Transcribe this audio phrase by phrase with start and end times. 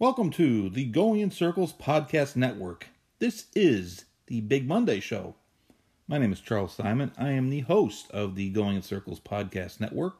[0.00, 2.86] Welcome to the Going in Circles Podcast Network.
[3.18, 5.34] This is the Big Monday Show.
[6.08, 7.12] My name is Charles Simon.
[7.18, 10.14] I am the host of the Going in Circles Podcast Network.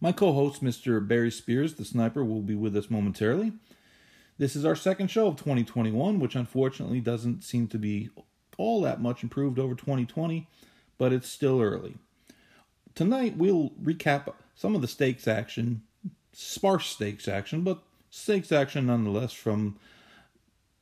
[0.00, 1.04] My co host, Mr.
[1.04, 3.54] Barry Spears, the sniper, will be with us momentarily.
[4.38, 8.10] This is our second show of 2021, which unfortunately doesn't seem to be
[8.56, 10.46] all that much improved over 2020,
[10.96, 11.96] but it's still early.
[12.94, 15.82] Tonight, we'll recap some of the stakes action,
[16.32, 17.82] sparse stakes action, but
[18.14, 19.76] stakes action nonetheless from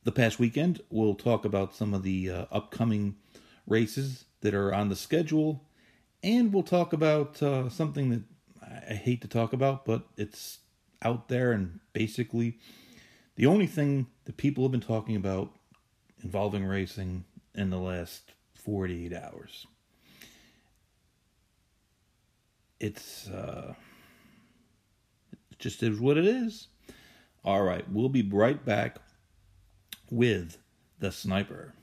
[0.05, 0.81] the past weekend.
[0.91, 3.17] We'll talk about some of the uh, upcoming
[3.67, 5.65] races that are on the schedule,
[6.23, 8.23] and we'll talk about uh, something that
[8.89, 10.59] I hate to talk about, but it's
[11.01, 12.59] out there and basically
[13.37, 15.53] the only thing that people have been talking about
[16.23, 19.67] involving racing in the last 48 hours.
[22.79, 23.75] It's uh,
[25.51, 26.69] it just is what it is.
[27.45, 28.99] All right, we'll be right back
[30.11, 30.59] with
[31.01, 31.75] the sniper.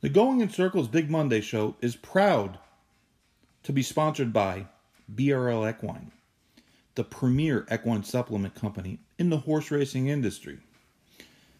[0.00, 2.58] The Going in Circles Big Monday show is proud
[3.62, 4.66] to be sponsored by
[5.12, 6.10] BRL Equine,
[6.94, 10.58] the premier equine supplement company in the horse racing industry.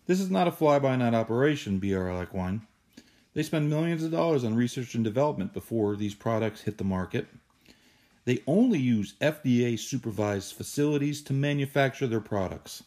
[0.06, 2.62] This is not a fly by night operation, BRL Equine.
[3.34, 7.28] They spend millions of dollars on research and development before these products hit the market
[8.28, 12.82] they only use FDA supervised facilities to manufacture their products.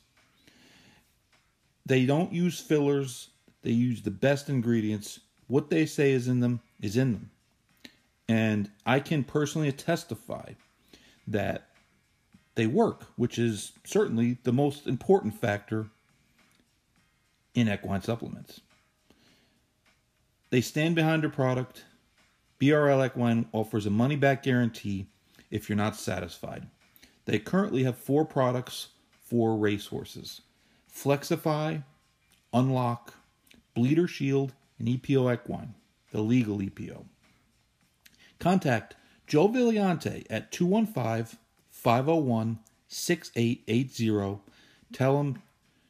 [1.84, 3.30] They don't use fillers,
[3.64, 5.20] they use the best ingredients.
[5.48, 7.32] What they say is in them is in them.
[8.30, 10.52] And I can personally testify
[11.26, 11.70] that
[12.54, 15.88] they work, which is certainly the most important factor
[17.56, 18.62] in equine supplements.
[20.52, 21.84] They stand behind their product.
[22.60, 25.08] BRL Equine offers a money back guarantee
[25.52, 26.68] if you're not satisfied.
[27.26, 30.42] They currently have four products for racehorses
[30.92, 31.84] Flexify,
[32.54, 33.14] Unlock,
[33.74, 35.76] Bleeder Shield, and EPO Equine,
[36.12, 37.06] the legal EPO.
[38.40, 38.96] Contact
[39.28, 41.38] Joe Villiante at 215
[41.70, 44.40] 501 6880.
[44.92, 45.42] Tell him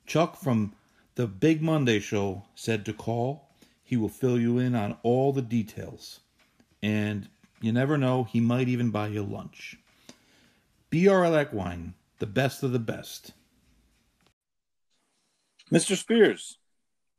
[0.06, 0.74] Chuck from
[1.16, 3.50] the Big Monday Show said to call.
[3.84, 6.20] He will fill you in on all the details.
[6.84, 7.30] And
[7.62, 9.78] you never know, he might even buy you lunch.
[10.92, 13.32] BRL Equine, the best of the best.
[15.72, 15.96] Mr.
[15.96, 16.58] Spears.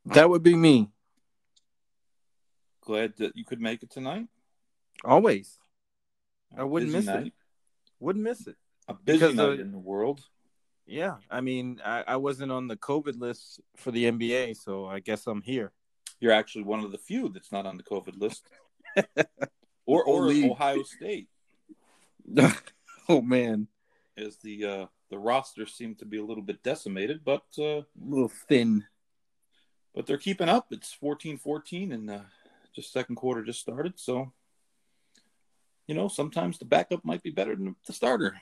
[0.05, 0.89] That would be me.
[2.81, 4.27] Glad that you could make it tonight.
[5.03, 5.57] Always.
[6.55, 7.27] I wouldn't miss night.
[7.27, 7.33] it.
[7.99, 8.55] Wouldn't miss it.
[8.87, 10.21] A busy Because, night uh, in the world.
[10.85, 11.15] Yeah.
[11.31, 15.25] I mean, I, I wasn't on the COVID list for the NBA, so I guess
[15.25, 15.71] I'm here.
[16.19, 18.47] You're actually one of the few that's not on the COVID list.
[19.85, 21.27] or or Ohio State,
[23.09, 23.67] oh man.
[24.17, 27.85] as the uh, the roster seemed to be a little bit decimated, but uh, A
[27.99, 28.85] little thin.
[29.93, 30.67] but they're keeping up.
[30.71, 32.19] It's 14-14 and uh,
[32.75, 34.31] just second quarter just started, so
[35.87, 38.41] you know sometimes the backup might be better than the starter.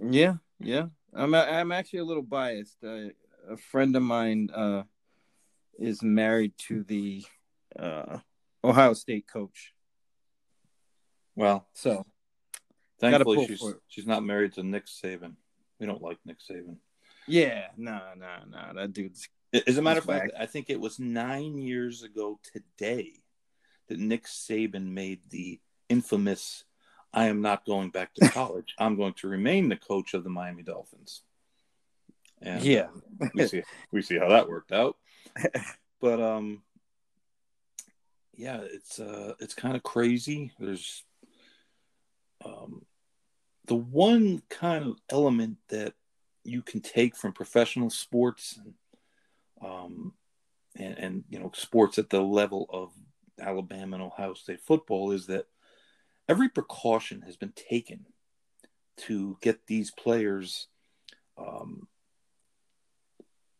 [0.00, 0.86] Yeah, yeah.
[1.12, 2.76] I'm I'm actually a little biased.
[2.84, 3.08] Uh,
[3.48, 4.82] a friend of mine uh,
[5.78, 7.24] is married to the
[7.78, 8.18] uh,
[8.62, 9.72] Ohio State coach.
[11.36, 12.04] Well, So
[13.00, 15.34] thankfully she's she's not married to Nick Saban.
[15.78, 16.76] We don't like Nick Saban.
[17.26, 18.72] yeah, no, no, no.
[18.74, 19.28] That dude's
[19.66, 23.12] As a matter of fact, I think it was nine years ago today
[23.88, 26.64] that Nick Saban made the infamous
[27.12, 28.74] I am not going back to college.
[28.78, 31.22] I'm going to remain the coach of the Miami Dolphins.
[32.42, 32.88] And Yeah.
[33.20, 33.62] uh, we see
[33.92, 34.96] we see how that worked out.
[36.00, 36.62] But um
[38.34, 40.52] yeah, it's uh it's kind of crazy.
[40.58, 41.04] There's
[42.44, 42.82] um
[43.66, 45.94] the one kind of element that
[46.44, 48.74] you can take from professional sports and
[49.62, 50.12] um
[50.76, 52.90] and, and you know sports at the level of
[53.40, 55.46] Alabama and Ohio State football is that
[56.28, 58.06] every precaution has been taken
[58.96, 60.68] to get these players
[61.38, 61.88] um,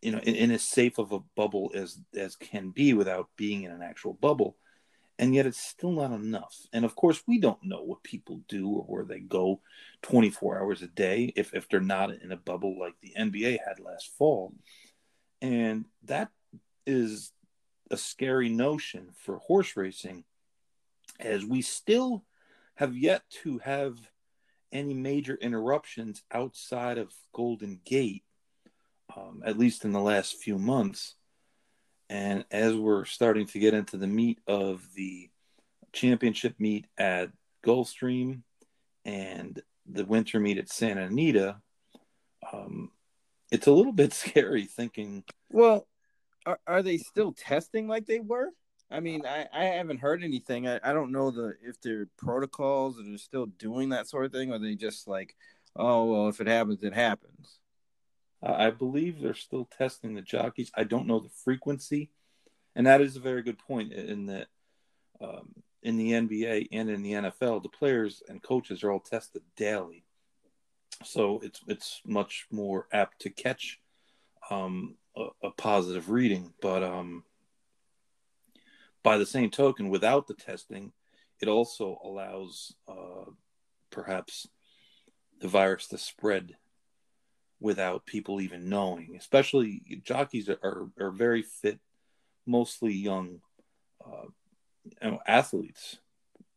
[0.02, 3.64] you know in, in as safe of a bubble as as can be without being
[3.64, 4.56] in an actual bubble
[5.20, 8.68] and yet it's still not enough and of course we don't know what people do
[8.68, 9.60] or where they go
[10.02, 13.78] 24 hours a day if if they're not in a bubble like the NBA had
[13.78, 14.52] last fall
[15.42, 16.30] and that
[16.86, 17.32] is
[17.90, 20.24] a scary notion for horse racing
[21.18, 22.24] as we still
[22.74, 23.98] have yet to have
[24.72, 28.22] any major interruptions outside of Golden Gate,
[29.14, 31.16] um, at least in the last few months.
[32.10, 35.30] And as we're starting to get into the meat of the
[35.92, 37.30] championship meet at
[37.64, 38.42] Gulfstream
[39.04, 41.60] and the winter meet at Santa Anita,
[42.52, 42.90] um,
[43.52, 45.22] it's a little bit scary thinking.
[45.50, 45.86] Well,
[46.44, 48.48] are, are they still testing like they were?
[48.90, 50.66] I mean, I, I haven't heard anything.
[50.66, 54.52] I, I don't know the if they're protocols they're still doing that sort of thing,
[54.52, 55.36] or they just like,
[55.76, 57.59] oh well, if it happens, it happens.
[58.42, 60.70] I believe they're still testing the jockeys.
[60.74, 62.10] I don't know the frequency,
[62.74, 63.92] and that is a very good point.
[63.92, 64.46] In that,
[65.20, 69.42] um, in the NBA and in the NFL, the players and coaches are all tested
[69.56, 70.04] daily,
[71.04, 73.78] so it's it's much more apt to catch
[74.50, 76.54] um, a, a, positive reading.
[76.62, 77.24] But um,
[79.02, 80.92] by the same token, without the testing,
[81.40, 83.30] it also allows uh,
[83.90, 84.48] perhaps
[85.40, 86.56] the virus to spread
[87.60, 89.16] without people even knowing.
[89.18, 91.78] Especially jockeys are are very fit,
[92.46, 93.40] mostly young
[94.04, 94.26] uh,
[95.02, 95.98] you know, athletes,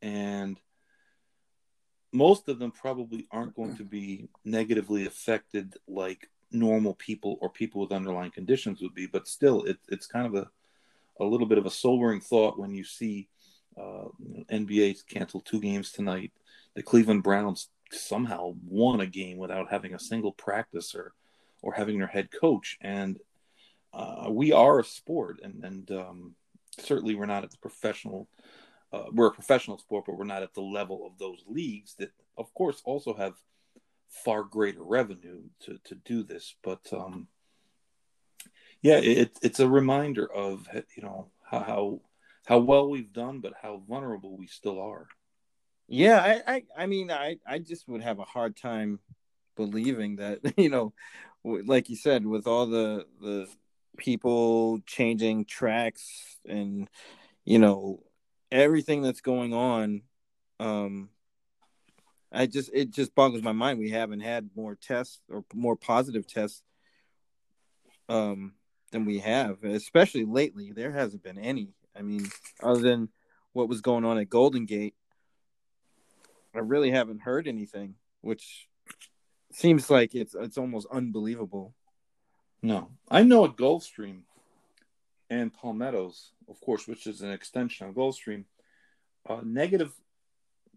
[0.02, 0.60] and
[2.12, 7.82] most of them probably aren't going to be negatively affected like normal people or people
[7.82, 9.08] with underlying conditions would be.
[9.08, 10.50] But still, it, it's kind of a
[11.20, 13.30] a little bit of a sobering thought when you see
[13.78, 14.08] uh,
[14.52, 16.32] NBA cancel two games tonight.
[16.76, 21.13] The Cleveland Browns somehow won a game without having a single practice or,
[21.62, 22.78] or having their head coach.
[22.81, 23.19] And
[23.94, 26.36] uh, we are a sport, and, and um,
[26.80, 28.28] certainly we're not at the professional.
[28.92, 32.12] Uh, we're a professional sport, but we're not at the level of those leagues that,
[32.38, 33.34] of course, also have
[34.10, 36.56] far greater revenue to, to do this.
[36.63, 37.28] But um,
[38.81, 42.01] yeah, it, it's a reminder of you know how
[42.45, 45.07] how well we've done, but how vulnerable we still are.
[45.88, 49.00] Yeah, I, I, I mean, I, I just would have a hard time
[49.56, 50.94] believing that, you know,
[51.44, 53.47] like you said, with all the the
[53.97, 56.89] people changing tracks and
[57.45, 58.01] you know
[58.51, 60.03] everything that's going on,
[60.59, 61.09] um,
[62.31, 66.25] I just it just boggles my mind we haven't had more tests or more positive
[66.27, 66.63] tests
[68.09, 68.53] um
[68.91, 70.71] than we have, especially lately.
[70.71, 71.69] There hasn't been any.
[71.95, 72.27] I mean,
[72.62, 73.09] other than
[73.51, 74.95] what was going on at Golden Gate,
[76.56, 78.68] I really haven't heard anything, which
[79.52, 81.74] seems like it's it's almost unbelievable.
[82.62, 84.22] No, I know at Gulfstream
[85.30, 88.46] and Palm Meadows, of course, which is an extension of Gulfstream,
[89.28, 89.94] uh, negative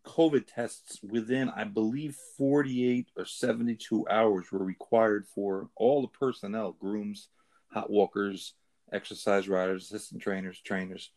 [0.04, 6.72] COVID tests within, I believe, 48 or 72 hours were required for all the personnel,
[6.72, 7.28] grooms,
[7.72, 8.54] hot walkers,
[8.92, 11.10] exercise riders, assistant trainers, trainers,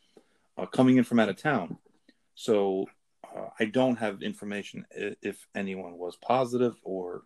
[0.57, 1.77] uh, coming in from out of town.
[2.35, 2.87] So
[3.35, 7.23] uh, I don't have information if anyone was positive, or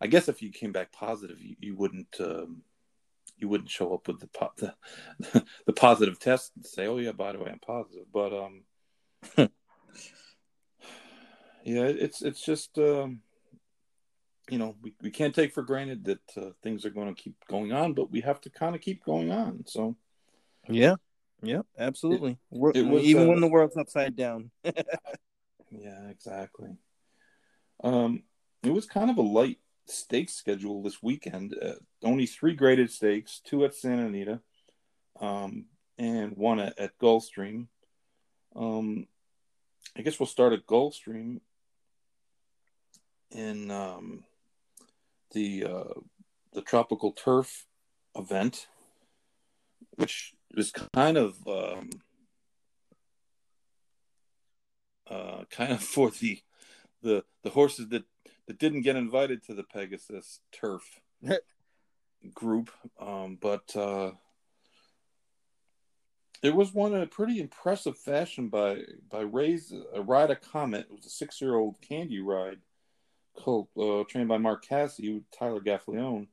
[0.00, 2.62] I guess if you came back positive, you, you wouldn't um,
[3.36, 7.12] you wouldn't show up with the, po- the the positive test and say, "Oh yeah,
[7.12, 8.62] by the way, I'm positive." But um,
[11.64, 13.20] yeah, it's it's just um,
[14.50, 17.36] you know we, we can't take for granted that uh, things are going to keep
[17.48, 19.64] going on, but we have to kind of keep going on.
[19.66, 19.96] So
[20.68, 20.96] yeah,
[21.42, 22.38] yeah, absolutely.
[22.50, 24.50] It, it was, Even uh, when the world's upside down.
[24.64, 26.76] yeah, exactly.
[27.82, 28.22] Um,
[28.62, 31.54] it was kind of a light stakes schedule this weekend.
[31.60, 34.40] Uh, only three graded stakes, two at Santa Anita,
[35.20, 35.66] um,
[35.98, 37.66] and one at, at Gulfstream.
[38.54, 39.06] Um,
[39.96, 41.40] I guess we'll start at Gulfstream
[43.30, 44.24] in um,
[45.32, 46.00] the uh,
[46.52, 47.66] the tropical turf
[48.16, 48.68] event,
[49.96, 51.90] which was kind of um,
[55.10, 56.38] uh, kind of for the
[57.02, 58.04] the the horses that
[58.46, 61.00] that didn't get invited to the Pegasus turf
[62.34, 64.12] group, um, but uh,
[66.42, 68.78] there was one in a pretty impressive fashion by
[69.08, 70.86] by Ray's a ride a comet.
[70.90, 72.58] It was a six year old candy ride,
[73.34, 75.00] called, uh, trained by Mark Casse,
[75.36, 76.28] Tyler Gaffalione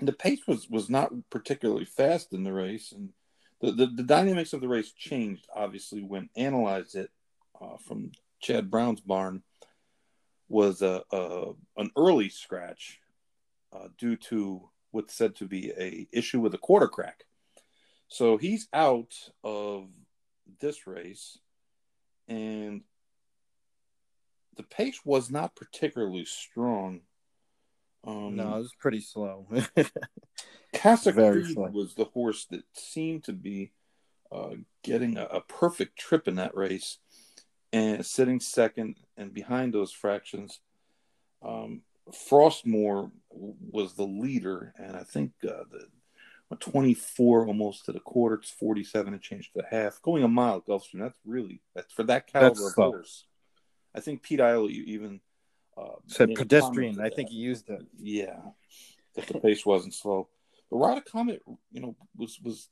[0.00, 3.10] and the pace was was not particularly fast in the race, and
[3.60, 7.10] the the, the dynamics of the race changed obviously when Analyze It
[7.60, 9.42] uh, from Chad Brown's barn
[10.48, 12.98] was a, a an early scratch
[13.72, 17.24] uh, due to what's said to be a issue with a quarter crack.
[18.08, 19.14] So he's out
[19.44, 19.86] of
[20.60, 21.38] this race,
[22.26, 22.82] and
[24.56, 27.02] the pace was not particularly strong
[28.06, 29.46] um, no, it was pretty slow.
[30.74, 33.72] Casa Creed was the horse that seemed to be
[34.32, 36.98] uh, getting a, a, perfect trip in that race
[37.72, 40.60] and sitting second and behind those fractions.
[41.42, 48.36] Um, Frostmore was the leader, and I think uh, the 24 almost to the quarter.
[48.36, 50.00] It's 47 and change to the half.
[50.02, 53.26] Going a mile Gulfstream, that's really that's for that caliber that's of horse.
[53.94, 55.20] I think Pete Aiello even
[56.06, 57.00] said pedestrian.
[57.00, 57.82] I think he used it.
[57.98, 58.40] Yeah,
[59.14, 60.28] that the pace wasn't slow.
[60.70, 62.68] But Ride Comet, you know, was was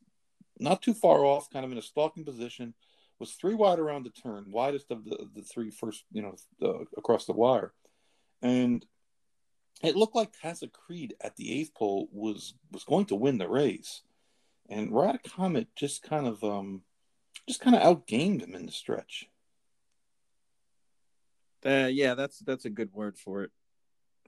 [0.59, 2.75] not too far off, kind of in a stalking position.
[3.19, 7.27] Was three wide around the turn, widest of the the three first, you know, across
[7.27, 7.73] the wire,
[8.43, 8.85] and
[9.83, 13.49] it looked like Casa Creed at the eighth pole was was going to win the
[13.49, 14.03] race,
[14.69, 16.83] and Ride Comet just kind of um
[17.49, 19.29] just kind of outgamed him in the stretch.
[21.65, 23.51] Uh, yeah, that's that's a good word for it.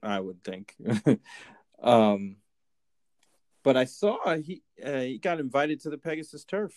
[0.03, 0.75] I would think.
[1.83, 2.37] um,
[3.63, 6.73] but I saw he uh, he got invited to the Pegasus Turf.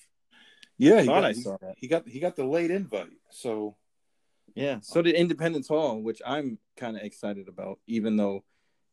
[0.77, 1.75] Yeah, I, got, I saw that.
[1.77, 3.07] He got he got the late invite.
[3.31, 3.77] So
[4.55, 8.43] yeah, so did Independence Hall, which I'm kind of excited about, even though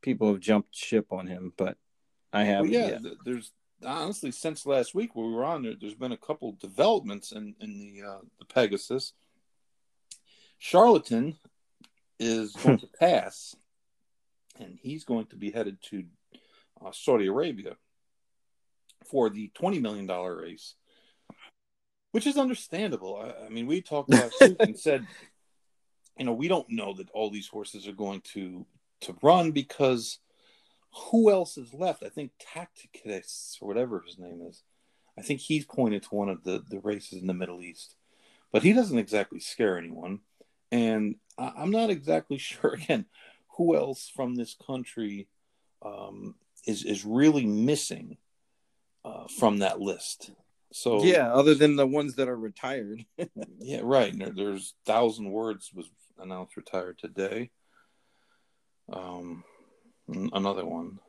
[0.02, 1.52] people have jumped ship on him.
[1.57, 1.76] But
[2.33, 2.71] I haven't.
[2.71, 3.12] Well, yeah, yet.
[3.25, 3.52] there's
[3.85, 7.55] honestly since last week where we were on there, there's been a couple developments in
[7.61, 9.12] in the uh, the Pegasus.
[10.61, 11.38] Charlatan
[12.19, 13.57] is going to pass,
[14.61, 16.05] and he's going to be headed to
[16.85, 17.76] uh, Saudi Arabia
[19.11, 20.75] for the $20 million race,
[22.12, 23.17] which is understandable.
[23.17, 25.07] I, I mean, we talked about and said,
[26.19, 28.67] you know, we don't know that all these horses are going to
[29.00, 30.19] to run because
[30.93, 32.02] who else is left?
[32.02, 34.62] I think Tacticus or whatever his name is.
[35.19, 37.97] I think he's pointed to one of the, the races in the Middle East,
[38.52, 40.21] but he doesn't exactly scare anyone.
[40.72, 43.06] And I, am not exactly sure again
[43.56, 45.28] who else from this country
[45.82, 46.34] um,
[46.66, 48.16] is is really missing
[49.04, 50.30] uh, from that list.
[50.72, 53.04] So yeah, other than the ones that are retired.
[53.58, 54.16] yeah, right.
[54.16, 57.50] There, there's thousand words was announced retired today.
[58.92, 59.44] Um,
[60.32, 61.00] another one.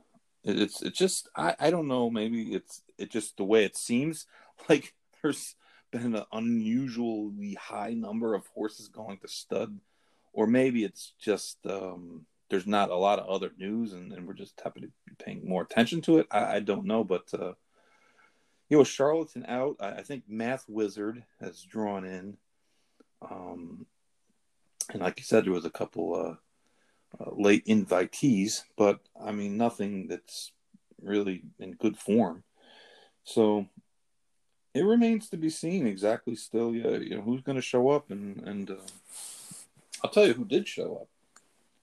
[0.43, 2.09] It, it's it's just I I don't know.
[2.09, 4.25] Maybe it's it just the way it seems
[4.69, 5.55] like there's
[5.91, 9.79] been an unusually high number of horses going to stud,
[10.33, 14.33] or maybe it's just um, there's not a lot of other news, and, and we're
[14.33, 16.27] just happy to be paying more attention to it.
[16.31, 17.53] I, I don't know, but uh,
[18.69, 19.77] you know, Charlatan out.
[19.79, 22.37] I, I, think Math Wizard has drawn in,
[23.21, 23.85] um,
[24.91, 29.57] and like you said, there was a couple uh, uh, late invitees, but I mean
[29.57, 30.51] nothing that's
[31.01, 32.43] really in good form.
[33.23, 33.67] So
[34.73, 36.73] it remains to be seen exactly still.
[36.73, 38.75] Yeah, you know who's going to show up, and and uh,
[40.03, 41.07] I'll tell you who did show up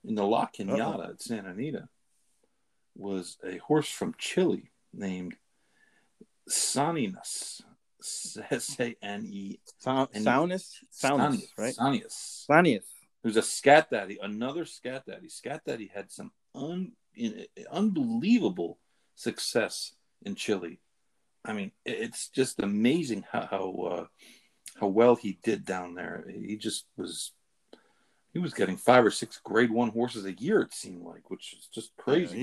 [0.07, 1.89] in the La Cañada at Santa Anita
[2.97, 5.37] was a horse from Chile named
[6.49, 7.63] Saninas.
[8.51, 9.59] S A N E.
[9.85, 10.77] Saunus?
[10.93, 11.75] Saunus, right?
[11.75, 12.47] Sanius.
[12.49, 12.85] Sanius.
[13.23, 15.29] Who's a scat daddy, another scat daddy.
[15.29, 18.79] Scat daddy had some un, in, unbelievable
[19.17, 20.79] success in Chile.
[21.49, 24.07] I mean, it's just amazing how how, uh,
[24.79, 26.25] how well he did down there.
[26.29, 27.33] He just was
[28.33, 31.55] he was getting five or six grade one horses a year it seemed like which
[31.59, 32.37] is just crazy.
[32.37, 32.43] yeah,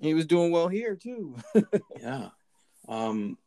[0.00, 1.36] he, he was doing well here too.
[2.00, 2.30] Yeah.
[2.88, 3.38] Um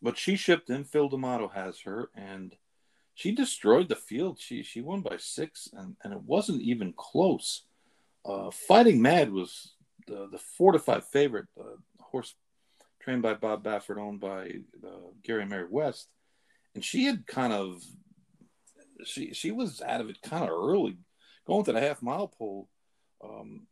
[0.00, 2.56] but she shipped in phil d'amato has her and
[3.14, 4.38] she destroyed the field.
[4.40, 7.62] She she won by six and and it wasn't even close.
[8.24, 9.74] Uh fighting mad was
[10.06, 12.34] the the four to five favorite uh, horse
[13.02, 14.50] trained by bob baffert owned by
[14.86, 16.08] uh, gary mary west
[16.74, 17.82] and she had kind of
[19.04, 20.98] she she was out of it kind of early,
[21.46, 22.68] going to the half mile pole.
[23.22, 23.66] Um,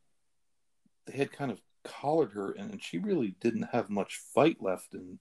[1.07, 5.19] they had kind of collared her, and she really didn't have much fight left, and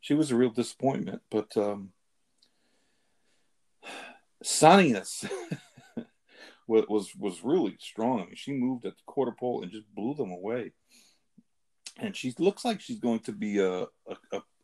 [0.00, 1.22] she was a real disappointment.
[1.30, 1.92] But um,
[6.66, 8.20] was was really strong.
[8.20, 10.72] I mean, she moved at the quarter pole and just blew them away.
[11.98, 14.16] And she looks like she's going to be a a,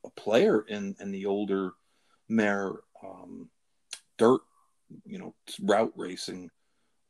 [0.04, 1.72] a player in in the older
[2.28, 3.48] mare um,
[4.16, 4.40] dirt
[5.04, 6.50] you know route racing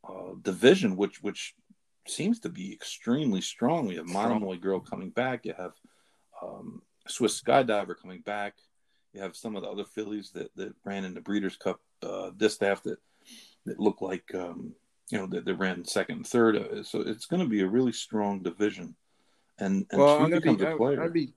[0.07, 1.53] uh, division, which which
[2.07, 3.87] seems to be extremely strong.
[3.87, 5.45] We have Monomoy Girl coming back.
[5.45, 5.73] You have
[6.41, 8.55] um, Swiss Skydiver coming back.
[9.13, 12.31] You have some of the other fillies that, that ran in the Breeders' Cup uh,
[12.37, 12.97] distaff that
[13.65, 14.73] that look like um,
[15.11, 16.55] you know that they ran second and third.
[16.55, 18.95] Uh, so it's going to be a really strong division.
[19.59, 21.33] And, and well, I'm to be, I'd be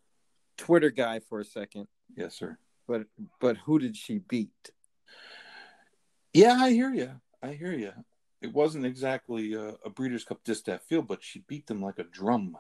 [0.57, 1.89] Twitter guy for a second.
[2.17, 2.59] Yes, sir.
[2.87, 3.07] But
[3.41, 4.71] but who did she beat?
[6.33, 7.11] Yeah, I hear you.
[7.43, 7.93] I hear you.
[8.41, 12.05] It wasn't exactly a, a Breeders' Cup distaff field, but she beat them like a
[12.05, 12.57] drum.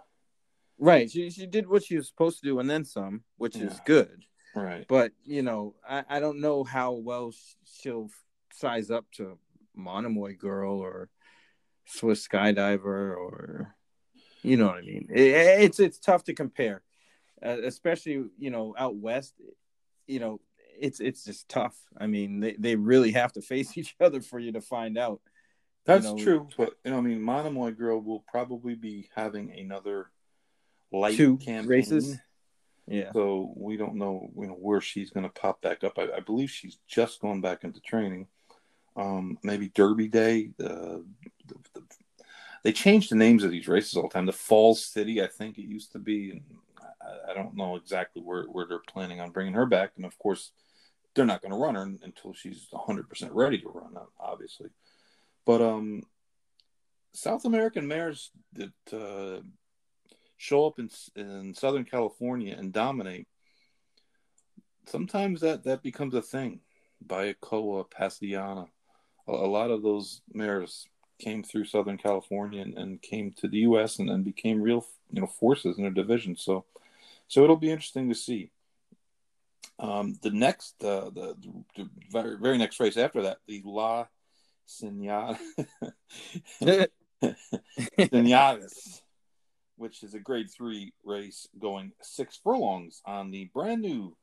[0.79, 1.11] Right.
[1.11, 3.67] She she did what she was supposed to do and then some, which yeah.
[3.67, 4.25] is good.
[4.55, 4.85] Right.
[4.89, 7.33] But you know, I, I don't know how well
[7.81, 8.11] she'll
[8.53, 9.39] size up to
[9.75, 11.09] Monomoy Girl or
[11.87, 13.75] Swiss Skydiver or
[14.43, 15.09] you know what I mean.
[15.11, 15.29] It,
[15.63, 16.83] it's it's tough to compare,
[17.45, 19.35] uh, especially you know out west.
[20.07, 20.41] You know,
[20.79, 21.77] it's it's just tough.
[21.99, 25.21] I mean, they, they really have to face each other for you to find out.
[25.85, 30.11] That's know, true, but you know, I mean, Monomoy Girl will probably be having another
[30.93, 31.69] light Two campaign.
[31.69, 32.19] races?
[32.87, 33.13] Yeah.
[33.13, 35.99] So we don't know, you know, where she's going to pop back up.
[35.99, 38.27] I, I, believe she's just going back into training.
[38.97, 40.51] Um, maybe Derby Day.
[40.61, 40.99] Uh,
[41.47, 41.83] the, the,
[42.63, 44.27] they change the names of these races all the time.
[44.27, 46.43] The Falls City, I think it used to be, and
[47.01, 49.93] I, I don't know exactly where, where they're planning on bringing her back.
[49.97, 50.53] And of course,
[51.15, 54.71] they're not going to run her until she's 100% ready to run, obviously.
[55.45, 56.03] But um,
[57.13, 59.43] South American mares that uh,
[60.37, 63.27] show up in in Southern California and dominate,
[64.87, 66.61] sometimes that that becomes a thing.
[67.05, 68.69] Bayacoa, Paseana,
[69.27, 70.87] a, a lot of those mares
[71.23, 73.99] came through Southern California and, and came to the U.S.
[73.99, 76.37] and then became real, you know, forces in their division.
[76.37, 76.65] So,
[77.29, 78.51] so it'll be interesting to see.
[79.79, 81.37] Um, the next, uh, the,
[81.77, 84.09] the, very, very next race after that, the Las
[84.69, 85.39] Cienegas,
[89.77, 94.17] which is a grade three race going six furlongs on the brand new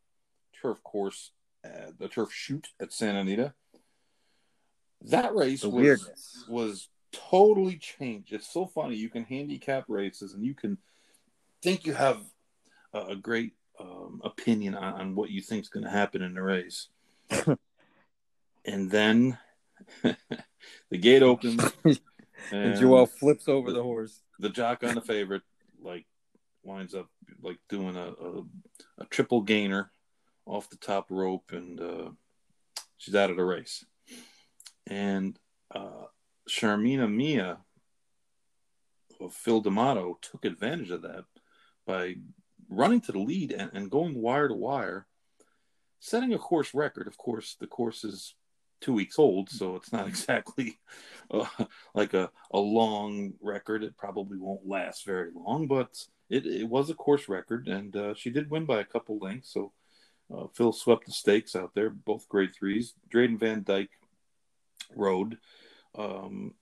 [0.62, 1.32] turf course,
[1.65, 3.53] uh, the turf shoot at Santa Anita.
[5.03, 6.46] That race The was weirdness.
[6.50, 8.34] was totally changed.
[8.34, 8.96] It's so funny.
[8.96, 10.77] You can handicap races and you can
[11.62, 12.22] think you have
[12.94, 16.34] a, a great um, opinion on, on what you think is going to happen in
[16.34, 16.88] the race.
[18.65, 19.38] and then
[20.03, 21.62] the gate opens
[22.51, 24.22] And Joel flips over the horse.
[24.39, 25.41] the jock on the favorite
[25.82, 26.06] like
[26.63, 27.08] winds up
[27.41, 28.44] like doing a, a,
[29.00, 29.91] a triple gainer
[30.46, 32.10] off the top rope and uh,
[32.98, 33.86] she's out of the race
[34.89, 35.38] and
[35.74, 36.05] uh,
[36.48, 37.60] Charmaine's Mia
[39.22, 41.25] of Phil D'Amato took advantage of that
[41.86, 42.15] by
[42.69, 45.08] running to the lead and, and going wire to wire
[46.00, 48.36] setting a course record of course the course is
[48.79, 50.77] two weeks old so it's not exactly
[51.31, 51.46] uh,
[51.93, 53.84] like a, a long record.
[53.84, 58.14] It probably won't last very long, but it, it was a course record, and uh,
[58.14, 59.53] she did win by a couple lengths.
[59.53, 59.72] So
[60.33, 62.94] uh, Phil swept the stakes out there, both grade threes.
[63.14, 63.92] Drayden Van Dyke
[64.96, 65.38] rode,
[65.96, 66.54] um,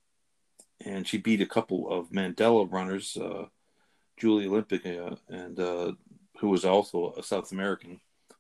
[0.85, 3.45] and she beat a couple of Mandella runners, uh,
[4.17, 5.91] Jolie Olimpica, and uh,
[6.39, 7.99] who was also a South American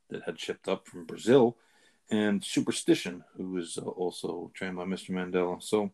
[0.09, 1.57] that had shipped up from Brazil.
[2.09, 5.09] And Superstition, who was uh, also trained by Mr.
[5.09, 5.61] Mandella.
[5.61, 5.91] So,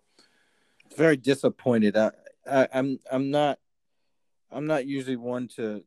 [0.96, 1.98] Very disappointed.
[1.98, 2.12] I,
[2.50, 3.58] I, I'm I'm not
[4.52, 5.84] I'm not usually one to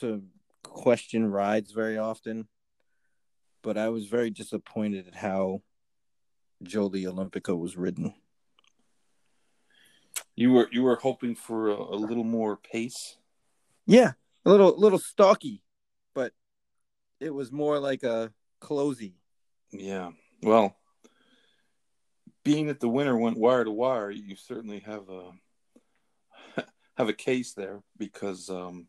[0.00, 0.22] to
[0.62, 2.46] question rides very often,
[3.62, 5.62] but I was very disappointed at how
[6.62, 8.14] Jolie Olimpica was ridden.
[10.34, 13.16] You were you were hoping for a, a little more pace.
[13.86, 14.12] Yeah,
[14.44, 15.62] a little little stocky,
[16.14, 16.32] but
[17.20, 19.14] it was more like a closey.
[19.70, 20.10] Yeah.
[20.42, 20.76] Well,
[22.44, 25.32] being that the winner went wire to wire, you certainly have a
[26.96, 28.86] have a case there because um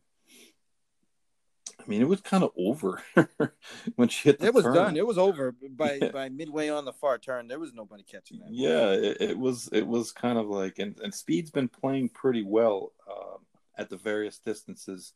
[1.87, 3.01] mean it was kind of over
[3.95, 4.73] when she hit the It was turn.
[4.73, 4.97] done.
[4.97, 6.11] It was over by Yeah.
[6.11, 7.47] by midway on the far turn.
[7.47, 8.49] There was nobody catching that.
[8.51, 12.43] Yeah, it, it was it was kind of like and, and Speed's been playing pretty
[12.43, 13.39] well um,
[13.77, 15.13] at the various distances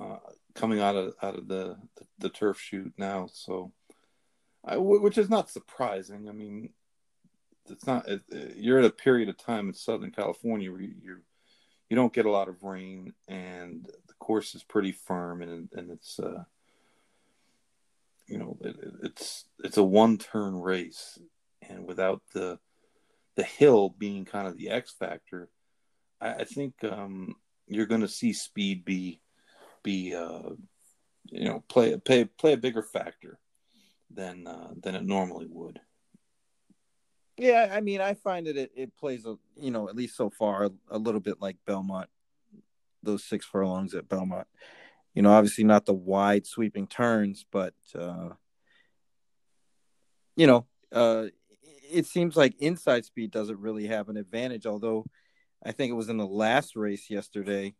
[0.00, 0.18] uh,
[0.54, 3.28] coming out of out of the, the the turf shoot now.
[3.32, 3.72] So,
[4.64, 6.28] I, which is not surprising.
[6.28, 6.70] I mean,
[7.68, 8.08] it's not.
[8.08, 8.22] It,
[8.56, 10.94] you're at a period of time in Southern California where you
[11.90, 16.18] you, don't get a lot of rain and course is pretty firm and and it's
[16.18, 16.44] uh,
[18.26, 21.18] you know it, it's it's a one turn race
[21.68, 22.58] and without the
[23.38, 25.48] the hill being kind of the X factor,
[26.20, 27.36] I, I think um,
[27.68, 29.20] you're going to see speed be
[29.84, 30.50] be uh,
[31.26, 33.38] you know play play play a bigger factor
[34.10, 35.80] than uh, than it normally would.
[37.36, 40.30] Yeah, I mean, I find that it, it plays a you know at least so
[40.30, 42.08] far a little bit like Belmont,
[43.02, 44.46] those six furlongs at Belmont.
[45.14, 48.30] You know, obviously not the wide sweeping turns, but uh,
[50.36, 51.26] you know, uh,
[51.90, 54.66] it seems like inside speed doesn't really have an advantage.
[54.66, 55.06] Although,
[55.64, 57.74] I think it was in the last race yesterday.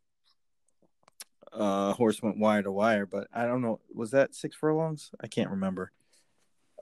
[1.52, 3.80] Uh, horse went wire to wire, but I don't know.
[3.94, 5.10] Was that six furlongs?
[5.20, 5.92] I can't remember.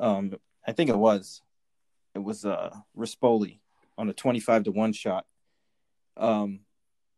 [0.01, 0.35] Um,
[0.66, 1.42] I think it was
[2.14, 3.61] it was uh Rispoli
[3.96, 5.27] on a 25 to 1 shot.
[6.16, 6.61] Um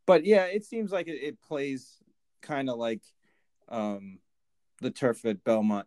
[0.09, 1.99] but yeah, it seems like it, it plays
[2.43, 3.03] kind of like
[3.69, 4.19] um
[4.81, 5.87] the turf at Belmont.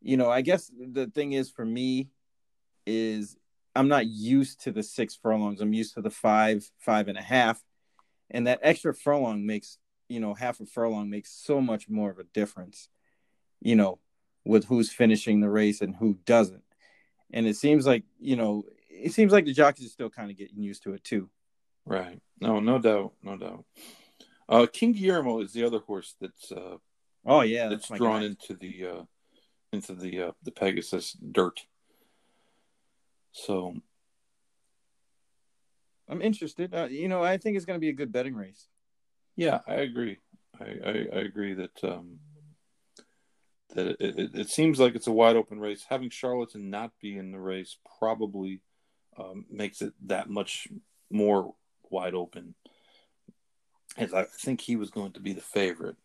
[0.00, 2.08] You know, I guess the thing is for me
[2.86, 3.36] is
[3.76, 5.60] I'm not used to the six furlongs.
[5.60, 7.62] I'm used to the five, five and a half.
[8.30, 12.18] And that extra furlong makes, you know, half a furlong makes so much more of
[12.18, 12.88] a difference,
[13.60, 13.98] you know,
[14.44, 16.62] with who's finishing the race and who doesn't
[17.32, 20.36] and it seems like you know it seems like the jockeys are still kind of
[20.36, 21.30] getting used to it too.
[21.90, 22.20] Right.
[22.40, 23.64] No, no doubt, no doubt.
[24.48, 26.76] Uh, King Guillermo is the other horse that's uh,
[27.26, 28.26] oh yeah, that's, that's drawn guy.
[28.26, 29.02] into the uh,
[29.72, 31.66] into the uh, the Pegasus dirt.
[33.32, 33.74] So
[36.08, 36.72] I'm interested.
[36.72, 38.68] Uh, you know, I think it's going to be a good betting race.
[39.34, 40.18] Yeah, I agree.
[40.60, 42.20] I, I, I agree that um,
[43.74, 45.86] that it, it, it, seems like it's a wide open race.
[45.88, 48.60] Having Charlatan not be in the race probably
[49.18, 50.68] um, makes it that much
[51.10, 51.54] more
[51.90, 52.54] wide open.
[53.96, 55.96] As I think he was going to be the favorite.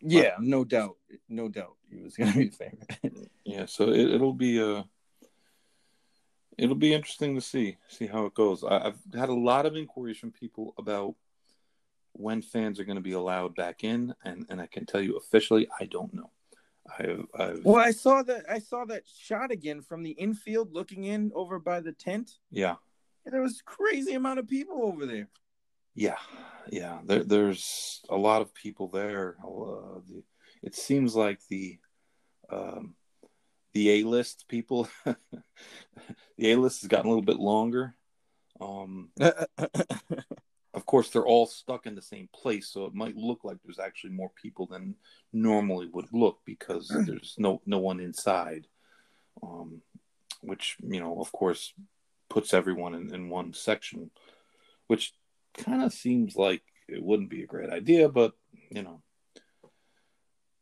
[0.00, 0.96] Yeah, but, no doubt,
[1.28, 3.30] no doubt, he was going to be the favorite.
[3.44, 4.76] yeah, so it, will be a.
[4.76, 4.82] Uh,
[6.56, 8.62] it'll be interesting to see see how it goes.
[8.62, 11.16] I, have had a lot of inquiries from people about
[12.12, 15.16] when fans are going to be allowed back in, and and I can tell you
[15.16, 16.30] officially, I don't know.
[16.98, 17.64] I've, I've...
[17.64, 21.58] Well, I saw that I saw that shot again from the infield, looking in over
[21.58, 22.38] by the tent.
[22.50, 22.76] Yeah,
[23.28, 25.28] and there was crazy amount of people over there.
[25.94, 26.16] Yeah,
[26.70, 27.00] yeah.
[27.04, 29.36] There, there's a lot of people there.
[29.44, 30.22] Uh, the,
[30.62, 31.78] it seems like the
[32.50, 32.94] um,
[33.74, 37.94] the A list people, the A list has gotten a little bit longer.
[38.62, 43.58] Um, of course, they're all stuck in the same place, so it might look like
[43.62, 44.94] there's actually more people than
[45.34, 48.66] normally would look because there's no no one inside.
[49.42, 49.82] Um,
[50.40, 51.74] which you know, of course,
[52.38, 54.12] puts everyone in, in one section,
[54.86, 55.12] which
[55.54, 58.32] kind of seems like it wouldn't be a great idea, but
[58.70, 59.02] you know,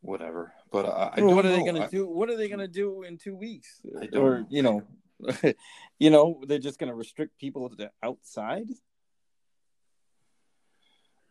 [0.01, 0.55] whatever.
[0.73, 2.09] But I, I what are they going to do?
[2.09, 3.83] What are they going to do in two weeks?
[4.15, 4.47] or know.
[4.49, 4.83] you know,
[5.99, 8.69] you know, they're just going to restrict people to the outside.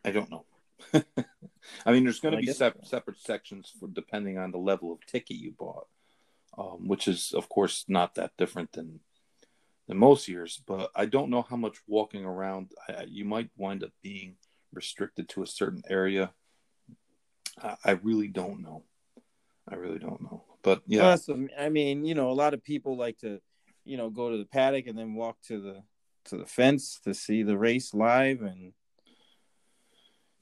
[0.04, 0.44] I don't know.
[1.84, 5.04] I mean, there's going to be sep- separate sections for depending on the level of
[5.06, 5.88] ticket you bought,
[6.56, 9.00] um, which is, of course, not that different than
[9.88, 10.62] than most years.
[10.66, 14.36] But I don't know how much walking around I, you might wind up being
[14.72, 16.32] restricted to a certain area
[17.62, 18.84] I, really don't know.
[19.68, 20.44] I really don't know.
[20.62, 21.48] But yeah, awesome.
[21.58, 23.40] I mean, you know, a lot of people like to,
[23.84, 25.82] you know, go to the paddock and then walk to the
[26.26, 28.72] to the fence to see the race live, and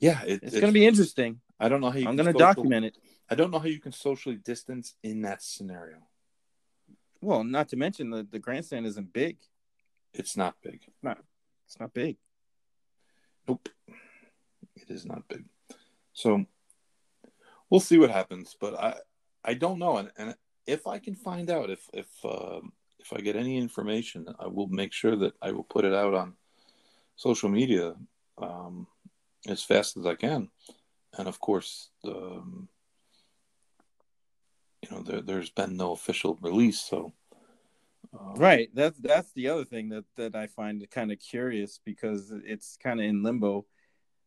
[0.01, 1.41] yeah, it, it's, it's going to be interesting.
[1.61, 2.97] I don't know how you I'm going to document it.
[3.29, 5.99] I don't know how you can socially distance in that scenario.
[7.25, 9.39] Well, not to mention the the grandstand isn't big.
[10.13, 10.81] It's not big.
[11.03, 11.19] Not.
[11.67, 12.19] It's not big.
[13.49, 13.69] Nope.
[14.77, 15.45] It is not big.
[16.13, 16.45] So
[17.71, 18.55] we'll see what happens.
[18.61, 18.95] But I
[19.43, 20.35] I don't know, and, and
[20.67, 24.69] if I can find out if if um, if I get any information, I will
[24.69, 26.35] make sure that I will put it out on
[27.17, 27.95] social media
[28.37, 28.87] um,
[29.49, 30.51] as fast as I can.
[31.17, 32.69] And of course, um,
[34.85, 37.13] you know, there, there's been no official release, so.
[38.19, 38.69] Um, right.
[38.75, 43.01] That's that's the other thing that that I find kind of curious because it's kind
[43.01, 43.67] of in limbo.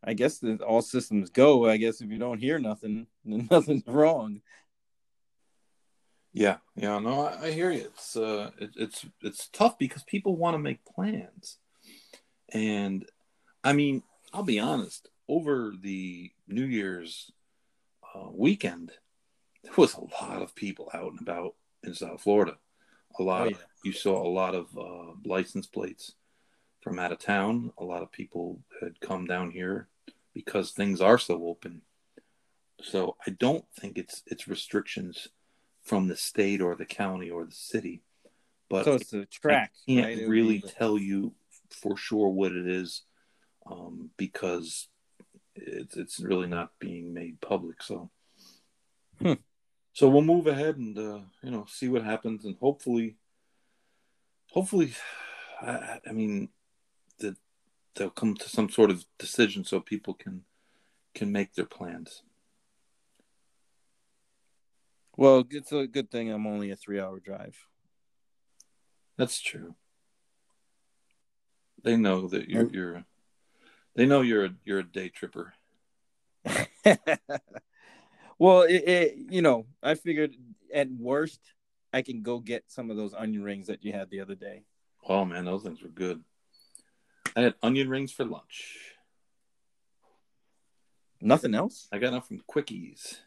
[0.04, 1.70] I guess that all systems go.
[1.70, 4.42] I guess if you don't hear nothing, then nothing's wrong.
[6.34, 7.86] Yeah, yeah, no, I, I hear you.
[7.86, 11.58] It's uh, it, it's it's tough because people want to make plans,
[12.54, 13.06] and
[13.64, 15.10] I mean, I'll be honest.
[15.30, 17.32] Over the New Year's
[18.16, 18.94] uh, weekend,
[19.64, 22.58] there was a lot of people out and about in South Florida.
[23.20, 23.42] A lot.
[23.42, 23.56] Oh, yeah.
[23.56, 26.14] Of, you saw a lot of uh, license plates
[26.82, 27.72] from out of town.
[27.78, 29.88] A lot of people had come down here
[30.34, 31.82] because things are so open.
[32.82, 35.28] So I don't think it's it's restrictions
[35.84, 38.04] from the state or the county or the city.
[38.70, 39.72] But so it's a track.
[39.88, 40.28] I can't right?
[40.28, 41.34] really tell you
[41.70, 43.04] for sure what it is
[43.70, 44.88] um, because
[45.56, 47.82] it's it's really not being made public.
[47.82, 48.10] So,
[49.22, 49.34] hmm.
[49.98, 53.16] So we'll move ahead and uh, you know see what happens, and hopefully,
[54.52, 54.94] hopefully,
[55.60, 56.50] I, I mean,
[57.18, 57.36] the
[57.96, 60.44] they'll come to some sort of decision so people can
[61.16, 62.22] can make their plans.
[65.16, 67.58] Well, it's a good thing I'm only a three hour drive.
[69.18, 69.74] That's true.
[71.84, 73.06] They know that you're you're
[73.96, 75.56] they know you're a you're a day tripper.
[78.40, 80.36] well, it, it, you know, I figured
[80.74, 81.40] at worst
[81.94, 84.64] I can go get some of those onion rings that you had the other day.
[85.08, 86.24] Oh man, those things were good.
[87.36, 88.94] I had onion rings for lunch.
[91.22, 91.88] Nothing else?
[91.92, 93.18] I got them from Quickies.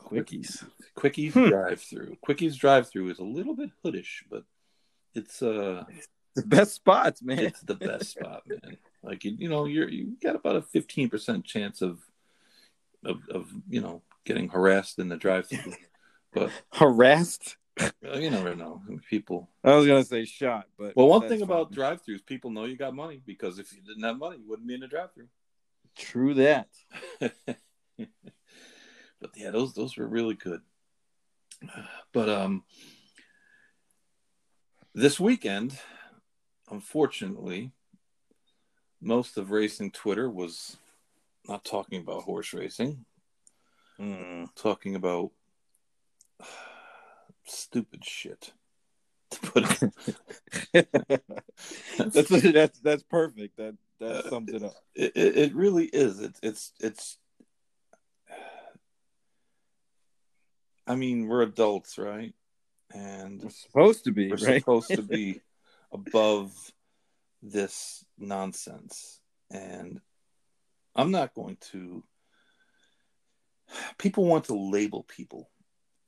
[0.00, 0.64] Quickies.
[0.96, 1.48] Quickies hmm.
[1.48, 2.16] drive through.
[2.26, 4.44] Quickies drive through is a little bit hoodish, but
[5.14, 5.84] it's uh
[6.34, 7.40] the best spots, man.
[7.40, 8.78] It's the best spot, man.
[9.02, 11.98] Like you, you know, you're you got about a fifteen percent chance of
[13.04, 15.74] of of you know getting harassed in the drive through.
[16.32, 17.56] But harassed?
[18.02, 18.82] you never know.
[19.08, 19.48] People.
[19.64, 22.94] I was gonna say shot, but well, one thing about drive-throughs, people know you got
[22.94, 25.28] money because if you didn't have money, you wouldn't be in a drive-through.
[25.96, 26.68] true that.
[27.20, 27.34] but
[29.36, 30.60] yeah, those those were really good.
[32.12, 32.64] But um,
[34.94, 35.78] this weekend,
[36.70, 37.72] unfortunately,
[39.00, 40.76] most of racing Twitter was
[41.48, 43.04] not talking about horse racing,
[44.00, 44.48] Mm.
[44.54, 45.30] talking about
[47.44, 48.52] stupid shit.
[49.30, 49.82] To put
[50.72, 50.88] it,
[51.98, 53.56] that's that's that's perfect.
[53.58, 54.74] That that Uh, sums it up.
[54.94, 56.20] it, it it really is.
[56.20, 57.18] It's it's it's.
[60.86, 62.34] I mean, we're adults, right?
[62.94, 64.60] And We're supposed to be we're right.
[64.62, 65.40] supposed to be
[65.92, 66.52] above
[67.42, 70.00] this nonsense and
[70.96, 72.02] i'm not going to
[73.98, 75.50] people want to label people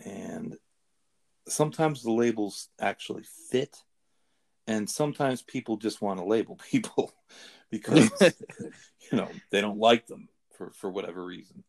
[0.04, 0.56] and
[1.48, 3.76] sometimes the labels actually fit
[4.66, 7.12] and sometimes people just want to label people
[7.70, 8.10] because
[9.10, 11.64] you know they don't like them for for whatever reason.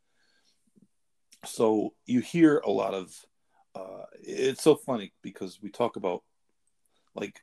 [1.45, 3.13] So you hear a lot of
[3.73, 6.23] uh it's so funny because we talk about
[7.15, 7.41] like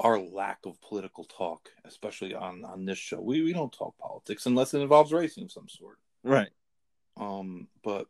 [0.00, 3.20] our lack of political talk especially on on this show.
[3.20, 5.98] We we don't talk politics unless it involves racing of some sort.
[6.24, 6.50] Right.
[7.16, 8.06] um but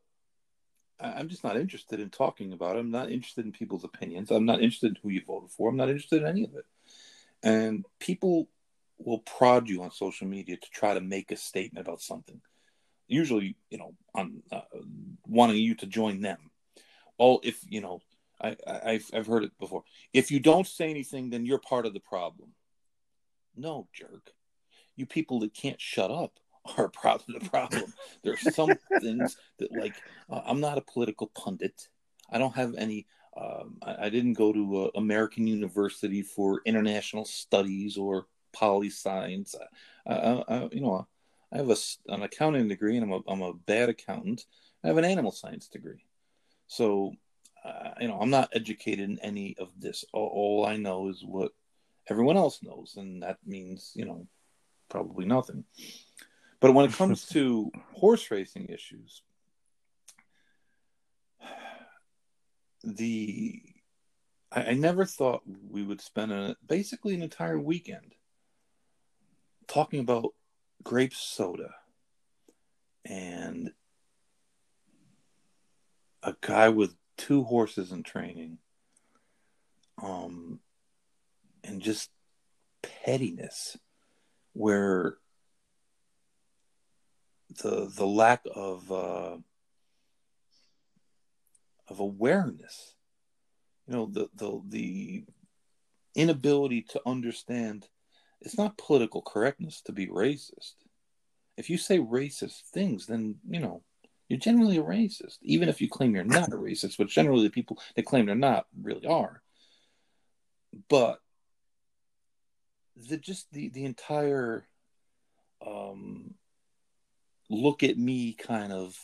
[1.01, 2.81] I- i'm just not interested in talking about it.
[2.81, 4.31] I'm not interested in people's opinions.
[4.31, 5.69] I'm not interested in who you voted for.
[5.69, 6.67] I'm not interested in any of it.
[7.43, 8.49] And people
[8.99, 12.41] will prod you on social media to try to make a statement about something
[13.09, 14.61] usually you know on uh,
[15.27, 16.51] wanting you to join them.
[17.19, 18.01] Oh if you know
[18.41, 19.85] I, I I've, I've heard it before.
[20.13, 22.51] If you don't say anything then you're part of the problem.
[23.57, 24.33] No jerk.
[24.97, 26.39] You people that can't shut up
[26.77, 27.93] are part of the problem.
[28.23, 29.95] There's some things that like
[30.29, 31.89] uh, i'm not a political pundit.
[32.31, 37.25] I don't have any um, I, I didn't go to uh, american university for international
[37.25, 39.55] studies or poli science
[40.07, 41.07] I, I, I, you know
[41.53, 41.77] i have a,
[42.09, 44.45] an accounting degree and I'm a, I'm a bad accountant.
[44.85, 46.05] I have an animal science degree.
[46.69, 47.13] So
[47.65, 50.05] uh, you know i'm not educated in any of this.
[50.13, 51.53] All, all i know is what
[52.09, 54.27] everyone else knows and that means you know
[54.89, 55.65] probably nothing.
[56.59, 59.23] But when it comes to horse racing issues
[62.85, 63.63] the
[64.53, 68.15] I, I never thought we would spend a, basically an entire weekend
[69.67, 70.35] talking about
[70.83, 71.75] grape soda
[73.05, 73.73] and
[76.23, 78.57] a guy with two horses in training
[80.03, 80.59] um
[81.63, 82.09] and just
[82.83, 83.77] pettiness
[84.55, 85.17] where
[87.63, 89.37] the the lack of uh
[91.89, 92.95] of awareness
[93.87, 95.25] you know the the the
[96.15, 97.87] inability to understand
[98.41, 100.75] it's not political correctness to be racist.
[101.59, 103.83] If you say racist things then you know
[104.31, 107.51] you're generally a racist even if you claim you're not a racist which generally the
[107.51, 109.43] people that claim they're not really are.
[110.89, 111.19] But
[112.97, 114.65] the just the the entire
[115.67, 116.35] um
[117.51, 118.97] look at me kind of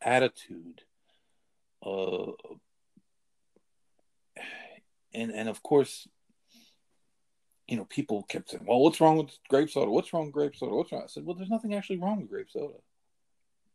[0.00, 0.82] attitude
[1.84, 2.30] uh
[5.12, 6.06] and and of course
[7.66, 9.90] you know people kept saying well what's wrong with grape soda?
[9.90, 10.76] What's wrong with grape soda?
[10.76, 11.02] What's wrong?
[11.02, 12.74] I said well there's nothing actually wrong with grape soda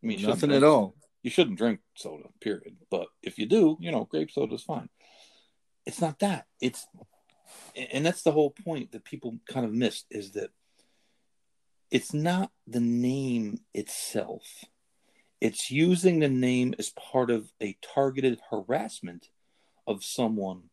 [0.03, 0.95] i mean Nothing drink- at all.
[1.23, 2.77] you shouldn't drink soda period.
[2.89, 4.89] But if you do you know grape soda is fine.
[5.85, 6.45] It's not that.
[6.61, 6.87] It's
[7.75, 10.49] and that's the whole point that people kind of missed is that
[11.91, 14.65] it's not the name itself.
[15.41, 19.29] It's using the name as part of a targeted harassment
[19.85, 20.63] of someone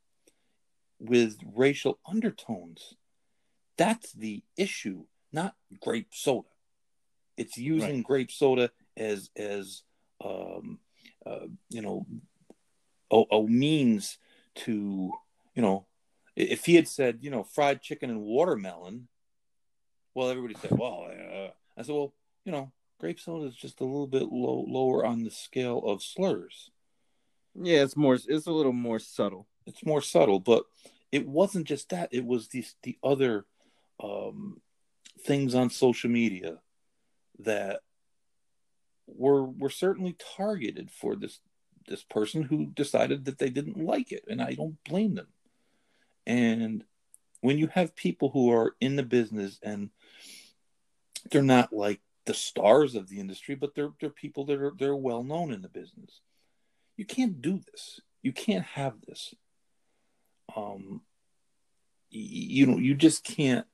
[0.98, 2.94] with racial undertones.
[3.76, 6.48] That's the issue not grape soda.
[7.36, 9.82] It's using grape soda as as
[10.24, 10.78] um
[11.26, 12.06] uh, you know
[13.10, 14.18] a, a means
[14.54, 15.12] to
[15.54, 15.86] you know
[16.36, 19.08] if he had said you know fried chicken and watermelon
[20.14, 22.12] well everybody said well uh, i said well
[22.44, 26.02] you know grape soda is just a little bit low, lower on the scale of
[26.02, 26.70] slurs
[27.54, 28.14] Yeah, it's more.
[28.14, 29.46] It's a little more subtle.
[29.66, 30.64] it's more subtle but
[31.10, 33.44] it wasn't just that it was these the other
[34.02, 34.60] um
[35.26, 36.58] things on social media
[37.40, 37.80] that
[39.16, 41.40] were were certainly targeted for this
[41.88, 45.26] this person who decided that they didn't like it and i don't blame them.
[46.26, 46.84] And
[47.40, 49.90] when you have people who are in the business and
[51.30, 54.94] they're not like the stars of the industry but they're they're people that are they're
[54.94, 56.20] well known in the business
[56.96, 58.00] you can't do this.
[58.22, 59.34] You can't have this.
[60.54, 61.00] Um,
[62.10, 63.66] you know, you just can't.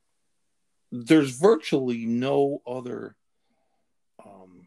[0.91, 3.17] There's virtually no other
[4.25, 4.58] um,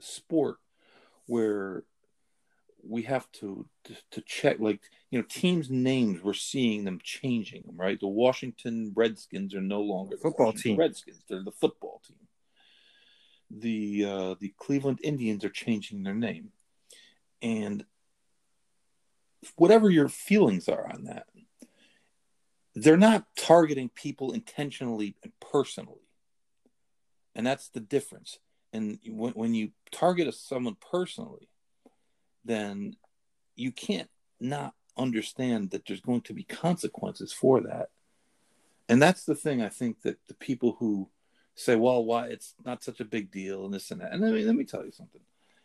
[0.00, 0.56] sport
[1.26, 1.84] where
[2.86, 4.80] we have to, to, to check like
[5.10, 7.98] you know teams names we're seeing them changing them right?
[8.00, 10.78] The washington redskins are no longer the Football Washington team.
[10.78, 12.16] redskins they're the football team.
[13.50, 16.50] The uh, the cleveland indians are changing their name.
[17.40, 17.84] And
[19.56, 21.26] whatever your feelings are on that
[22.82, 26.06] they're not targeting people intentionally and personally.
[27.34, 28.38] And that's the difference
[28.72, 31.48] and when, when you target someone personally
[32.44, 32.94] then
[33.56, 37.90] you can't not understand that there's going to be consequences for that
[38.88, 41.08] and that's the thing i think that the people who
[41.54, 44.32] say well why it's not such a big deal and this and that and let
[44.32, 45.20] me, let me tell you something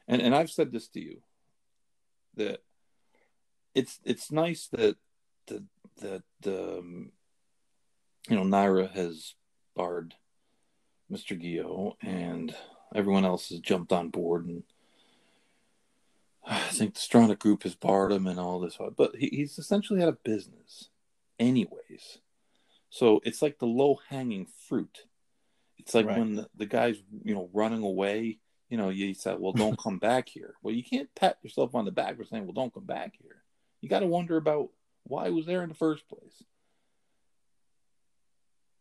[0.08, 1.22] and and i've said this to you
[2.36, 2.62] that
[3.76, 4.98] it's it's nice that
[5.48, 5.63] the
[6.02, 7.12] that um,
[8.30, 9.36] you know NYRA has
[9.76, 10.16] barred
[11.12, 11.39] Mr.
[11.39, 12.56] Gio and
[12.93, 14.63] everyone else has jumped on board and
[16.45, 20.01] I think the Stronach group has barred him and all this, but he, he's essentially
[20.01, 20.89] out of business,
[21.39, 22.19] anyways.
[22.89, 25.06] So it's like the low hanging fruit.
[25.77, 26.19] It's like Right.
[26.19, 28.39] when the, the guy's you know running away.
[28.69, 31.86] You know, you said, "Well, don't come back here." Well, you can't pat yourself on
[31.86, 33.43] the back for saying, "Well, don't come back here."
[33.82, 34.69] You got to wonder about
[35.03, 36.43] why he was there in the first place.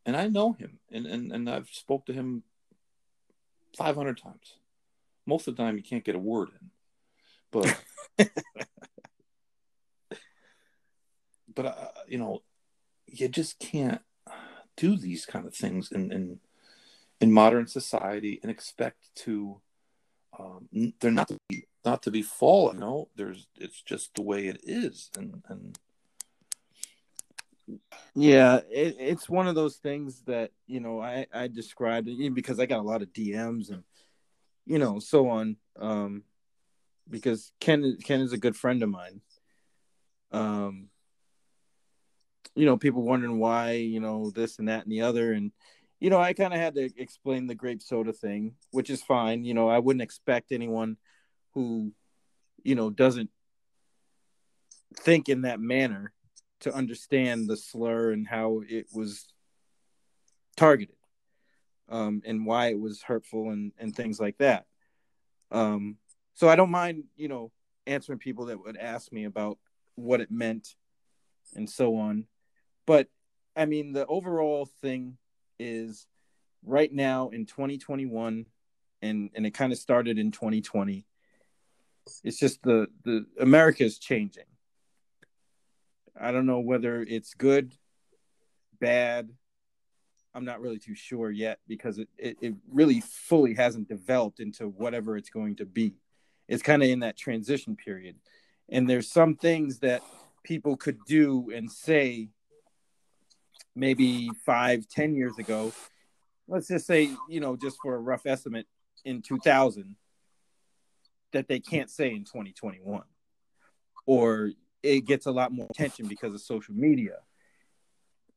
[0.05, 2.43] And I know him, and and, and I've spoke to him
[3.77, 4.57] five hundred times.
[5.27, 6.71] Most of the time, you can't get a word in,
[7.51, 7.81] but
[11.55, 12.43] but uh, you know,
[13.07, 14.01] you just can't
[14.77, 16.41] do these kind of things in in,
[17.21, 19.61] in modern society and expect to.
[20.39, 22.79] Um, they're not to be, not to be fallen.
[22.79, 25.79] No, there's it's just the way it is, and and
[28.15, 32.67] Yeah, it, it's one of those things that you know I I described because I
[32.67, 33.85] got a lot of DMs and
[34.67, 35.57] you know so on.
[35.79, 36.25] Um,
[37.09, 39.21] because Ken Ken is a good friend of mine.
[40.31, 40.89] Um,
[42.55, 45.53] you know, people wondering why you know this and that and the other, and
[46.01, 49.45] you know I kind of had to explain the grape soda thing, which is fine.
[49.45, 50.97] You know, I wouldn't expect anyone
[51.55, 51.93] who
[52.63, 53.31] you know doesn't
[54.97, 56.13] think in that manner
[56.63, 59.27] to understand the slur and how it was
[60.57, 60.97] targeted
[61.89, 64.67] um, and why it was hurtful and, and things like that.
[65.51, 65.97] Um,
[66.35, 67.51] so I don't mind, you know,
[67.87, 69.59] answering people that would ask me about
[69.97, 70.75] what it meant
[71.55, 72.27] and so on.
[72.87, 73.09] But
[73.57, 75.19] I mean, the overall thing
[75.59, 76.07] is
[76.65, 78.47] right now in 2021,
[79.03, 81.07] and, and it kind of started in 2020.
[82.25, 84.45] It's just the, the America is changing.
[86.19, 87.75] I don't know whether it's good,
[88.81, 89.31] bad.
[90.35, 94.69] I'm not really too sure yet because it, it, it really fully hasn't developed into
[94.69, 95.95] whatever it's going to be.
[96.49, 98.17] It's kind of in that transition period.
[98.69, 100.03] And there's some things that
[100.43, 102.29] people could do and say
[103.75, 105.73] maybe five, ten years ago.
[106.49, 108.67] Let's just say, you know, just for a rough estimate
[109.05, 109.97] in 2000,
[111.33, 113.03] that they can't say in 2021.
[114.05, 114.51] Or
[114.83, 117.19] it gets a lot more attention because of social media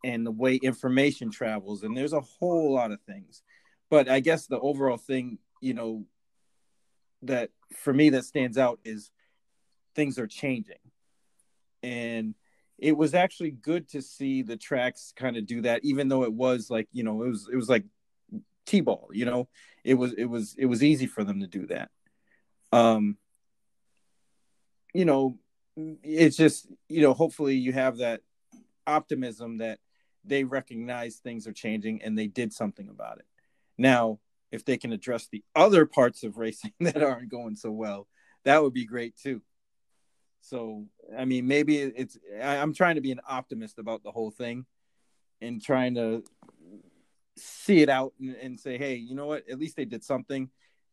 [0.03, 3.41] and the way information travels and there's a whole lot of things.
[3.89, 6.05] But i guess the overall thing you know
[7.23, 9.11] that for me that stands out is
[9.95, 10.75] things are changing.
[11.81, 12.35] And
[12.77, 16.33] it was actually good to see the tracks kind of do that even though it
[16.33, 17.85] was like you know it was it was like
[18.65, 19.47] t-ball you know?
[19.83, 21.89] It was it was it was easy for them to do that.
[22.71, 23.17] Um
[24.93, 25.37] you know
[25.77, 28.21] it's just you know hopefully you have that
[28.87, 29.79] optimism that
[30.23, 33.25] they recognize things are changing and they did something about it.
[33.77, 34.19] Now
[34.51, 38.07] if they can address the other parts of racing that aren't going so well
[38.43, 39.41] that would be great too.
[40.41, 40.85] So
[41.17, 44.65] i mean maybe it's I, i'm trying to be an optimist about the whole thing
[45.41, 46.23] and trying to
[47.37, 49.49] see it out and, and say hey you know what?
[49.49, 50.49] At least they did something.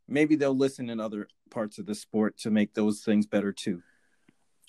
[0.08, 3.82] Maybe they'll listen in other parts of the sport to make those things better too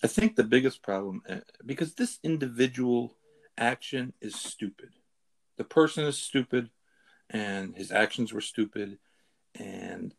[0.04, 3.16] I think the biggest problem uh, because this individual
[3.58, 4.90] action is stupid.
[5.58, 6.70] The person is stupid,
[7.30, 8.98] and his actions were stupid,
[9.56, 10.14] and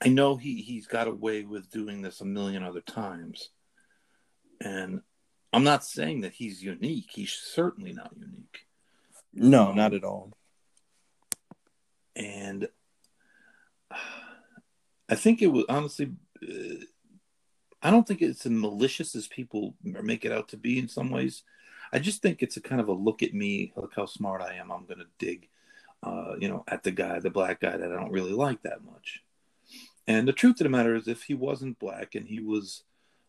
[0.00, 3.50] I know he he's got away with doing this a million other times,
[4.60, 5.00] and
[5.52, 7.10] I'm not saying that he's unique.
[7.10, 8.66] He's certainly not unique,
[9.32, 10.32] no not at all
[12.18, 12.68] and
[15.08, 16.12] I think it was honestly.
[16.42, 16.84] Uh,
[17.82, 21.10] I don't think it's as malicious as people make it out to be in some
[21.10, 21.42] ways.
[21.92, 24.54] I just think it's a kind of a look at me, look how smart I
[24.54, 24.70] am.
[24.70, 25.48] I'm going to dig,
[26.02, 28.84] uh, you know, at the guy, the black guy that I don't really like that
[28.84, 29.22] much.
[30.06, 32.82] And the truth of the matter is, if he wasn't black and he was,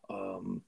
[0.08, 0.62] um,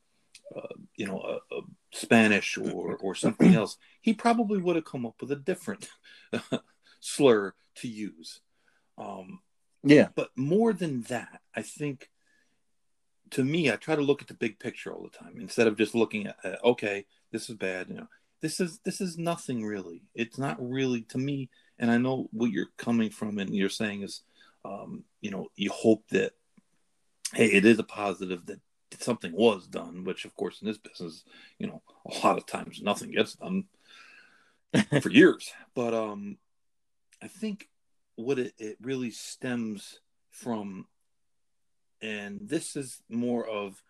[0.55, 1.61] uh, you know, a, a
[1.93, 5.89] Spanish or or something else, he probably would have come up with a different
[7.01, 8.41] slur to use.
[8.97, 9.41] Um,
[9.83, 10.09] yeah.
[10.15, 12.11] But more than that, I think
[13.33, 15.77] to me, I try to look at the big picture all the time instead of
[15.77, 17.89] just looking at, uh, okay, this is bad.
[17.89, 18.09] You know,
[18.43, 20.03] this is this is nothing really.
[20.15, 21.49] It's not really to me.
[21.79, 24.23] And I know what you're coming from, and you're saying is,
[24.65, 26.33] um, you know, you hope that,
[27.35, 28.61] hey, it is a positive that
[29.01, 30.05] something was done.
[30.05, 31.25] Which, of course, in this business,
[31.59, 33.65] you know, a lot of times nothing gets done
[35.01, 35.51] for years.
[35.75, 36.37] But um,
[37.23, 37.71] I think
[38.17, 40.87] what it, it really stems from
[42.03, 43.83] and this is more of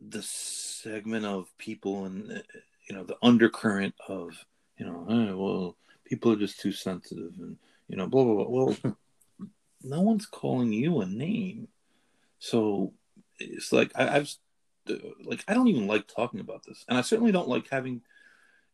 [0.00, 2.40] the segment of people and uh,
[2.88, 4.44] you know the undercurrent of
[4.78, 7.56] you know well people are just too sensitive and
[7.88, 8.48] you know blah blah blah.
[8.48, 8.76] Well
[9.82, 11.68] no one's calling you a name.
[12.38, 12.92] So
[13.38, 14.30] it's like I, have
[14.88, 14.94] uh,
[15.24, 18.02] like i don't even like talking about this and i certainly don't like having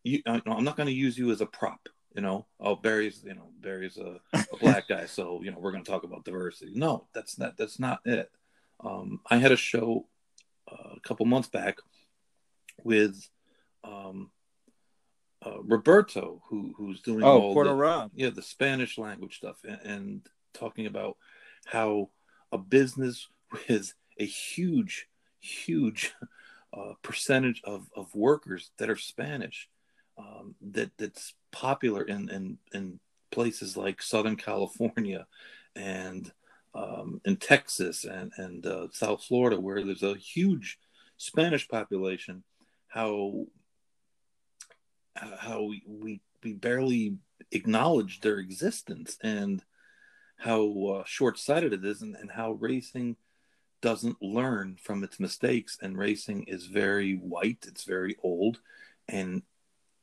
[0.05, 3.35] you i'm not going to use you as a prop you know, oh Barry's, you
[3.35, 6.73] know, Barry's a, a black guy, so you know we're going to talk about diversity.
[6.75, 8.31] No, that's not that's not it.
[8.81, 10.07] Um, I had a show
[10.71, 11.79] uh, a couple months back
[12.85, 13.29] with
[13.85, 14.31] um,
[15.45, 18.11] uh, Roberto, who who's doing oh all Puerto the, Rob.
[18.15, 21.17] yeah, the Spanish language stuff, and, and talking about
[21.67, 22.11] how
[22.51, 23.29] a business
[23.69, 25.09] with a huge,
[25.41, 26.15] huge
[26.77, 29.69] uh, percentage of, of workers that are Spanish
[30.19, 33.01] um, that that's popular in, in in
[33.31, 35.27] places like Southern California
[35.75, 36.31] and
[36.75, 40.79] um, in Texas and and uh, South Florida, where there's a huge
[41.17, 42.45] Spanish population.
[42.89, 43.47] How
[45.17, 47.17] how we we, we barely
[47.51, 49.63] acknowledge their existence and
[50.37, 53.17] how uh, short-sighted it is and, and how racing
[53.81, 58.61] doesn't learn from its mistakes and racing is very white it's very old
[59.09, 59.43] and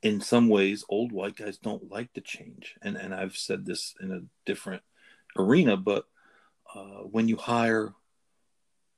[0.01, 2.75] in some ways, old white guys don't like to change.
[2.81, 4.83] And and I've said this in a different
[5.37, 6.05] arena, but
[6.73, 7.93] uh, when you hire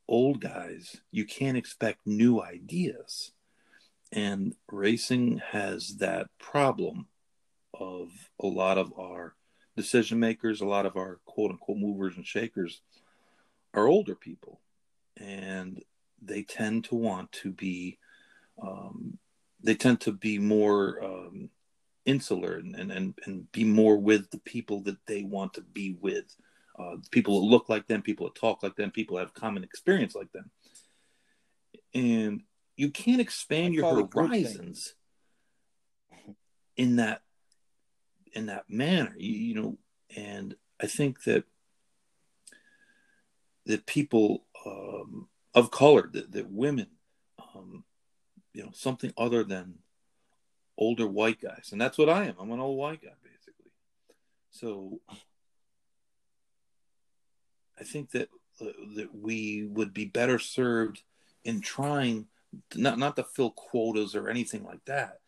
[0.08, 3.32] old guys, you can't expect new ideas.
[4.12, 7.08] And racing has that problem
[7.74, 8.10] of
[8.41, 9.36] a lot of our
[9.78, 12.82] decision makers, a lot of our quote unquote movers and shakers
[13.74, 14.60] are older people.
[15.18, 15.82] And
[16.22, 17.97] they tend to want to be
[18.62, 19.18] um,
[19.64, 21.49] they tend to be more um,
[22.05, 26.36] insular and, and, and be more with the people that they want to be with.
[26.78, 29.64] Uh, people that look like them, people that talk like them, people that have common
[29.64, 30.49] experience like them.
[31.93, 32.41] And
[32.76, 34.95] you can't expand your horizons
[36.78, 37.22] in that
[38.34, 39.14] in that manner.
[39.18, 39.78] You, you know,
[40.16, 41.43] and I think that
[43.66, 46.88] that people um, of color, that, that women,
[47.55, 47.84] um,
[48.54, 49.76] you know something other than
[50.78, 51.70] older white guys.
[51.72, 52.36] And that's what i am.
[52.39, 53.72] I'm an old white guy basically.
[54.52, 54.99] So
[57.80, 58.30] i think that
[58.62, 61.02] uh, that we would be better served
[61.43, 62.28] in trying
[62.76, 65.22] not not to fill quotas or anything like that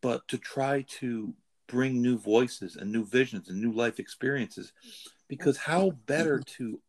[0.00, 1.34] but to try to
[1.70, 4.72] bring new voices and new visions and new life experiences.
[5.28, 6.80] Because how better to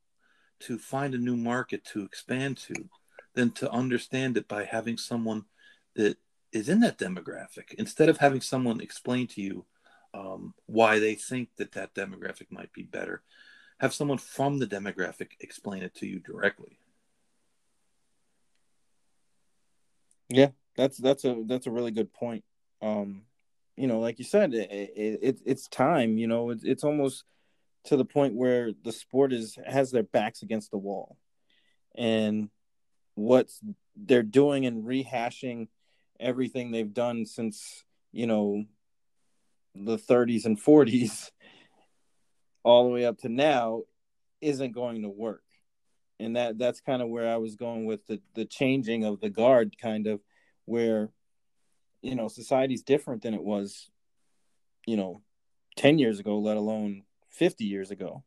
[0.62, 2.74] to find a new market to expand to
[3.34, 5.46] than to understand it by having someone
[5.96, 6.18] that
[6.52, 7.74] is in that demographic.
[7.78, 9.66] Instead of having someone explain to you
[10.14, 13.24] um, why they think that that demographic might be better
[13.82, 16.78] have someone from the demographic explain it to you directly.
[20.30, 22.44] Yeah that's that's a that's a really good point.
[22.82, 23.24] Um
[23.76, 27.24] you know like you said it, it, it's time you know it, it's almost
[27.86, 31.18] to the point where the sport is has their backs against the wall.
[31.96, 32.50] And
[33.16, 33.50] what
[33.96, 35.70] they're doing and rehashing
[36.22, 38.66] everything they've done since you know
[39.76, 41.32] the 30s and 40s
[42.64, 43.84] all the way up to now
[44.42, 45.44] isn't going to work.
[46.20, 49.30] And that that's kind of where i was going with the the changing of the
[49.30, 50.22] guard kind of
[50.66, 51.10] where
[52.04, 53.90] you know society's different than it was
[54.86, 55.22] you know
[55.78, 58.24] 10 years ago let alone 50 years ago.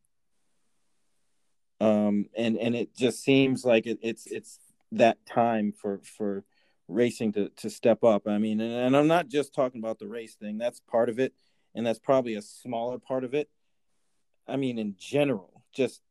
[1.81, 4.59] Um and and it just seems like it, it's it's
[4.91, 6.45] that time for for
[6.89, 8.27] racing to to step up.
[8.29, 10.59] I mean, and, and I'm not just talking about the race thing.
[10.59, 11.33] That's part of it,
[11.75, 13.49] and that's probably a smaller part of it.
[14.49, 16.03] I mean, in general, just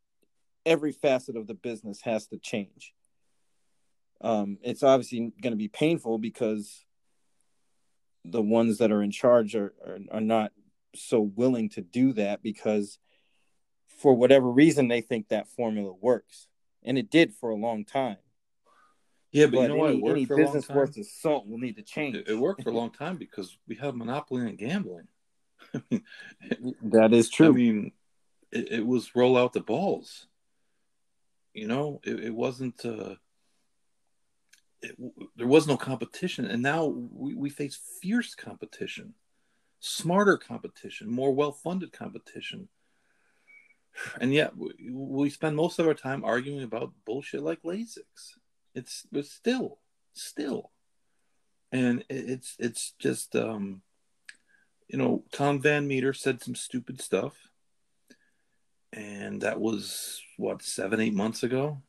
[0.65, 2.93] every facet of the business has to change.
[4.21, 6.86] um, it's obviously going to be painful because
[8.26, 10.51] the ones that are in charge are, are, are not
[10.95, 12.97] so willing to do that because
[13.88, 16.47] for whatever reason they think that formula works
[16.84, 18.17] and it did for a long time
[19.34, 20.11] Yeah, but, but you know any, what?
[20.11, 22.63] Any for a long business worth of salt will need to change It, it worked
[22.63, 25.07] for a long time because we had a monopoly on gambling.
[25.73, 25.81] I
[26.61, 27.91] mean, that is true I mean,
[28.51, 30.27] it, it was roll out the balls.
[31.53, 32.86] You know, it, it wasn't.
[32.86, 33.15] Uh,
[34.84, 34.95] it,
[35.36, 39.15] there was no competition, and now we, we face fierce competition,
[39.79, 42.67] smarter competition, more well-funded competition,
[44.21, 48.38] and yet we, we spend most of our time arguing about bullshit like Lasix.
[48.76, 49.80] It's, it's still,
[50.13, 50.71] still,
[51.71, 53.82] and it's it's just um,
[54.88, 57.34] you know, Tom Van Meter said some stupid stuff,
[58.91, 61.82] and that was what seven, eight months ago.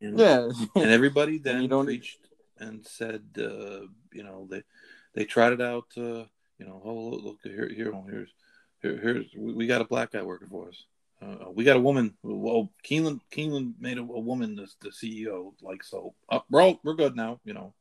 [0.00, 2.18] And, yeah and everybody then you don't- preached
[2.58, 4.62] and said, uh, you know, they
[5.14, 5.86] they tried it out.
[5.96, 6.24] Uh,
[6.58, 8.30] you know, oh look, look here, here, here's
[8.80, 10.84] here, here's we, we got a black guy working for us.
[11.22, 12.14] Uh, we got a woman.
[12.22, 15.52] Well, Keeneland Keeneland made a, a woman the, the CEO.
[15.62, 17.40] Like so, uh, bro, we're good now.
[17.44, 17.74] You know,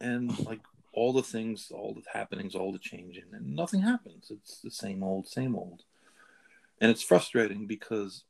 [0.00, 0.60] and like
[0.92, 4.30] all the things, all the happenings, all the changing, and nothing happens.
[4.30, 5.82] It's the same old, same old,
[6.80, 8.24] and it's frustrating because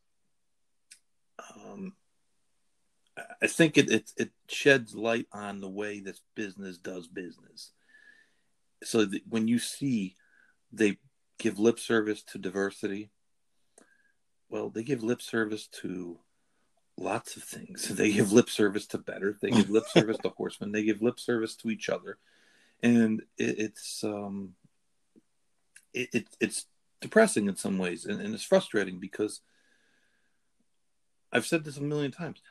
[1.56, 1.94] um,
[3.42, 7.72] I- think it, it it sheds light on the way this business does business.
[8.82, 10.16] So when you see
[10.72, 10.98] they
[11.38, 13.10] give lip service to diversity,
[14.53, 16.18] well, they give lip service to
[16.98, 17.88] lots of things.
[17.96, 19.38] They give lip service to better.
[19.40, 20.70] They give lip service to horsemen.
[20.70, 22.18] They give lip service to each other,
[22.82, 24.55] and it, it's um,
[25.94, 26.66] it, it it's
[27.00, 29.40] depressing in some ways, and, and it's frustrating because
[31.32, 32.42] I've said this a million times.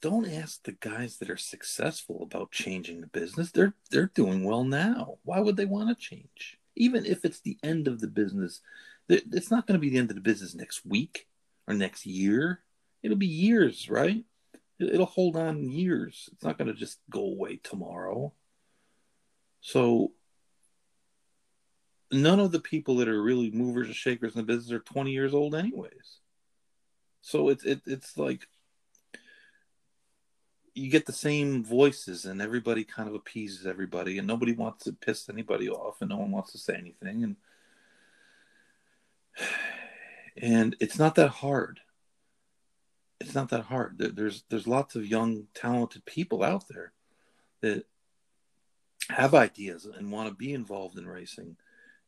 [0.00, 3.50] Don't ask the guys that are successful about changing the business.
[3.50, 5.18] They're they're doing well now.
[5.24, 6.56] Why would they want to change?
[6.76, 8.60] Even if it's the end of the business,
[9.10, 11.26] it's not going to be the end of the business next week
[11.66, 12.62] or next year.
[13.02, 14.24] It'll be years, right?
[14.78, 16.28] It- It'll hold on years.
[16.32, 18.32] It's not going to just go away tomorrow.
[19.60, 20.12] So
[22.10, 25.10] none of the people that are really movers and shakers in the business are 20
[25.12, 26.18] years old anyways.
[27.20, 28.46] So it's it, it's like
[30.74, 34.92] you get the same voices and everybody kind of appeases everybody and nobody wants to
[34.92, 37.36] piss anybody off and no one wants to say anything and
[40.36, 41.80] and it's not that hard.
[43.20, 43.96] It's not that hard.
[43.98, 46.92] There's there's lots of young talented people out there
[47.60, 47.84] that
[49.10, 51.56] have ideas and want to be involved in racing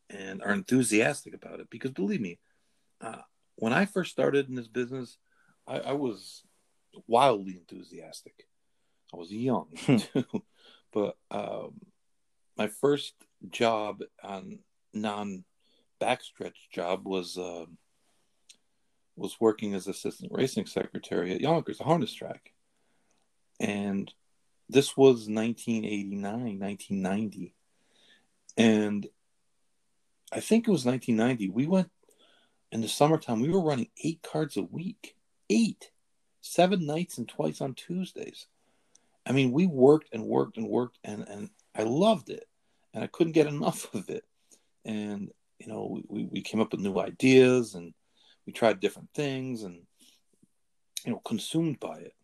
[0.08, 1.68] and are enthusiastic about it.
[1.70, 2.38] Because believe me
[3.00, 3.22] uh,
[3.56, 5.18] when i first started in this business
[5.66, 6.42] I, I was
[7.06, 8.46] wildly enthusiastic.
[9.12, 10.24] I was young too.
[10.92, 11.80] But um,
[12.56, 13.14] my first
[13.50, 14.58] job on
[14.92, 15.44] non
[16.02, 17.66] backstretch job was uh,
[19.16, 22.52] was working as assistant racing secretary at Yonkers, a harness track,
[23.60, 24.12] and
[24.68, 27.54] this was 1989, 1990,
[28.56, 29.06] and
[30.32, 31.50] I think it was 1990.
[31.50, 31.90] We went
[32.70, 33.40] in the summertime.
[33.40, 35.14] We were running eight cards a week,
[35.50, 35.90] eight,
[36.40, 38.46] seven nights and twice on Tuesdays.
[39.26, 42.48] I mean, we worked and worked and worked, and and I loved it,
[42.94, 44.24] and I couldn't get enough of it.
[44.84, 45.30] And
[45.62, 47.94] you know, we we came up with new ideas, and
[48.46, 49.82] we tried different things, and
[51.04, 52.14] you know, consumed by it.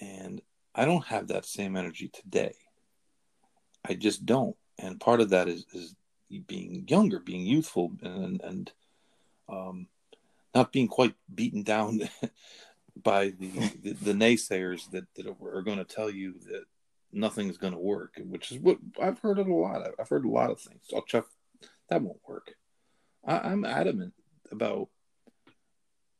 [0.00, 0.40] And
[0.74, 2.54] I don't have that same energy today.
[3.84, 5.94] I just don't, and part of that is is
[6.46, 8.72] being younger, being youthful, and and
[9.48, 9.88] um,
[10.54, 12.00] not being quite beaten down
[13.02, 13.50] by the,
[13.82, 16.64] the, the naysayers that, that are going to tell you that
[17.12, 19.86] nothing's going to work, which is what I've heard it a lot.
[19.98, 20.82] I've heard a lot of things.
[20.94, 21.28] i'll Chuck,
[21.90, 22.54] that won't work.
[23.26, 24.14] I, I'm adamant
[24.50, 24.88] about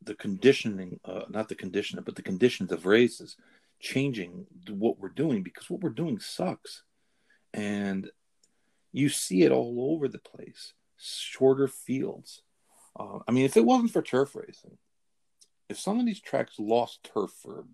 [0.03, 3.37] the conditioning, uh, not the conditioning, but the conditions of races
[3.81, 6.83] changing what we're doing because what we're doing sucks.
[7.53, 8.11] And
[8.93, 10.73] you see it all over the place.
[10.97, 12.43] Shorter fields.
[12.99, 14.79] Uh, I mean, if it wasn't for turf racing,
[15.69, 17.65] if some of these tracks lost turf for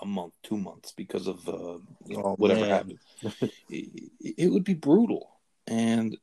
[0.00, 2.70] a month, two months because of uh, you know, Oh, whatever man.
[2.70, 2.98] happened,
[3.70, 5.30] it, it would be brutal.
[5.66, 6.16] And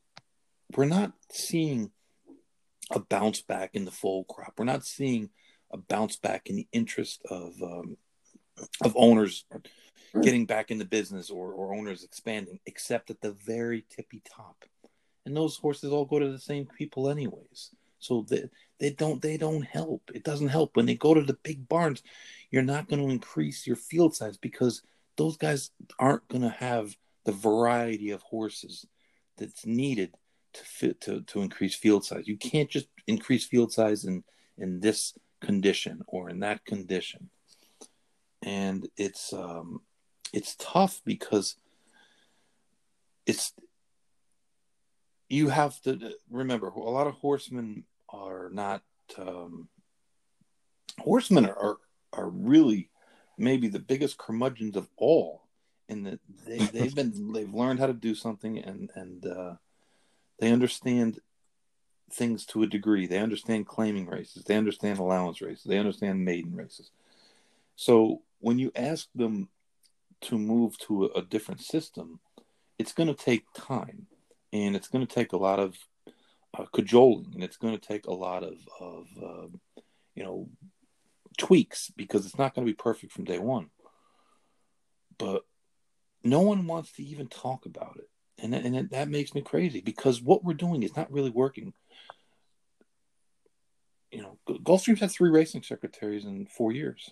[0.75, 1.91] we're not seeing
[2.91, 4.53] a bounce back in the full crop.
[4.57, 5.29] We're not seeing
[5.71, 7.97] a bounce back in the interest of um,
[8.81, 9.45] of owners
[10.21, 14.63] getting back in the business or, or owners expanding, except at the very tippy top.
[15.25, 17.71] And those horses all go to the same people, anyways.
[17.99, 18.43] So they,
[18.79, 20.03] they don't they don't help.
[20.13, 22.03] It doesn't help when they go to the big barns.
[22.51, 24.83] You're not going to increase your field size because
[25.17, 26.95] those guys aren't going to have
[27.25, 28.85] the variety of horses
[29.37, 30.13] that's needed
[30.55, 32.27] to fit to, to increase field size.
[32.27, 34.23] You can't just increase field size in
[34.57, 37.29] in this condition or in that condition.
[38.41, 39.81] And it's um
[40.33, 41.55] it's tough because
[43.25, 43.53] it's
[45.29, 48.81] you have to remember a lot of horsemen are not
[49.17, 49.67] um,
[50.99, 51.77] horsemen are, are,
[52.13, 52.89] are really
[53.37, 55.43] maybe the biggest curmudgeons of all
[55.89, 59.53] in that they, they've been they've learned how to do something and and uh,
[60.39, 61.19] they understand
[62.11, 63.07] things to a degree.
[63.07, 64.43] They understand claiming races.
[64.43, 65.63] They understand allowance races.
[65.63, 66.91] They understand maiden races.
[67.75, 69.49] So when you ask them
[70.21, 72.19] to move to a, different system
[72.77, 74.07] it's going to take time
[74.51, 75.77] and it's going to take a lot of
[76.57, 79.81] uh, cajoling and it's going to take a lot of, of uh,
[80.13, 80.49] you know
[81.37, 83.69] tweaks because it's not going to be perfect from day one.
[85.17, 85.43] But
[86.23, 88.09] no one wants to even talk about it
[88.41, 91.73] and, and it, that makes me crazy because what we're doing is not really working.
[94.11, 97.11] You know gulfstream's had three racing secretaries in four years.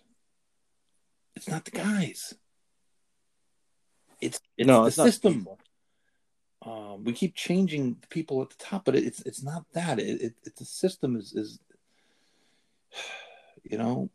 [1.35, 2.33] It's not the guys.
[4.21, 5.47] It's, it's no, the it's system.
[6.65, 9.99] um, we keep changing the people at the top, but it's it's not that.
[9.99, 11.59] It, it, it the system is is
[13.63, 14.09] you know.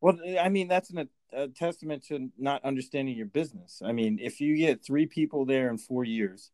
[0.00, 3.82] Well, I mean that's an, a testament to not understanding your business.
[3.84, 6.50] I mean, if you get three people there in four years,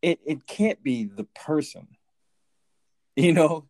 [0.00, 1.88] it it can't be the person,
[3.16, 3.68] you know,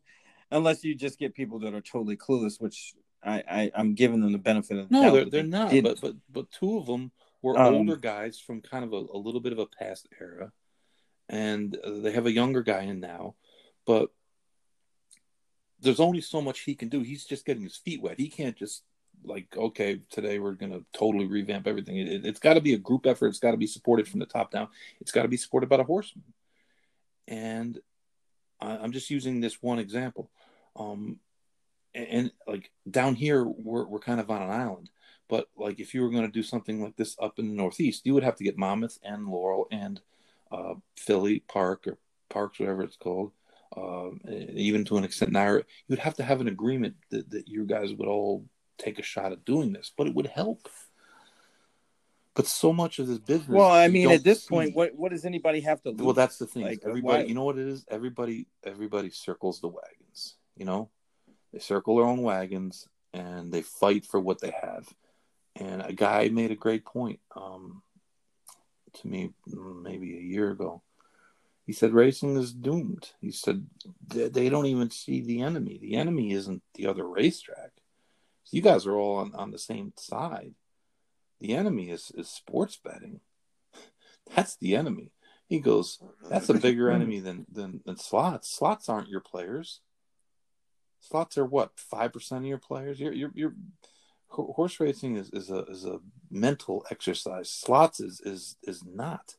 [0.51, 4.33] unless you just get people that are totally clueless, which I, I am giving them
[4.33, 5.73] the benefit of the no, they're, they're not.
[5.83, 7.13] But but but two of them
[7.43, 10.53] were um, older guys from kind of a, a, little bit of a past era,
[11.29, 13.35] and they have a younger guy in now,
[13.87, 14.11] but
[15.81, 17.01] there's only so much he can do.
[17.01, 18.19] He's just getting his feet wet.
[18.19, 18.85] He can't just
[19.25, 21.97] like, okay, today we're gonna totally revamp everything.
[21.99, 23.29] It, has got to be a group effort.
[23.29, 24.69] It's got to be supported from the top down.
[25.01, 26.25] It's got to be supported by the horseman.
[27.29, 27.79] And
[28.61, 30.31] I, I'm just using this one example.
[30.77, 31.19] Um,
[31.95, 34.91] and, and like down here, we're we're kind of on an island
[35.33, 38.05] but like if you were going to do something like this up in the Northeast,
[38.05, 39.99] you would have to get Monmouth and Laurel and
[40.51, 41.97] uh, Philly Park or
[42.29, 43.33] Parx, whatever it's called.
[43.75, 47.49] Uh, even to an extent now, you would have to have an agreement that, that
[47.49, 48.45] you guys would all
[48.83, 50.69] take a shot at doing this, but it would help.
[52.35, 53.49] But so much of this business.
[53.51, 54.49] Well, I mean, at this see.
[54.49, 56.01] point, what what does anybody have to lose?
[56.01, 56.63] Well, that's the thing.
[56.63, 57.29] Like, everybody, why?
[57.29, 57.85] you know what it is?
[57.89, 60.37] Everybody, everybody circles the wagons.
[60.57, 60.91] You know,
[61.53, 64.89] they circle their own wagons and they fight for what they have.
[65.57, 67.83] And a guy made a great point um,
[68.95, 70.83] to me maybe a year ago.
[71.67, 73.11] He said racing is doomed.
[73.21, 73.67] He said
[74.09, 75.79] they don't even see the enemy.
[75.81, 77.71] The enemy isn't the other racetrack.
[78.53, 80.55] You guys are all on, on the same side.
[81.41, 83.21] The enemy is, is sports betting.
[84.35, 85.11] That's the enemy.
[85.49, 85.99] He goes,
[86.31, 88.51] that's a bigger enemy than, than, than slots.
[88.51, 89.81] Slots aren't your players.
[91.01, 92.99] Slots are what five percent of your players.
[93.01, 93.55] You're you're you're
[94.29, 95.99] horse racing is, is a is a
[96.31, 97.51] mental exercise.
[97.51, 99.35] Slots is is is not.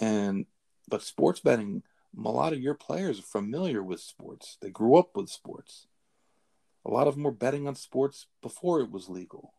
[0.00, 0.46] And
[0.88, 1.82] but sports betting,
[2.16, 4.56] a lot of your players are familiar with sports.
[4.62, 5.88] They grew up with sports.
[6.88, 9.52] A lot of them were betting on sports before it was legal.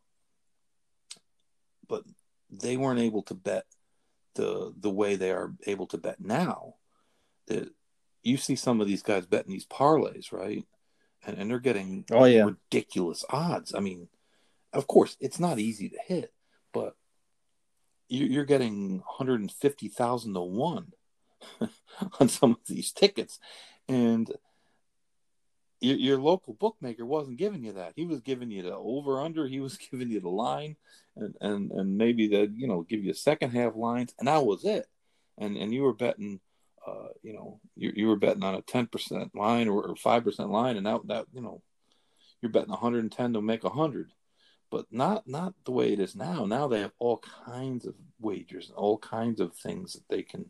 [1.87, 2.03] But
[2.49, 3.65] they weren't able to bet
[4.33, 6.75] the the way they are able to bet now.
[7.47, 7.69] That
[8.23, 10.65] you see some of these guys betting these parlays, right?
[11.25, 13.75] And, and they're getting oh yeah ridiculous odds.
[13.75, 14.07] I mean,
[14.73, 16.33] of course, it's not easy to hit,
[16.73, 16.95] but
[18.07, 20.93] you're getting 150,000 to one
[22.19, 23.39] on some of these tickets.
[23.87, 24.31] And
[25.81, 27.93] your, your, local bookmaker wasn't giving you that.
[27.95, 30.75] He was giving you the over under, he was giving you the line
[31.15, 34.13] and, and, and maybe the, you know, give you a second half lines.
[34.19, 34.85] And that was it.
[35.37, 36.39] And, and you were betting,
[36.85, 40.77] uh, you know, you, you were betting on a 10% line or, or 5% line.
[40.77, 41.61] And that, that, you know,
[42.41, 44.11] you're betting 110 to make 100
[44.71, 46.45] but not not the way it is now.
[46.45, 50.45] Now they have all kinds of wagers, and all kinds of things that they can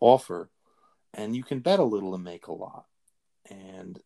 [0.00, 0.50] offer,
[1.14, 2.86] and you can bet a little and make a lot.
[3.48, 4.00] And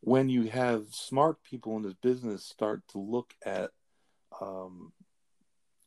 [0.00, 3.70] when you have smart people in this business start to look at
[4.40, 4.92] um,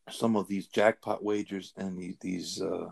[0.10, 2.90] some of these jackpot wagers and these, these uh,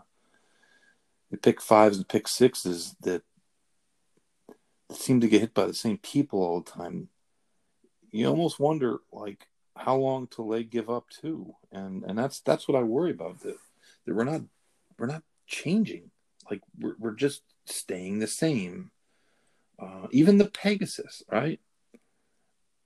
[1.42, 3.22] pick fives and pick sixes that
[4.90, 7.08] seem to get hit by the same people all the time,
[8.10, 9.46] you almost wonder like
[9.76, 11.54] how long till they give up too?
[11.70, 13.56] And and that's that's what I worry about that
[14.06, 14.42] that we're not
[14.98, 16.10] we're not changing.
[16.50, 18.90] Like we're we're just staying the same.
[19.82, 21.58] Uh, even the Pegasus, right?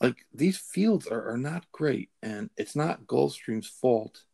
[0.00, 4.24] Like these fields are, are not great, and it's not Gulfstream's fault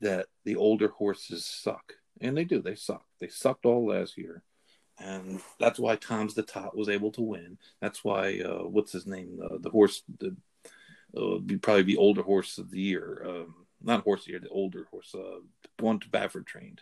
[0.00, 2.60] that the older horses suck, and they do.
[2.60, 3.04] They suck.
[3.20, 4.42] They sucked all last year,
[4.98, 7.58] and that's why Tom's d'Etat was able to win.
[7.80, 10.36] That's why uh, what's his name, uh, the horse, the
[11.16, 14.40] uh, be probably be older horse of the year, um, not horse of the year,
[14.40, 15.40] the older horse, uh,
[15.78, 16.80] one to Baffert trained.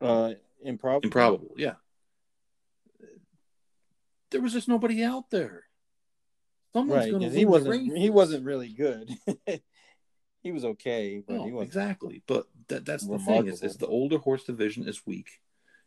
[0.00, 0.32] Uh,
[0.64, 1.06] improbable.
[1.06, 1.74] Improbable, yeah.
[4.30, 5.64] There was just nobody out there.
[6.72, 9.10] Someone's right, because he wasn't he wasn't really good.
[10.42, 12.22] he was okay, but no, he oh, was exactly.
[12.26, 13.34] But that, that's remarkable.
[13.34, 15.28] the thing is, is the older horse division is weak.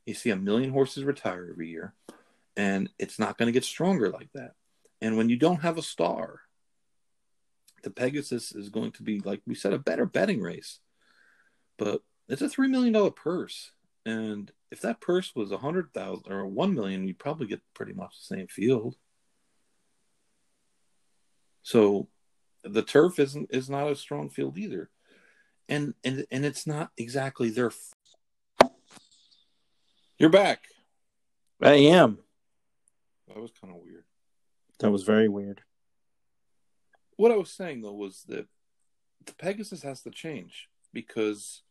[0.05, 1.93] You see a million horses retire every year,
[2.57, 4.53] and it's not going to get stronger like that.
[5.01, 6.41] And when you don't have a star,
[7.83, 10.79] the Pegasus is going to be, like we said, a better betting race.
[11.77, 13.71] But it's a three million dollar purse,
[14.09, 17.93] and if that purse was a hundred thousand or one million, you'd probably get pretty
[17.93, 18.95] much the same field.
[21.61, 22.07] So
[22.63, 24.89] the turf isn't is not a strong field either.
[25.67, 27.71] And and and it's not exactly their
[30.17, 30.63] You're back.
[31.61, 32.19] I am.
[33.27, 34.05] That was kind of weird.
[34.79, 35.61] That was very weird.
[37.17, 38.47] What I was saying though was that
[39.25, 41.61] the Pegasus has to change because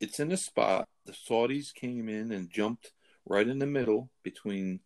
[0.00, 0.88] it's in a spot.
[1.06, 2.92] The Saudis came in and jumped
[3.26, 4.80] right in the middle between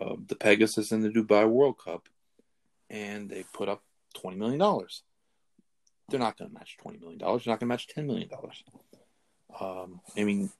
[0.00, 2.08] uh, the Pegasus and the Dubai World Cup,
[2.90, 3.82] and they put up
[4.14, 5.02] twenty million dollars.
[6.08, 7.44] They're not going to match twenty million dollars.
[7.44, 8.62] They're not going to match ten million dollars.
[9.58, 10.50] Um, I mean,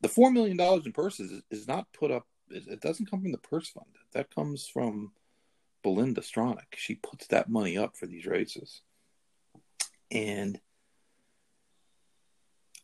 [0.00, 2.26] the four million dollars in purses is, is, not put up.
[2.50, 3.86] It doesn't come from the purse fund.
[4.12, 5.12] That comes from
[5.82, 6.74] Belinda Stronach.
[6.76, 8.82] She puts that money up for these races,
[10.10, 10.60] and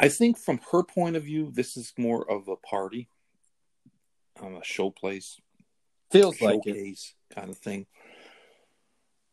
[0.01, 3.11] I think from her point of view, this is more of a party,
[4.43, 5.39] um, a show place,
[6.11, 6.99] feels like it
[7.35, 7.87] kind of thing.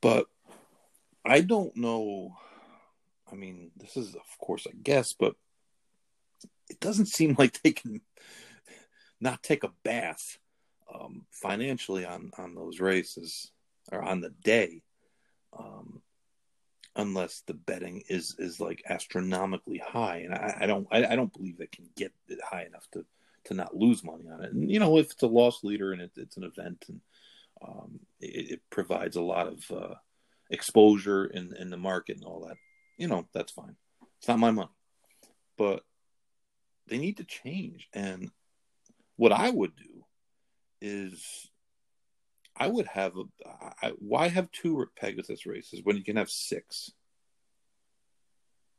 [0.01, 0.27] But
[1.25, 2.35] I don't know.
[3.31, 5.35] I mean, this is, of course, a guess, but
[6.69, 8.01] it doesn't seem like they can
[9.21, 10.37] not take a bath
[10.93, 13.51] um, financially on on those races
[13.89, 14.81] or on the day,
[15.57, 16.01] um,
[16.97, 20.17] unless the betting is is like astronomically high.
[20.17, 23.05] And I, I don't I, I, don't believe they can get it high enough to
[23.45, 24.51] to not lose money on it.
[24.51, 27.01] And you know, if it's a loss leader and it, it's an event and
[27.65, 29.95] um, it, it, provides a lot of uh,
[30.49, 32.57] exposure in in the market and all that.
[32.97, 33.75] You know, that's fine.
[34.17, 34.69] It's not my money,
[35.57, 35.83] but
[36.87, 37.87] they need to change.
[37.93, 38.31] And
[39.15, 40.05] what I would do
[40.81, 41.49] is,
[42.57, 43.23] I would have a.
[43.81, 46.91] I, why have two Pegasus races when you can have six?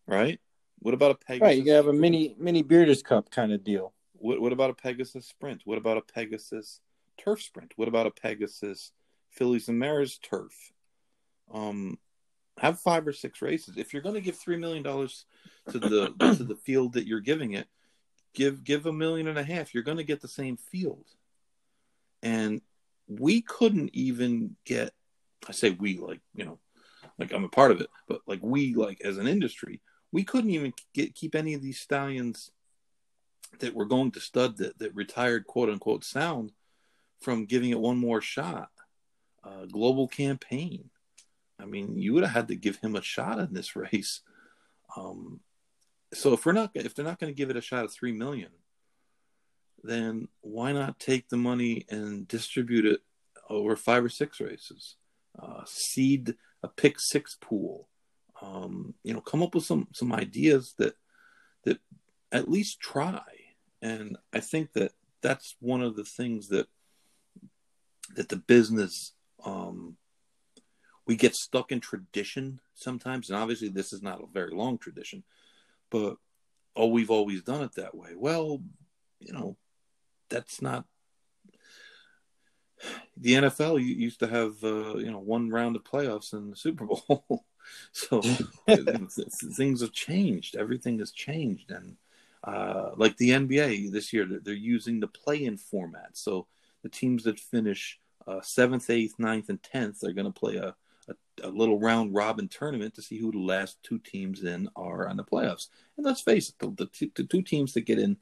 [0.07, 0.41] Right.
[0.81, 1.43] What about a Pegasus?
[1.43, 3.93] Right, you can have a mini mini Breeders' Cup kind of deal.
[4.15, 5.63] What What about a Pegasus Sprint?
[5.65, 6.81] What about a Pegasus
[7.19, 7.73] turf sprint?
[7.77, 8.93] What about a Pegasus
[9.31, 10.73] Fillies and Mares turf?
[11.53, 11.99] Um,
[12.59, 13.77] have five or six races.
[13.77, 15.25] If you're going to give three million dollars
[15.71, 17.69] to the to the field that you're giving it,
[18.35, 19.75] give give a million and a half.
[19.75, 21.07] You're going to get the same field.
[22.23, 22.61] And
[23.09, 24.93] we couldn't even get.
[25.49, 26.59] I say we like you know,
[27.19, 29.81] like I'm a part of it, but like we like as an industry,
[30.13, 32.51] we couldn't even get keep any of these stallions
[33.61, 36.53] that were going to stud that that retired quote unquote sound
[37.21, 38.71] from giving it one more shot.
[39.43, 40.91] Uh, global campaign.
[41.61, 44.21] I mean, you would have had to give him a shot in this race.
[44.97, 45.41] Um,
[46.13, 48.13] so if we're not, if they're not going to give it a shot at three
[48.13, 48.51] million,
[49.83, 53.01] then why not take the money and distribute it
[53.49, 54.97] over five or six races?
[55.41, 57.89] Uh, seed a pick six pool.
[58.43, 60.95] Um, you know, come up with some some ideas that
[61.65, 61.79] that
[62.33, 63.23] at least try.
[63.81, 66.67] And I think that that's one of the things that
[68.15, 69.13] that the business
[69.45, 69.97] um,
[71.07, 75.25] we get stuck in tradition sometimes, and obviously this is not a very long tradition,
[75.91, 76.17] but
[76.77, 78.11] oh, we've always done it that way.
[78.17, 78.63] Well,
[79.19, 79.57] you know,
[80.29, 80.85] that's not
[83.17, 86.87] the NFL used to have uh, you know one round of playoffs in the Super
[86.87, 87.45] Bowl,
[87.93, 90.57] so things have changed.
[90.57, 91.97] Everything has changed, and
[92.45, 96.11] uh, like the NBA this year, they're, using the play-in format.
[96.17, 96.47] So
[96.83, 100.75] the teams that finish uh, seventh, eighth, ninth, and tenth are going to play a,
[101.09, 105.09] a, a, little round robin tournament to see who the last two teams in are
[105.09, 105.69] on the playoffs.
[105.97, 108.17] And let's face it, the, the, two, the two teams that get in,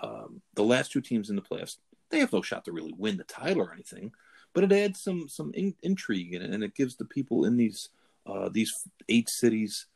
[0.00, 1.76] um, the last two teams in the playoffs,
[2.10, 4.12] they have no shot to really win the title or anything.
[4.54, 7.56] But it adds some some in, intrigue in it, and it gives the people in
[7.56, 7.88] these
[8.26, 9.86] uh, these eight cities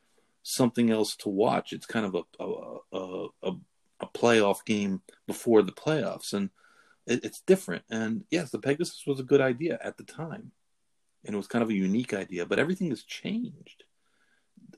[0.43, 1.73] something else to watch.
[1.73, 3.53] It's kind of a a, a,
[4.01, 6.51] a playoff game before the playoffs, and
[7.07, 7.85] it, it's different.
[7.91, 10.53] And yes, the Pegasus was a good idea at the time,
[11.25, 12.47] and it was kind of a unique idea.
[12.47, 13.85] But everything has changed,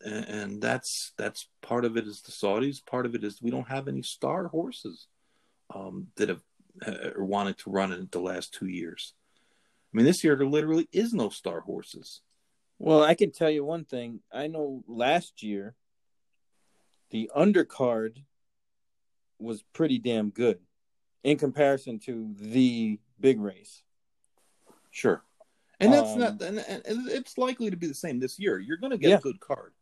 [0.04, 2.84] and that's that's part of it is the Saudis.
[2.84, 5.06] Part of it is we don't have any star horses
[5.74, 6.42] um, that have
[6.86, 9.14] uh, wanted to run in the last two years.
[9.92, 12.20] I mean, this year there literally is no star horses.
[12.78, 14.20] Well, I can tell you one thing.
[14.32, 15.74] I know last year
[17.10, 18.22] the undercard
[19.38, 20.58] was pretty damn good
[21.24, 23.82] in comparison to the big race.
[24.90, 25.22] Sure.
[25.80, 28.58] And that's um, not, and, and, it's likely to be the same this year.
[28.58, 29.18] You're going to get yeah.
[29.18, 29.72] a good card.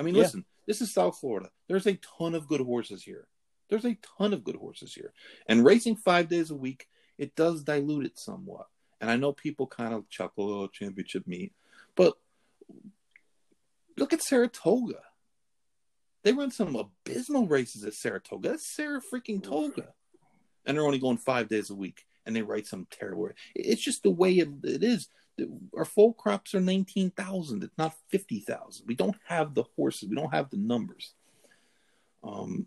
[0.00, 1.50] I mean, listen, this is South Florida.
[1.68, 3.28] There's a ton of good horses here.
[3.68, 5.12] There's a ton of good horses here.
[5.46, 6.88] And racing five days a week,
[7.18, 8.66] it does dilute it somewhat.
[9.02, 11.52] And I know people kind of chuckle, oh, championship meet.
[11.96, 12.14] But
[13.98, 15.02] look at Saratoga.
[16.22, 18.48] They run some abysmal races at Saratoga.
[18.48, 19.92] That's Sarah freaking Toga.
[20.64, 22.06] And they're only going five days a week.
[22.26, 23.30] And they write some terrible.
[23.54, 25.08] It's just the way it, it is.
[25.76, 27.62] Our full crops are 19,000.
[27.62, 28.86] It's not 50,000.
[28.86, 30.08] We don't have the horses.
[30.08, 31.14] We don't have the numbers.
[32.22, 32.66] Um,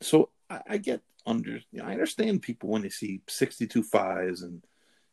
[0.00, 1.52] so I, I get under.
[1.72, 4.62] You know, I understand people when they see 62 fives and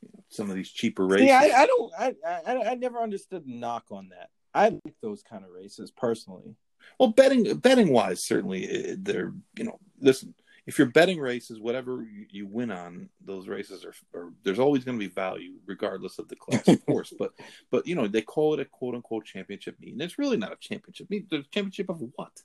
[0.01, 1.27] you know, some of these cheaper races.
[1.27, 1.93] Yeah, I, I don't.
[1.97, 4.29] I, I I never understood the knock on that.
[4.53, 6.55] I like those kind of races personally.
[6.99, 10.33] Well, betting betting wise, certainly eh, they're you know listen.
[10.69, 14.99] If you're betting races, whatever you win on, those races are, are there's always going
[14.99, 17.11] to be value, regardless of the class, of course.
[17.17, 17.31] But
[17.71, 20.53] but you know they call it a quote unquote championship meet, and it's really not
[20.53, 21.27] a championship meet.
[21.29, 22.43] The championship of what?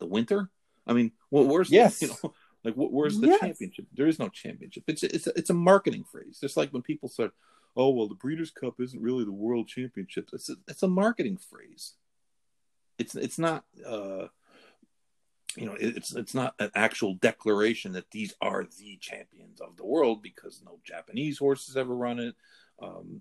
[0.00, 0.50] The winter?
[0.88, 2.00] I mean, well, where's yes.
[2.00, 2.34] The, you know
[2.64, 3.40] like where's the yes.
[3.40, 3.86] championship?
[3.94, 4.82] There is no championship.
[4.88, 6.38] It's it's a, it's a marketing phrase.
[6.40, 7.30] Just like when people say,
[7.76, 11.38] "Oh well, the Breeders' Cup isn't really the World Championship." It's a, it's a marketing
[11.38, 11.94] phrase
[12.98, 14.26] it's it's not uh,
[15.56, 19.86] you know it's it's not an actual declaration that these are the champions of the
[19.86, 22.34] world because no Japanese horses ever run it.
[22.82, 23.20] Um,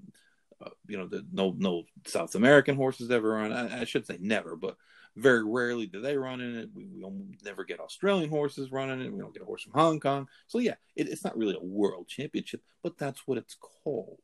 [0.64, 3.52] uh, you know, the, no no South American horses ever run.
[3.52, 4.78] I, I, should say never, but
[5.16, 6.70] very rarely do they run in it.
[6.74, 7.10] We, we
[7.44, 9.12] never get Australian horses running it.
[9.12, 10.28] We don't get a horse from Hong Kong.
[10.48, 14.20] So yeah, it, it's not really a world championship, but that's what it's called.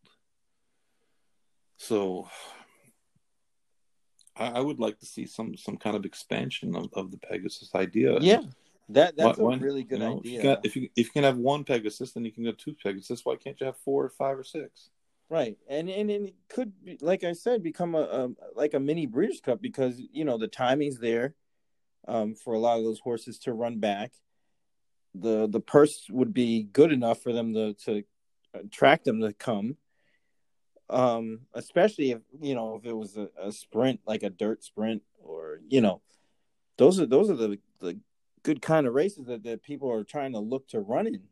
[1.78, 2.30] So
[4.36, 7.74] I, I, would like to see some some kind of expansion of, of the Pegasus
[7.76, 8.18] idea.
[8.20, 8.42] Yeah,
[8.90, 10.40] that that's why, a really good you know, idea.
[10.40, 12.52] If you, got, if you, if you can have one Pegasus, then you can go
[12.52, 13.26] two Pegasus.
[13.26, 14.90] Why can't you have four or five or six?
[15.30, 18.80] Right, and and, and it could, be, like I said, become a, a like a
[18.80, 21.36] mini Breeders' Cup because you know the timing's there
[22.08, 24.12] um, for a lot of those horses to run back.
[25.16, 28.04] The the purse would be good enough for them to to
[28.54, 29.78] attract them to come
[30.92, 35.02] um, especially if you know if it was a, a, sprint like a dirt sprint
[35.24, 36.02] or you know
[36.78, 37.98] those are those are the the
[38.44, 41.24] good kind of races that, that people are trying to look to run in.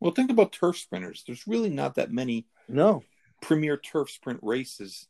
[0.00, 1.24] Well think about turf sprinters.
[1.26, 3.02] There's really not that many no.
[3.40, 5.08] premier turf sprint races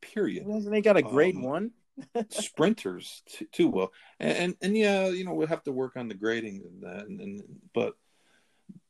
[0.00, 0.44] period.
[0.46, 1.70] Well, they got a grade um, one.
[2.30, 6.08] sprinters too, too, well and, and, and yeah you know we'll have to work on
[6.08, 7.42] the grading and that and, and
[7.74, 7.96] but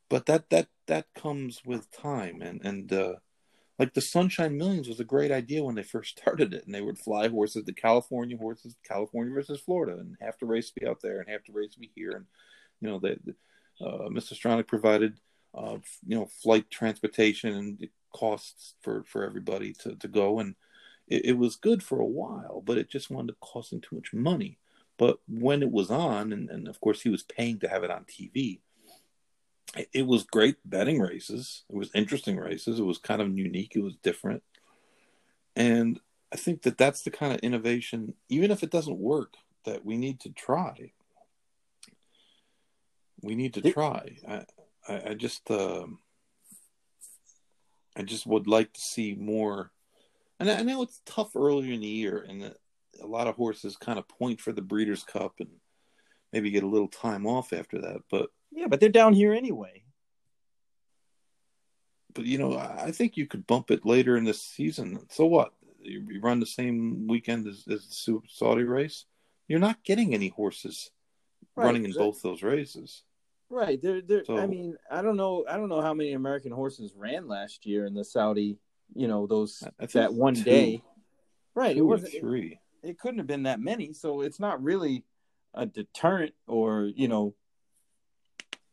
[0.09, 3.15] but that that that comes with time and and uh
[3.83, 6.81] like the Sunshine Millions was a great idea when they first started it, and they
[6.81, 11.01] would fly horses, the California horses, California versus Florida, and half the race be out
[11.03, 12.27] there and half the race be here, and
[12.81, 13.17] you know, they,
[13.85, 14.35] uh, Mr.
[14.35, 15.19] Stronach provided,
[15.53, 20.55] uh, you know, flight transportation and costs for for everybody to to go, and
[21.09, 24.13] it, it was good for a while, but it just wound up costing too much
[24.13, 24.59] money.
[24.97, 27.91] But when it was on, and, and of course he was paying to have it
[27.91, 28.61] on TV,
[29.93, 31.65] it was great betting races.
[31.71, 32.79] It was interesting races.
[32.79, 33.75] It was kind of unique.
[33.75, 34.43] It was different,
[35.57, 36.01] and
[36.33, 39.99] I think that that's the kind of innovation, even if it doesn't work, that we
[39.99, 40.93] need to try.
[43.21, 44.17] We need to try.
[44.27, 44.45] I,
[44.89, 45.87] I, I just, uh,
[47.95, 49.71] I just would like to see more.
[50.41, 52.55] And I know it's tough earlier in the year, and
[53.01, 55.51] a lot of horses kind of point for the Breeders' Cup and
[56.33, 59.83] maybe get a little time off after that, but yeah, but they're down here anyway.
[62.15, 65.07] But you know, I think you could bump it later in the season.
[65.11, 65.53] So what?
[65.81, 69.07] You, run the same weekend as, as the Saudi race.
[69.49, 70.91] You're not getting any horses
[71.57, 73.03] right, running in both those races.
[73.51, 73.81] Right.
[73.83, 74.25] There, there.
[74.25, 75.45] So, I mean, I don't know.
[75.49, 78.59] I don't know how many American horses ran last year in the Saudi.
[78.95, 80.83] You know, those that one two, day.
[81.55, 81.77] Right.
[81.77, 82.61] It was three.
[82.83, 83.93] It, it couldn't have been that many.
[83.95, 85.05] So it's not really
[85.55, 87.35] a deterrent or you know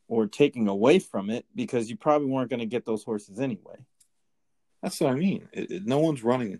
[0.09, 3.75] or taking away from it because you probably weren't going to get those horses anyway.
[4.81, 5.47] That's what I mean.
[5.53, 6.59] It, it, no one's running.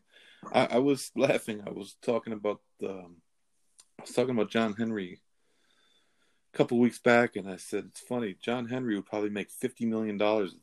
[0.54, 1.64] I, I, was laughing.
[1.66, 3.18] I was talking about um,
[3.98, 5.20] I was talking about John Henry
[6.54, 8.36] a couple weeks back, and I said it's funny.
[8.40, 10.56] John Henry would probably make fifty million dollars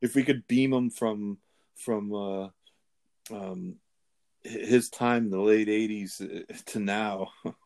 [0.00, 1.38] if we could beam him from
[1.74, 2.48] from uh,
[3.32, 3.76] um,
[4.42, 7.28] his time in the late '80s uh, to now,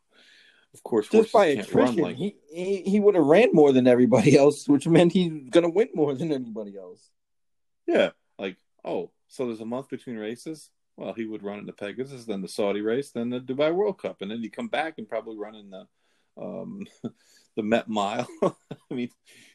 [0.75, 2.17] of course, just by attrition, like...
[2.17, 5.89] he he, he would have ran more than everybody else, which meant he's gonna win
[5.95, 7.11] more than anybody else.
[7.87, 10.71] Yeah, like oh, so there's a month between races.
[10.97, 13.99] Well, he would run in the Pegasus, then the Saudi race, then the Dubai World
[13.99, 15.87] Cup, and then he'd come back and probably run in the
[16.41, 16.87] um,
[17.57, 18.29] the Met Mile.
[18.43, 19.11] I mean,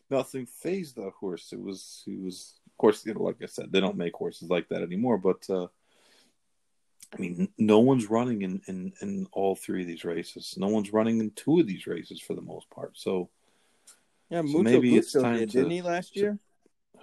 [0.09, 1.51] nothing phased the horse.
[1.51, 4.49] It was he was, of course, you know, like I said, they don't make horses
[4.49, 5.17] like that anymore.
[5.17, 5.67] But uh,
[7.13, 10.55] I mean, no one's running in, in in all three of these races.
[10.57, 12.97] No one's running in two of these races for the most part.
[12.97, 13.29] So
[14.29, 16.37] yeah, Mucho so maybe Gusto it's time did, to, didn't he last year?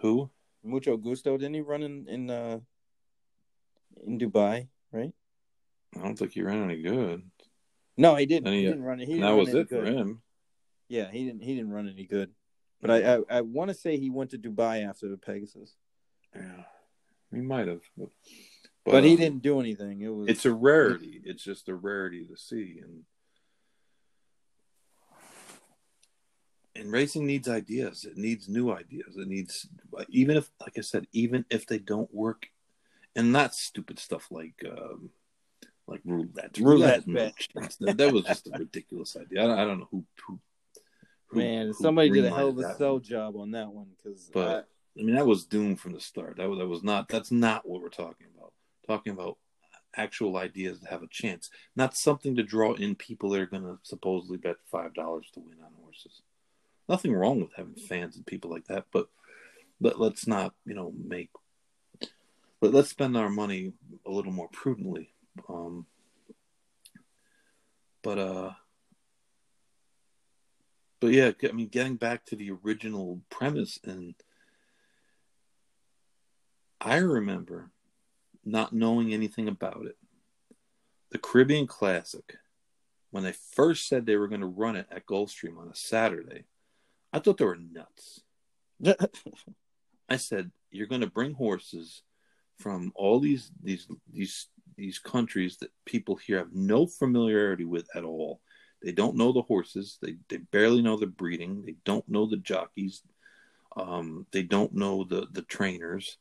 [0.00, 0.30] Who?
[0.62, 2.58] Mucho Gusto didn't he run in in uh,
[4.06, 4.68] in Dubai?
[4.92, 5.12] Right.
[5.96, 7.22] I don't think he ran any good.
[7.96, 8.52] No, he didn't.
[8.52, 9.08] He, he, didn't run it.
[9.08, 9.68] He that was it good.
[9.68, 10.22] for him.
[10.88, 11.42] Yeah, he didn't.
[11.42, 12.30] He didn't run any good.
[12.80, 15.74] But I, I, I want to say he went to Dubai after the Pegasus.
[16.34, 16.64] Yeah,
[17.32, 17.80] he might have.
[17.96, 18.08] But,
[18.84, 20.00] but he um, didn't do anything.
[20.02, 20.28] It was.
[20.28, 21.20] It's a rarity.
[21.24, 23.04] It's just a rarity to see, and
[26.76, 28.04] and racing needs ideas.
[28.04, 29.16] It needs new ideas.
[29.16, 29.66] It needs
[30.08, 32.46] even if, like I said, even if they don't work,
[33.16, 34.64] and not stupid stuff like.
[34.68, 35.10] Um,
[35.86, 36.56] like roulette.
[36.58, 37.34] Roulette, roulette
[37.80, 39.44] that, that, was just a ridiculous idea.
[39.44, 40.40] I don't, I don't know who, who,
[41.26, 43.02] who Man, who somebody did a hell of a sell one.
[43.02, 44.30] job on that one because.
[44.32, 46.38] But I, I, mean, that was doomed from the start.
[46.38, 47.08] That was, that was not.
[47.08, 48.52] That's not what we're talking about.
[48.86, 49.38] Talking about
[49.96, 53.62] actual ideas to have a chance, not something to draw in people that are going
[53.62, 56.22] to supposedly bet five dollars to win on horses.
[56.88, 59.08] Nothing wrong with having fans and people like that, but
[59.80, 61.30] let, let's not, you know, make.
[62.60, 63.72] But let's spend our money
[64.06, 65.14] a little more prudently
[65.48, 65.86] um,
[68.02, 68.50] but uh,
[71.00, 74.14] but yeah, I mean, getting back to the original premise, and
[76.80, 77.70] I remember
[78.44, 79.96] not knowing anything about it.
[81.10, 82.36] The Caribbean Classic,
[83.10, 86.44] when they first said they were going to run it at Gulfstream on a Saturday,
[87.12, 88.22] I thought they were nuts.
[90.08, 92.02] I said, "You're going to bring horses
[92.58, 98.04] from all these these these these countries that people here have no familiarity with at
[98.04, 98.40] all.
[98.82, 99.98] They don't know the horses.
[100.02, 101.64] They they barely know the breeding.
[101.64, 103.02] They don't know the jockeys.
[103.76, 106.18] Um, they don't know the the trainers.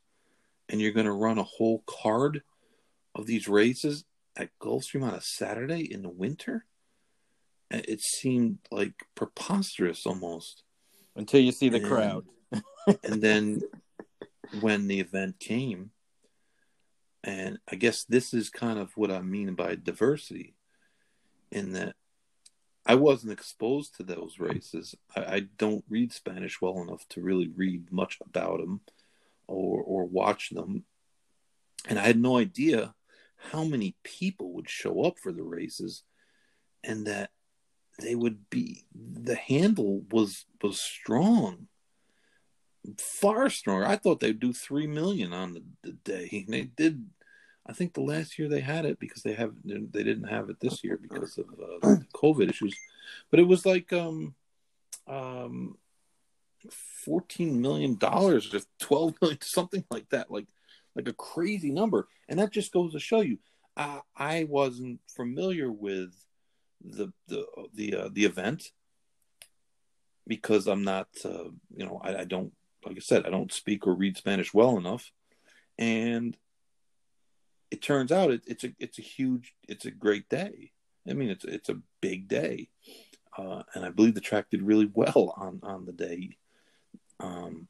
[0.68, 2.42] And you're going to run a whole card
[3.14, 4.04] of these races
[4.36, 6.64] at Gulfstream on a Saturday in the winter.
[7.70, 10.62] It seemed like preposterous almost
[11.16, 12.24] until you see the and, crowd.
[13.04, 13.62] and then
[14.60, 15.90] when the event came,
[17.22, 20.54] and I guess this is kind of what I mean by diversity,
[21.50, 21.94] in that
[22.86, 24.94] I wasn't exposed to those races.
[25.16, 28.80] I, I, don't read Spanish well enough to really read much about them
[29.46, 30.84] or or watch them,
[31.88, 32.94] and I had no idea
[33.50, 36.02] how many people would show up for the races,
[36.82, 37.30] and that
[38.00, 41.68] they would be the handle was was strong
[42.98, 43.86] far stronger.
[43.86, 46.44] I thought they'd do three million on the, the day.
[46.48, 47.06] They did.
[47.66, 50.60] I think the last year they had it because they have they didn't have it
[50.60, 51.46] this year because of
[51.82, 52.76] uh, COVID issues,
[53.30, 54.34] but it was like um
[55.06, 55.78] um
[57.04, 60.46] fourteen million dollars, or twelve million, something like that, like
[60.94, 63.38] like a crazy number, and that just goes to show you.
[63.76, 66.14] I I wasn't familiar with
[66.84, 68.70] the the the uh, the event
[70.26, 72.52] because I'm not uh, you know I, I don't
[72.84, 75.10] like I said, I don't speak or read Spanish well enough,
[75.78, 76.36] and
[77.70, 80.70] it turns out it, it's a it's a huge it's a great day.
[81.08, 82.68] I mean, it's it's a big day,
[83.36, 86.36] uh, and I believe the track did really well on on the day.
[87.20, 87.68] Um,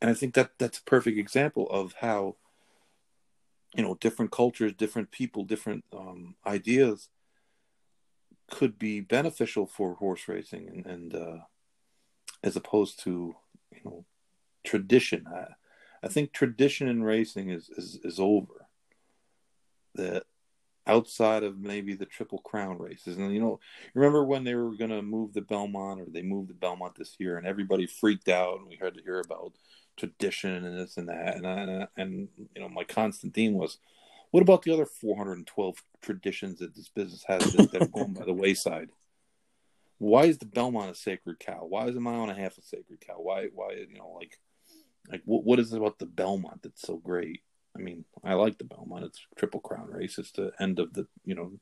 [0.00, 2.36] and I think that that's a perfect example of how
[3.74, 7.08] you know different cultures, different people, different um, ideas
[8.50, 11.38] could be beneficial for horse racing, and, and uh,
[12.42, 13.34] as opposed to
[13.72, 14.04] you know
[14.64, 15.26] tradition.
[15.26, 15.46] I,
[16.02, 18.66] I think tradition in racing is, is, is over.
[19.94, 20.24] That
[20.86, 23.60] outside of maybe the Triple Crown races, and you know,
[23.94, 27.16] remember when they were going to move the Belmont, or they moved the Belmont this
[27.18, 29.52] year, and everybody freaked out, and we had to hear about
[29.96, 33.78] tradition and this and that, and and you know, my constant theme was,
[34.30, 38.24] what about the other 412 traditions that this business has that, that are going by
[38.24, 38.90] the wayside?
[39.98, 41.64] Why is the Belmont a sacred cow?
[41.68, 43.14] Why is a mile and a half a sacred cow?
[43.18, 44.38] Why, why, you know, like
[45.10, 47.42] like, what what is it about the Belmont that's so great?
[47.76, 49.04] I mean, I like the Belmont.
[49.04, 50.18] It's Triple Crown race.
[50.18, 51.52] It's the end of the, you know,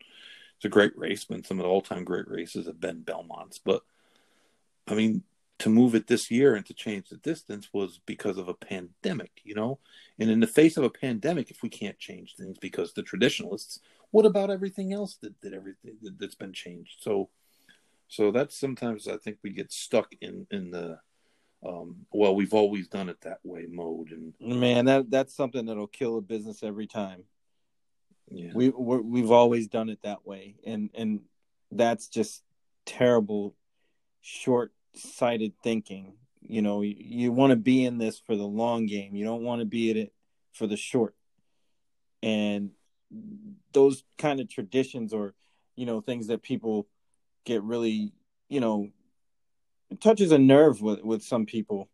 [0.57, 1.25] it's a great race.
[1.25, 3.59] But some of the all time great races have been Belmonts.
[3.63, 3.83] But
[4.87, 5.23] I mean,
[5.63, 9.41] to move it this year and to change the distance was because of a pandemic,
[9.45, 9.79] you know?
[10.19, 13.79] And in the face of a pandemic, if we can't change things because the traditionalists,
[14.11, 16.97] what about everything else that, that everything that's been changed?
[17.01, 17.29] So,
[18.09, 20.99] so that's sometimes I think we get stuck in, in the,
[21.65, 24.11] um, well, we've always done it that way mode.
[24.11, 27.25] And man, that that's something that'll kill a business every time.
[28.29, 31.21] yeah, We we're, we've always done it that way, and and
[31.71, 32.43] that's just
[32.85, 33.55] terrible,
[34.21, 36.15] short-sighted thinking.
[36.41, 39.15] You know, you, you want to be in this for the long game.
[39.15, 40.13] You don't want to be in it
[40.53, 41.15] for the short.
[42.23, 42.71] And
[43.73, 45.35] those kind of traditions, or
[45.77, 46.89] you know, things that people
[47.45, 48.13] get really,
[48.49, 48.91] you know,
[49.93, 51.89] it touches a nerve with with some people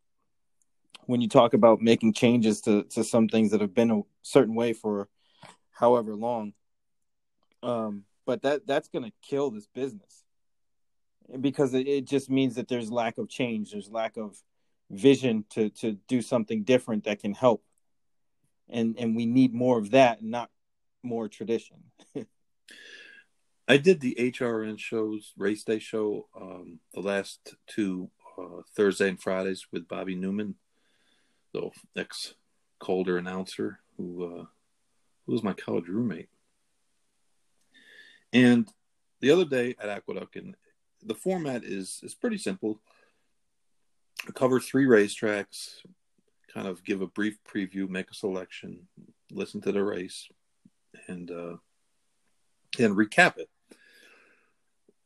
[1.06, 4.54] when you talk about making changes to to some things that have been a certain
[4.54, 5.08] way for
[5.72, 6.52] however long.
[7.62, 10.22] Um, but that that's going to kill this business
[11.40, 14.40] because it, it just means that there's lack of change, there's lack of
[14.90, 17.64] vision to to do something different that can help,
[18.68, 20.50] and and we need more of that, not
[21.02, 21.78] more tradition.
[23.70, 29.20] I did the HRN shows, race day show, um, the last two uh, Thursday and
[29.20, 30.54] Fridays with Bobby Newman,
[31.52, 32.34] the ex
[32.78, 34.44] Calder announcer who uh,
[35.26, 36.28] who was my college roommate.
[38.32, 38.72] And
[39.20, 40.54] the other day at Aqueduct, and
[41.02, 42.80] the format is is pretty simple.
[44.26, 45.80] I cover three racetracks,
[46.54, 48.88] kind of give a brief preview, make a selection,
[49.30, 50.26] listen to the race,
[51.06, 51.56] and uh,
[52.78, 53.50] and recap it.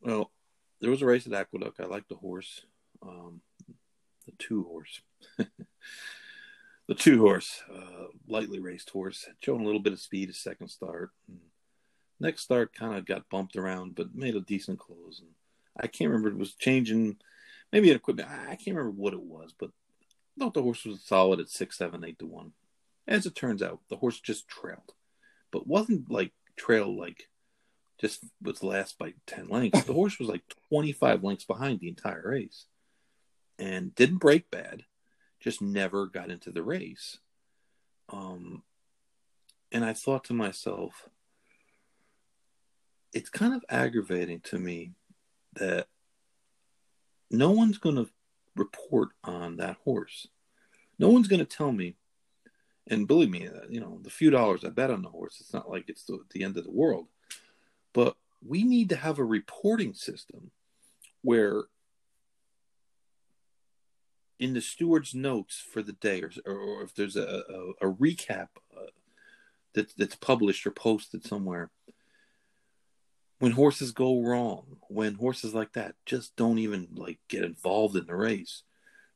[0.02, 0.32] Well,
[0.80, 1.80] there was a race at Aqueduct.
[1.80, 2.62] I liked the horse,
[3.02, 3.40] um,
[4.26, 5.00] the two horse,
[6.88, 10.68] the two horse, uh, lightly raced horse, showing a little bit of speed a second
[10.68, 11.10] start.
[11.28, 11.38] And
[12.18, 15.20] next start kind of got bumped around, but made a decent close.
[15.20, 15.30] And
[15.78, 17.16] I can't remember it was changing,
[17.72, 18.28] maybe an equipment.
[18.28, 21.78] I can't remember what it was, but I thought the horse was solid at six,
[21.78, 22.52] seven, eight to one.
[23.06, 24.94] As it turns out, the horse just trailed,
[25.52, 27.28] but wasn't like trail like
[28.02, 29.84] just was last by 10 lengths.
[29.84, 32.66] The horse was like 25 lengths behind the entire race
[33.60, 34.82] and didn't break bad,
[35.38, 37.18] just never got into the race.
[38.12, 38.64] Um,
[39.70, 41.08] and I thought to myself,
[43.12, 44.94] it's kind of aggravating to me
[45.54, 45.86] that
[47.30, 48.08] no one's going to
[48.56, 50.26] report on that horse.
[50.98, 51.94] No one's going to tell me,
[52.88, 55.52] and believe me, uh, you know, the few dollars I bet on the horse, it's
[55.52, 57.06] not like it's the, the end of the world.
[57.92, 60.50] But we need to have a reporting system
[61.22, 61.64] where
[64.38, 67.44] in the steward's notes for the day, or, or if there's a,
[67.80, 68.90] a, a recap uh,
[69.74, 71.70] that, that's published or posted somewhere,
[73.38, 78.06] when horses go wrong, when horses like that just don't even like get involved in
[78.06, 78.62] the race,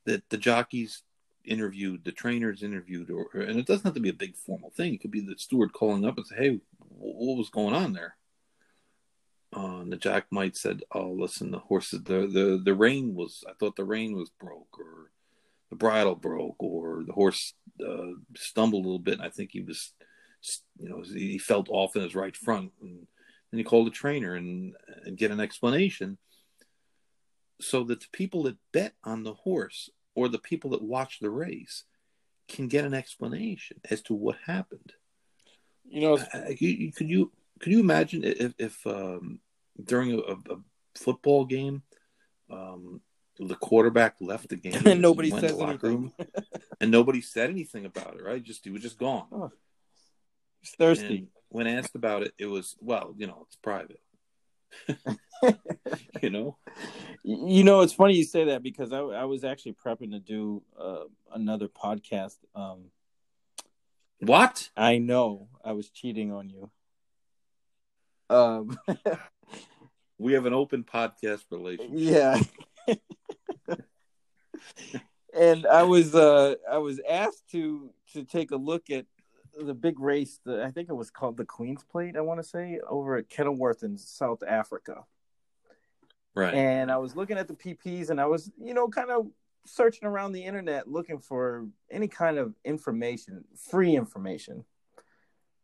[0.05, 1.03] that the jockeys
[1.45, 4.95] interviewed, the trainers interviewed, or and it doesn't have to be a big formal thing.
[4.95, 8.16] It could be the steward calling up and say, "Hey, what was going on there?"
[9.57, 13.43] Uh, jack might said, "Oh, listen, the horses, the the the rein was.
[13.49, 15.11] I thought the rein was broke, or
[15.71, 19.15] the bridle broke, or the horse uh, stumbled a little bit.
[19.15, 19.93] And I think he was,
[20.79, 23.07] you know, he felt off in his right front." And
[23.51, 26.19] then you call the trainer and and get an explanation,
[27.61, 31.31] so that the people that bet on the horse or the people that watch the
[31.31, 31.85] race
[32.49, 34.93] can get an explanation as to what happened.
[35.85, 36.19] You know,
[36.59, 39.41] you, you- could you could you imagine if, if um,
[39.83, 40.59] during a, a
[40.95, 41.83] football game,
[42.51, 43.01] um,
[43.39, 45.79] the quarterback left the game and nobody says anything.
[45.83, 46.13] room,
[46.81, 48.43] and nobody said anything about it, right?
[48.43, 49.27] Just he was just gone.
[49.33, 49.53] Oh,
[50.61, 51.19] He's thirsty.
[51.19, 54.01] And when asked about it, it was well, you know, it's private.
[56.23, 56.57] you know,
[57.23, 60.63] You know, it's funny you say that because I, I was actually prepping to do
[60.79, 61.05] uh,
[61.35, 62.37] another podcast.
[62.55, 62.91] Um,
[64.21, 64.71] what?
[64.77, 66.71] I know I was cheating on you.
[68.29, 68.79] Um,
[70.19, 71.91] We have an open podcast relationship.
[71.95, 72.41] yeah.
[75.35, 79.05] and I was uh, I was asked to to take a look at
[79.59, 80.41] the big race.
[80.45, 82.17] The, I think it was called the Queen's Plate.
[82.17, 85.05] I want to say over at Kenilworth in South Africa.
[86.35, 86.53] Right.
[86.53, 89.29] and I was looking at the PPs and I was, you know, kind of
[89.65, 94.63] searching around the internet looking for any kind of information, free information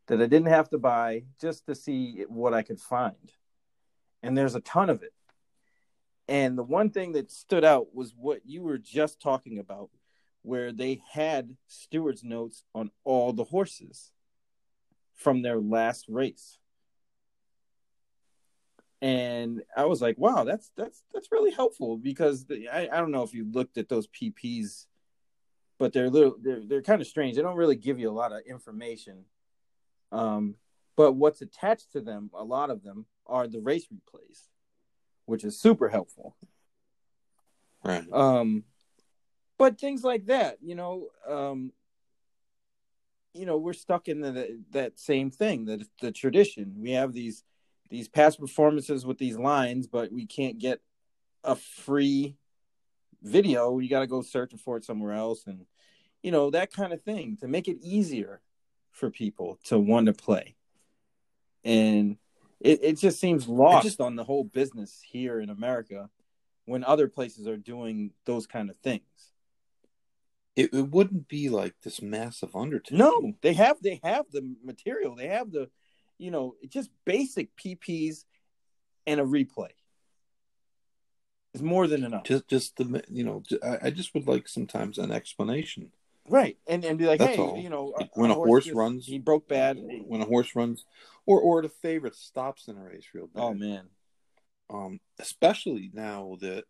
[0.07, 3.31] that I didn't have to buy just to see what I could find.
[4.21, 5.13] And there's a ton of it.
[6.27, 9.89] And the one thing that stood out was what you were just talking about,
[10.41, 14.11] where they had steward's notes on all the horses
[15.15, 16.57] from their last race.
[19.03, 23.11] and I was like, wow, that's that's that's really helpful because the, I I don't
[23.11, 24.85] know if you looked at those PPs,
[25.77, 27.35] but they're little they're they're kind of strange.
[27.35, 29.25] They don't really give you a lot of information.
[30.13, 30.55] Um,
[30.95, 34.47] but what's attached to them, a lot of them are the race replays,
[35.25, 36.35] which is super helpful.
[37.83, 38.05] Right.
[38.13, 38.63] Um,
[39.57, 41.73] but things like that, you know, um,
[43.33, 46.75] you know, we're stuck in the, that same thing, that the tradition.
[46.77, 47.43] We have these
[47.89, 50.81] these past performances with these lines, but we can't get
[51.43, 52.35] a free
[53.21, 53.79] video.
[53.79, 55.65] You got to go searching for it somewhere else, and
[56.21, 58.41] you know that kind of thing to make it easier
[58.93, 60.55] for people to want to play.
[61.65, 62.17] And
[62.61, 66.09] it, it just seems lost just, on the whole business here in America
[66.65, 69.03] when other places are doing those kind of things.
[70.55, 72.99] It, it wouldn't be like this massive undertaking.
[72.99, 75.15] No, they have they have the material.
[75.15, 75.69] They have the
[76.17, 78.23] you know, just basic PPs
[79.05, 79.71] and a replay
[81.53, 82.23] is more than enough.
[82.23, 85.91] Just, just the you know, I, I just would like sometimes an explanation.
[86.29, 87.57] Right, and and be like, That's hey, all.
[87.57, 89.77] you know, like when a, a horse, horse just, runs, he broke bad.
[89.79, 90.85] When a horse runs,
[91.25, 93.41] or or the favorite stops in a race real bad.
[93.41, 93.89] Oh man,
[94.69, 96.63] um, especially now that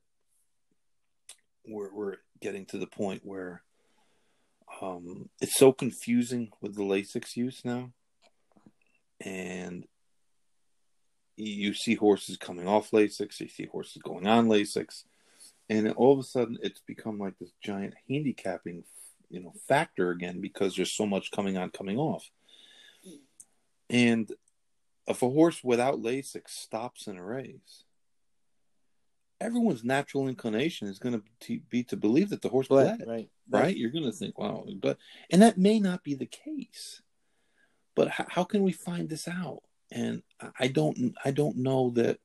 [1.67, 3.61] we're we're getting to the point where
[4.81, 7.91] um, it's so confusing with the Lasix use now
[9.23, 9.85] and
[11.35, 15.03] you see horses coming off Lasix, you see horses going on Lasix,
[15.69, 18.83] and all of a sudden it's become like this giant handicapping,
[19.33, 22.29] you know, factor again because there's so much coming on, coming off.
[23.89, 24.31] And
[25.07, 27.83] if a horse without Lasix stops in a race,
[29.41, 33.29] everyone's natural inclination is going to be to believe that the horse bled, bled right?
[33.49, 33.75] Right?
[33.75, 34.97] You're going to think, wow, but
[35.31, 37.01] and that may not be the case.
[37.95, 39.63] But how, how can we find this out?
[39.91, 40.21] And
[40.59, 42.19] I don't, I don't know that.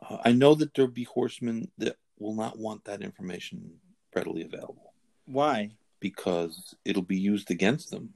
[0.00, 3.78] Uh, I know that there'll be horsemen that will not want that information
[4.14, 4.92] readily available.
[5.26, 5.72] Why?
[6.02, 8.10] Because it'll be used against them.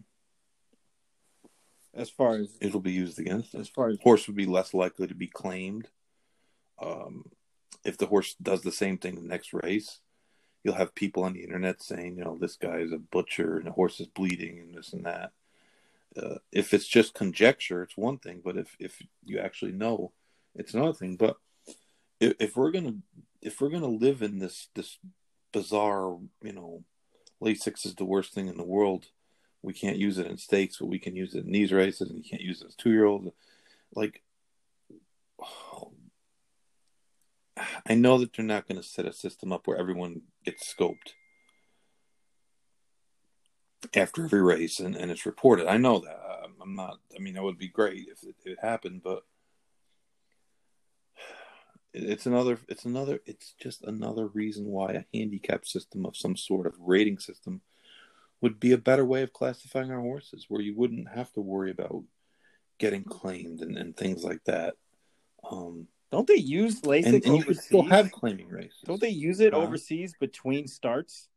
[1.94, 3.62] As far as it'll be used against them.
[3.62, 5.88] As far as horse would be less likely to be claimed.
[6.82, 7.30] Um,
[7.84, 10.00] if the horse does the same thing the next race,
[10.62, 13.66] you'll have people on the internet saying, you know, this guy is a butcher and
[13.66, 15.32] the horse is bleeding and this and that
[16.16, 20.12] uh, if it's just conjecture, it's one thing, but if if you actually know,
[20.54, 21.16] it's another thing.
[21.16, 21.36] But
[22.20, 22.94] if, if we're gonna
[23.42, 24.98] if we're gonna live in this this
[25.52, 26.84] bizarre, you know,
[27.42, 29.06] Lasix is the worst thing in the world.
[29.62, 32.18] We can't use it in stakes, but we can use it in these races, and
[32.18, 33.28] you can't use it as two year olds.
[33.94, 34.22] Like,
[35.40, 35.92] oh,
[37.88, 41.14] I know that they're not going to set a system up where everyone gets scoped
[43.94, 45.66] after every race and, and it's reported.
[45.66, 46.26] I know that.
[46.66, 49.22] I'm not, I mean, that would be great if it, it happened, but
[52.04, 56.66] it's another, it's another, it's just another reason why a handicap system of some sort
[56.66, 57.62] of rating system
[58.40, 61.70] would be a better way of classifying our horses where you wouldn't have to worry
[61.70, 62.04] about
[62.78, 64.74] getting claimed and, and things like that.
[65.50, 68.78] Um, don't they use Lasix and, and you still have claiming races.
[68.84, 71.28] Don't they use it uh, overseas between starts?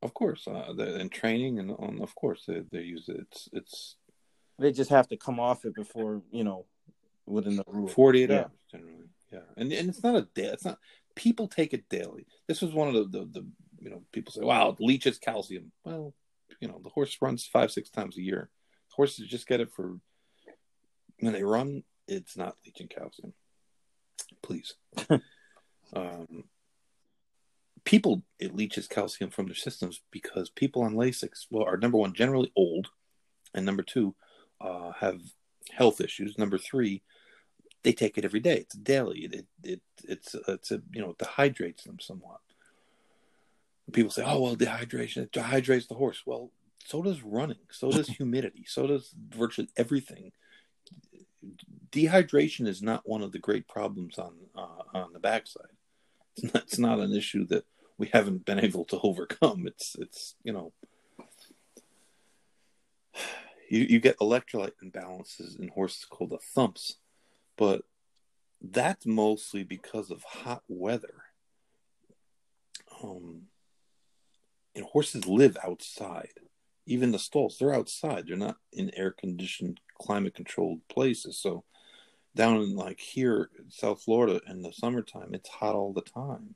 [0.00, 3.16] Of course, uh, in training and on, of course they, they use it.
[3.20, 3.96] It's it's.
[4.58, 6.66] They just have to come off it before you know,
[7.26, 7.88] within the rule.
[7.88, 8.42] Forty eight yeah.
[8.42, 10.46] hours generally, yeah, and and it's not a day.
[10.46, 10.78] It's not
[11.14, 12.26] people take it daily.
[12.46, 13.46] This was one of the, the, the
[13.80, 16.14] you know people say, "Wow, it leaches calcium." Well,
[16.60, 18.50] you know the horse runs five six times a year.
[18.92, 19.98] Horses just get it for
[21.20, 21.82] when they run.
[22.06, 23.34] It's not leaching calcium.
[24.42, 24.74] Please.
[25.92, 26.44] um,
[27.84, 32.14] people it leaches calcium from their systems because people on Lasix well are number one
[32.14, 32.88] generally old,
[33.54, 34.14] and number two
[34.60, 35.20] uh, have
[35.72, 36.38] health issues.
[36.38, 37.02] Number three,
[37.82, 38.58] they take it every day.
[38.58, 39.20] It's daily.
[39.20, 42.40] It, it, it it's it's a you know it dehydrates them somewhat.
[43.92, 46.50] People say, "Oh well, dehydration it dehydrates the horse." Well,
[46.84, 47.58] so does running.
[47.70, 48.64] So does humidity.
[48.66, 50.32] So does virtually everything.
[51.90, 55.76] Dehydration is not one of the great problems on uh, on the backside.
[56.36, 57.64] It's not, it's not an issue that
[57.96, 59.66] we haven't been able to overcome.
[59.66, 60.72] It's it's you know
[63.68, 66.96] you you get electrolyte imbalances in horses called the thumps,
[67.58, 67.82] but
[68.62, 71.24] that's mostly because of hot weather.
[73.02, 73.42] Um,
[74.74, 76.32] and horses live outside.
[76.86, 78.26] Even the stalls, they're outside.
[78.26, 81.36] They're not in air conditioned, climate controlled places.
[81.36, 81.64] So
[82.34, 86.54] down in like here South Florida in the summertime, it's hot all the time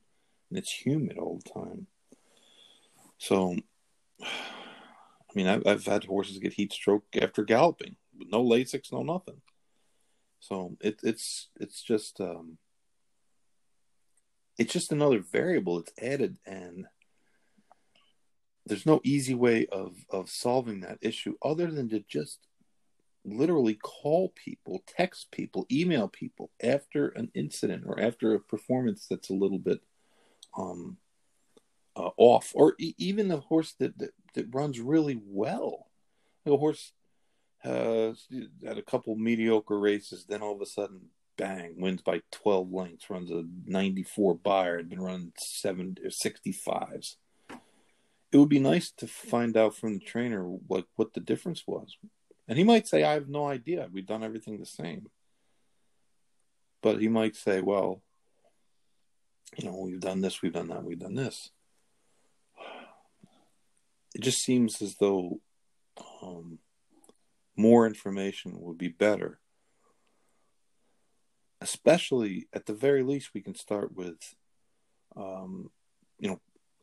[0.48, 1.86] and it's humid all the time.
[3.18, 3.56] So,
[4.22, 9.02] I mean, I've, I've had horses get heat stroke after galloping with no Lasix, no
[9.02, 9.40] nothing.
[10.42, 12.58] So it, it's it's just um,
[14.58, 16.86] it's just another variable that's added, and
[18.66, 22.40] there's no easy way of of solving that issue other than to just
[23.24, 29.30] literally call people, text people, email people after an incident or after a performance that's
[29.30, 29.80] a little bit
[30.58, 30.96] um,
[31.94, 35.86] uh, off, or e- even a horse that, that, that runs really well.
[36.44, 36.90] a horse
[37.62, 38.26] has
[38.64, 41.00] had a couple mediocre races, then all of a sudden,
[41.36, 47.16] bang, wins by 12 lengths, runs a 94 Beyer, had been running 70 or 65s.
[48.32, 51.96] It would be nice to find out from the trainer like what the difference was.
[52.48, 53.88] And he might say, I have no idea.
[53.92, 55.08] We've done everything the same.
[56.82, 58.02] But he might say, well,
[59.56, 61.50] you know, we've done this, we've done that, we've done this.
[64.14, 65.40] It just seems as though
[66.22, 66.58] um,
[67.56, 69.38] more information would be better.
[71.60, 74.34] Especially, at the very least, we can start with,
[75.16, 75.70] um,
[76.18, 76.40] you know,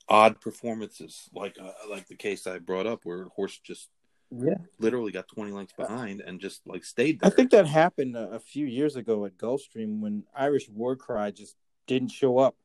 [0.08, 3.90] odd performances, like uh, like the case I brought up, where horse just
[4.32, 7.32] yeah literally got 20 lengths behind and just like stayed there.
[7.32, 11.56] I think that happened a, few years ago at Gulfstream when Irish War Cry just
[11.88, 12.56] didn't show up.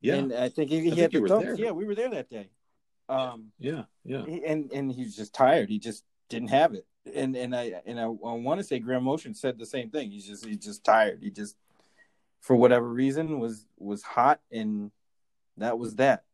[0.00, 1.44] yeah, and I think he, he I had think the were dumps.
[1.44, 1.54] there.
[1.56, 2.50] Yeah, we were there that day.
[3.08, 4.24] Um, yeah, yeah.
[4.24, 5.68] he- and and he was just tired.
[5.68, 6.86] He just didn't have it.
[7.14, 10.10] And and I and I, I want to say Graham Motion said the same thing.
[10.10, 11.20] He's just he's just tired.
[11.22, 11.56] He just
[12.40, 14.90] for whatever reason was was hot and
[15.56, 16.24] that was that.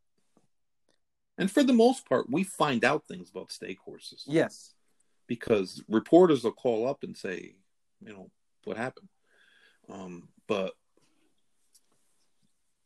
[1.37, 4.73] And for the most part, we find out things about stake horses Yes.
[5.27, 7.55] because reporters will call up and say,
[8.05, 8.29] you know,
[8.65, 9.07] what happened.
[9.89, 10.73] Um, but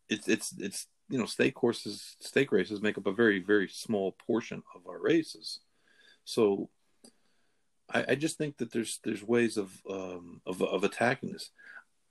[0.09, 4.15] it's it's it's you know, stake horses, stake races make up a very very small
[4.25, 5.59] portion of our races.
[6.23, 6.69] So
[7.93, 11.51] I, I just think that there's there's ways of um, of of attacking this.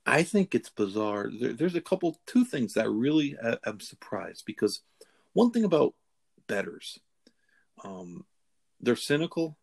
[0.05, 1.29] I think it's bizarre.
[1.39, 4.81] There, there's a couple two things that really uh, am surprised because
[5.33, 5.93] one thing about
[6.47, 6.99] betters,
[7.83, 8.25] um,
[8.81, 9.57] they're cynical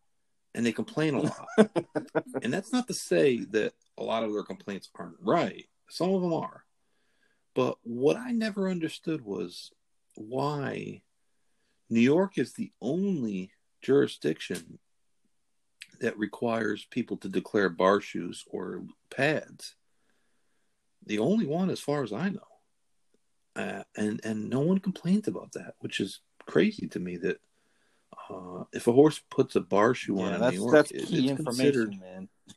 [0.53, 1.47] and they complain a lot.
[2.41, 5.65] and that's not to say that a lot of their complaints aren't right.
[5.89, 6.65] Some of them are.
[7.53, 9.71] But what I never understood was
[10.15, 11.01] why
[11.89, 14.79] New York is the only jurisdiction
[16.01, 19.75] that requires people to declare bar shoes or pads.
[21.05, 22.41] The only one, as far as I know,
[23.55, 27.17] uh, and and no one complains about that, which is crazy to me.
[27.17, 27.39] That
[28.29, 30.91] uh, if a horse puts a bar shoe on Yeah, in that's New York, that's
[30.91, 31.99] it- key it's considered information,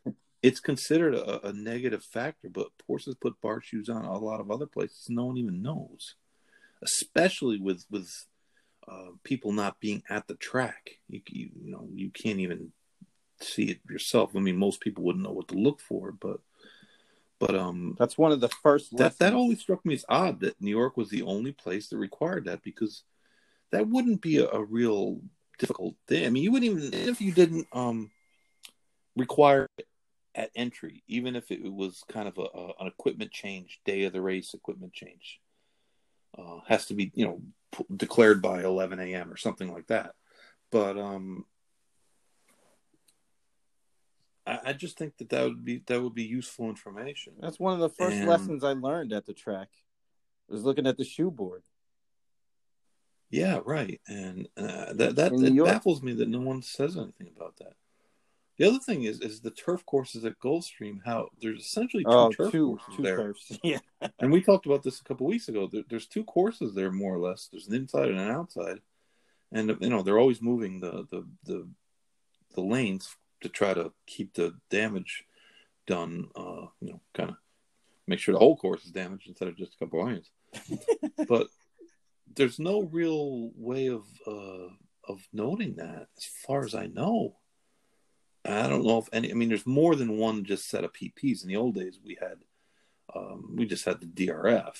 [0.05, 0.17] man.
[0.43, 4.51] it's considered a, a negative factor, but horses put bar shoes on a lot of
[4.51, 5.07] other places.
[5.09, 6.17] No one even knows,
[6.83, 8.11] especially with with
[8.87, 10.99] uh, people not being at the track.
[11.09, 12.73] You, you you know you can't even
[13.45, 14.35] see it yourself.
[14.35, 16.41] I mean, most people wouldn't know what to look for, but
[17.39, 20.61] but um That's one of the first that that always struck me as odd that
[20.61, 23.03] New York was the only place that required that because
[23.71, 25.21] that wouldn't be a, a real
[25.59, 26.27] difficult thing.
[26.27, 28.11] I mean, you wouldn't even if you didn't um
[29.17, 29.87] require it
[30.35, 34.13] at entry, even if it was kind of a, a an equipment change, day of
[34.13, 35.41] the race equipment change,
[36.39, 37.43] uh, has to be you know
[37.73, 39.33] p- declared by 11 a.m.
[39.33, 40.15] or something like that.
[40.71, 41.45] But um,
[44.47, 47.35] I, I just think that that would be that would be useful information.
[47.41, 49.69] That's one of the first And- lessons I learned at the track.
[50.49, 51.63] Was looking at the shoe board.
[53.31, 54.01] Yeah, right.
[54.07, 57.73] And uh, that that it baffles me that no one says anything about that.
[58.59, 60.99] The other thing is is the turf courses at Gulfstream.
[61.05, 63.59] How there's essentially two Oh, turf two courses two there, turfs.
[63.65, 63.79] Yeah.
[64.21, 65.67] and we talked about this a couple weeks ago.
[65.67, 67.49] There, there's two courses there, more or less.
[67.51, 68.81] There's an inside and an outside,
[69.51, 71.69] and you know they're always moving the the the,
[72.55, 75.25] the lanes to try to keep the damage
[75.87, 76.29] done.
[76.35, 77.37] Uh, you know, kind of
[78.07, 80.31] make sure the whole course is damaged instead of just a couple lanes.
[81.29, 81.47] but
[82.35, 84.69] there's no real way of uh,
[85.09, 87.37] of noting that, as far as I know.
[88.47, 89.31] I don't know if any.
[89.31, 91.43] I mean, there's more than one just set of PPs.
[91.43, 92.39] In the old days, we had
[93.15, 94.77] um, we just had the DRF,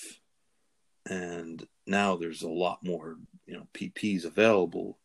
[1.09, 3.17] and now there's a lot more,
[3.47, 4.97] you know, PPs available.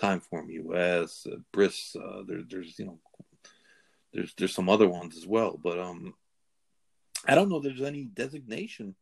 [0.00, 1.96] Timeform US, uh, Bris.
[1.96, 2.98] Uh, there, there's you know,
[4.12, 6.14] there's there's some other ones as well, but um,
[7.26, 7.60] I don't know.
[7.60, 8.94] There's any designation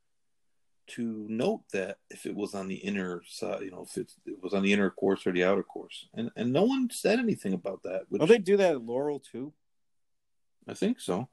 [0.88, 4.40] to note that if it was on the inner side, you know, if it's, it
[4.40, 7.52] was on the inner course or the outer course, and and no one said anything
[7.52, 8.02] about that.
[8.08, 9.52] Which Well, they do that at Laurel too.
[10.68, 11.28] I think so.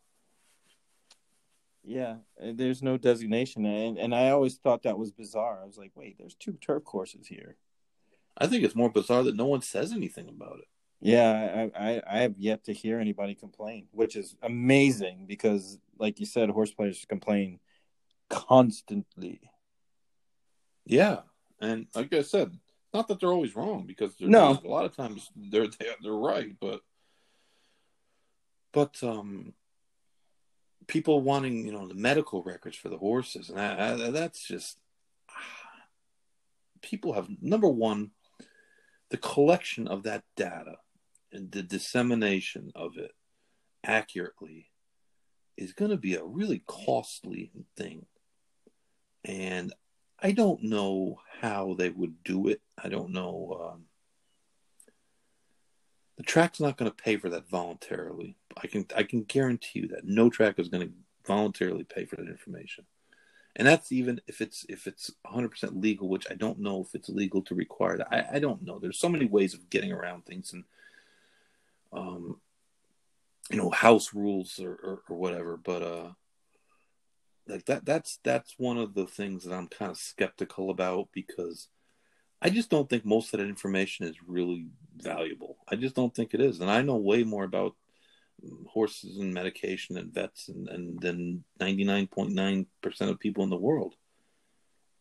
[1.86, 5.62] Yeah, uh, there's no designation, and and I always thought that was bizarre.
[5.62, 7.58] I was like, wait, there's two turf courses here.
[8.38, 10.68] I think it's more bizarre that no one says anything about it.
[11.00, 16.20] Yeah, I, I, I have yet to hear anybody complain, which is amazing because, like
[16.20, 17.60] you said, horse players complain
[18.30, 19.42] constantly.
[20.86, 21.20] Yeah,
[21.60, 22.58] and like I said,
[22.94, 26.56] not that they're always wrong because no, a lot of times they're they're, they're right,
[26.60, 26.82] but
[28.72, 29.54] but um,
[30.88, 34.78] people wanting you know the medical records for the horses, and that, that's just
[36.82, 38.12] people have number one
[39.14, 40.78] the collection of that data
[41.32, 43.12] and the dissemination of it
[43.84, 44.72] accurately
[45.56, 48.08] is going to be a really costly thing
[49.24, 49.72] and
[50.18, 52.60] I don't know how they would do it.
[52.84, 53.74] I don't know.
[53.74, 53.84] Um,
[56.18, 58.36] the track's not going to pay for that voluntarily.
[58.58, 60.94] I can I can guarantee you that no track is going to
[61.28, 62.86] voluntarily pay for that information,
[63.56, 66.96] and that's even if it's if it's 100 percent legal, which I don't know if
[66.96, 68.08] it's legal to require that.
[68.12, 68.80] I, I don't know.
[68.80, 70.64] There's so many ways of getting around things, and
[71.92, 72.40] um,
[73.52, 75.58] you know, house rules or, or, or whatever.
[75.58, 76.10] But uh,
[77.48, 81.68] like that that's that's one of the things that I'm kind of skeptical about because
[82.42, 84.68] I just don't think most of that information is really
[84.98, 85.58] valuable.
[85.68, 87.76] I just don't think it is, and I know way more about
[88.68, 92.66] horses and medication and vets and, and than 99.9%
[93.02, 93.96] of people in the world.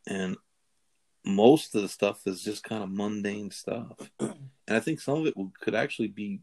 [0.06, 0.36] And
[1.24, 3.96] most of the stuff is just kind of mundane stuff.
[4.68, 6.38] And I think some of it could actually be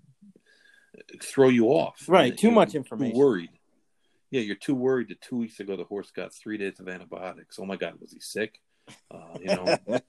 [1.21, 2.03] throw you off.
[2.05, 3.17] Right, too much information.
[3.17, 3.49] Worried
[4.31, 7.57] yeah, you're too worried that two weeks ago the horse got three days of antibiotics.
[7.59, 8.59] Oh my God, was he sick?
[9.11, 9.77] Uh, you know,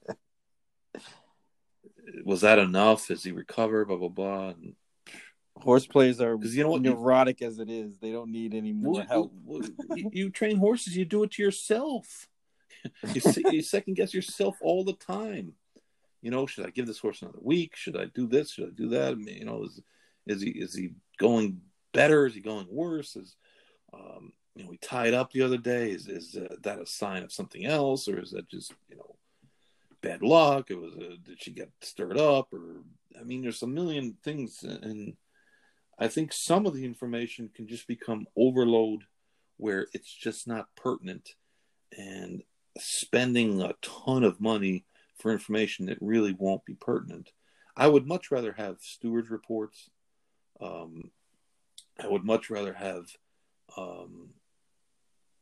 [2.25, 3.09] was that enough?
[3.09, 3.87] Is he recovered?
[3.87, 4.49] Blah blah blah.
[4.49, 4.75] And,
[5.57, 8.93] horse plays are you know what neurotic as it is, they don't need any more
[8.93, 9.33] well, help.
[9.45, 9.61] Well,
[9.95, 12.27] you, you, train horses, you do it to yourself.
[13.13, 13.21] You,
[13.51, 15.53] you second guess yourself all the time.
[16.21, 17.75] You know, should I give this horse another week?
[17.75, 18.51] Should I do this?
[18.51, 19.11] Should I do that?
[19.11, 19.81] I mean, you know, is
[20.27, 21.61] is he is he going
[21.93, 22.25] better?
[22.25, 23.15] Is he going worse?
[23.15, 23.35] Is
[23.93, 25.91] um, you know, we tied up the other day.
[25.91, 29.15] Is is uh, that a sign of something else, or is that just you know
[30.01, 30.69] bad luck?
[30.69, 32.83] It was a, did she get stirred up, or
[33.19, 35.15] I mean, there's a million things, and
[35.99, 39.03] I think some of the information can just become overload,
[39.57, 41.35] where it's just not pertinent,
[41.97, 42.43] and
[42.77, 44.85] spending a ton of money
[45.19, 47.31] for information that really won't be pertinent.
[47.75, 49.89] I would much rather have stewards reports.
[50.59, 51.11] Um,
[52.01, 53.05] I would much rather have
[53.77, 54.29] um,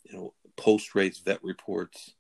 [0.04, 2.14] you know, post race vet reports,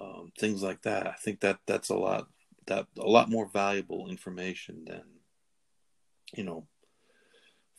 [0.00, 1.06] um, things like that.
[1.06, 2.28] I think that that's a lot
[2.66, 5.02] that a lot more valuable information than
[6.34, 6.66] you know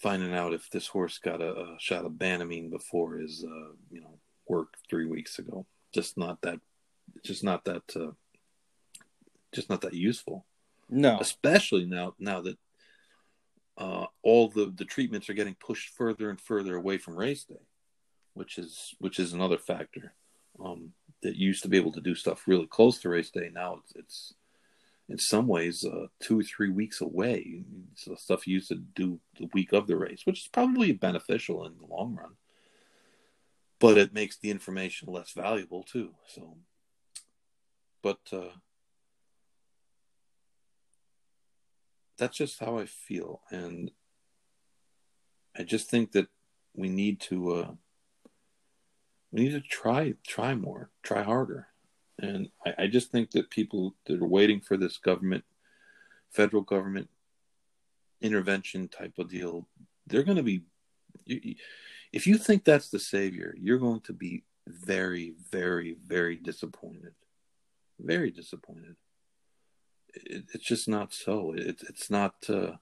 [0.01, 4.01] finding out if this horse got a, a shot of banamine before his uh, you
[4.01, 5.65] know work three weeks ago.
[5.93, 6.59] Just not that,
[7.23, 8.11] just not that, uh,
[9.53, 10.45] just not that useful.
[10.89, 12.57] No, especially now now that
[13.77, 17.65] uh, all the the treatments are getting pushed further and further away from race day,
[18.33, 20.13] which is which is another factor.
[20.63, 20.91] Um,
[21.23, 23.49] that used to be able to do stuff really close to race day.
[23.53, 24.33] Now it's, it's
[25.11, 27.65] in some ways uh, two or three weeks away.
[27.95, 31.65] So stuff you used to do the week of the race, which is probably beneficial
[31.65, 32.38] in the long run,
[33.77, 36.11] but it makes the information less valuable too.
[36.27, 36.55] So,
[38.01, 38.55] but uh,
[42.17, 43.91] that's just how I feel, and
[45.57, 46.29] I just think that
[46.73, 47.71] we need to uh,
[49.29, 51.67] we need to try try more, try harder,
[52.22, 55.43] and I, I just think that people that are waiting for this government,
[56.30, 57.10] federal government
[58.22, 59.68] intervention type of deal,
[60.07, 60.64] they're going to be.
[62.14, 67.14] If you think that's the savior, you're going to be very, very, very disappointed.
[67.99, 68.95] Very disappointed
[70.14, 71.53] it, it's just not so.
[71.56, 72.35] It, it's not.
[72.48, 72.73] Uh,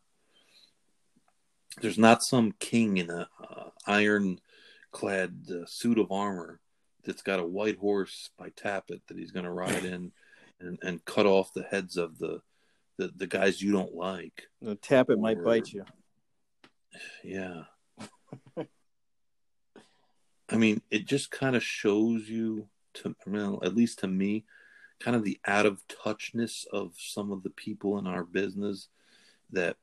[1.81, 6.59] there's not some king in a uh, iron-clad uh, suit of armor
[7.05, 10.11] that's got a white horse by Tapit that he's going to ride in
[10.59, 12.41] and, and cut off the heads of the
[12.97, 14.43] the, the guys you don't like.
[14.61, 15.85] The Tapit or, might bite you.
[17.23, 17.63] Yeah.
[20.49, 24.45] I mean, it just kind of shows you to, well, at least to me,
[24.99, 28.89] kind of the out of touchness of some of the people in our business
[29.51, 29.77] that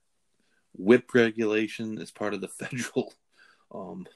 [0.75, 3.15] whip regulation is part of the federal
[3.73, 4.07] um,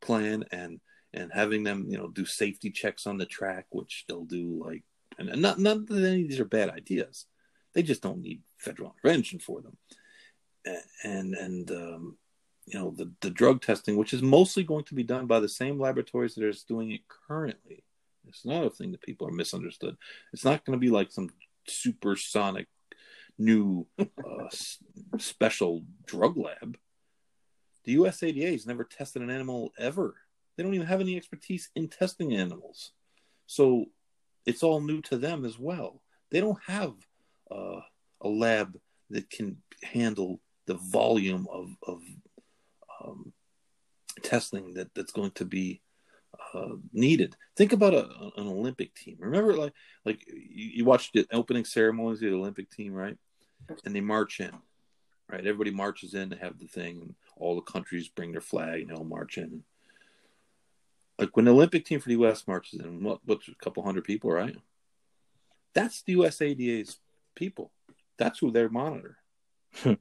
[0.00, 0.80] plan and
[1.14, 4.82] and having them you know do safety checks on the track which they'll do like
[5.18, 7.26] and, not not that any of these are bad ideas
[7.72, 9.76] they just don't need federal intervention for them
[11.04, 12.16] and and um,
[12.66, 15.48] you know the the drug testing which is mostly going to be done by the
[15.48, 17.84] same laboratories that are doing it currently
[18.28, 19.96] it's another thing that people are misunderstood.
[20.32, 21.30] It's not going to be like some
[21.66, 22.66] supersonic
[23.38, 24.48] new uh,
[25.18, 26.76] special drug lab.
[27.84, 30.14] The USADA has never tested an animal ever.
[30.56, 32.92] They don't even have any expertise in testing animals.
[33.46, 33.86] So
[34.46, 36.00] it's all new to them as well.
[36.30, 36.94] They don't have
[37.50, 37.80] uh,
[38.20, 38.78] a lab
[39.10, 42.02] that can handle the volume of, of
[43.04, 43.32] um,
[44.22, 45.80] testing that, that's going to be
[46.54, 47.36] uh, needed.
[47.56, 49.16] Think about a, an Olympic team.
[49.18, 49.72] Remember, like
[50.04, 53.16] like you, you watched the opening ceremonies of the Olympic team, right?
[53.84, 54.52] And they march in,
[55.30, 55.40] right?
[55.40, 58.90] Everybody marches in to have the thing, and all the countries bring their flag, and
[58.90, 59.62] they all march in.
[61.18, 62.46] Like when the Olympic team for the U.S.
[62.46, 64.56] marches in, what what's a couple hundred people, right?
[65.74, 66.98] That's the USADA's
[67.34, 67.72] people.
[68.18, 69.18] That's who they monitor.
[69.76, 69.94] Hmm.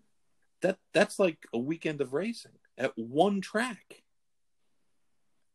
[0.61, 4.03] that that's like a weekend of racing at one track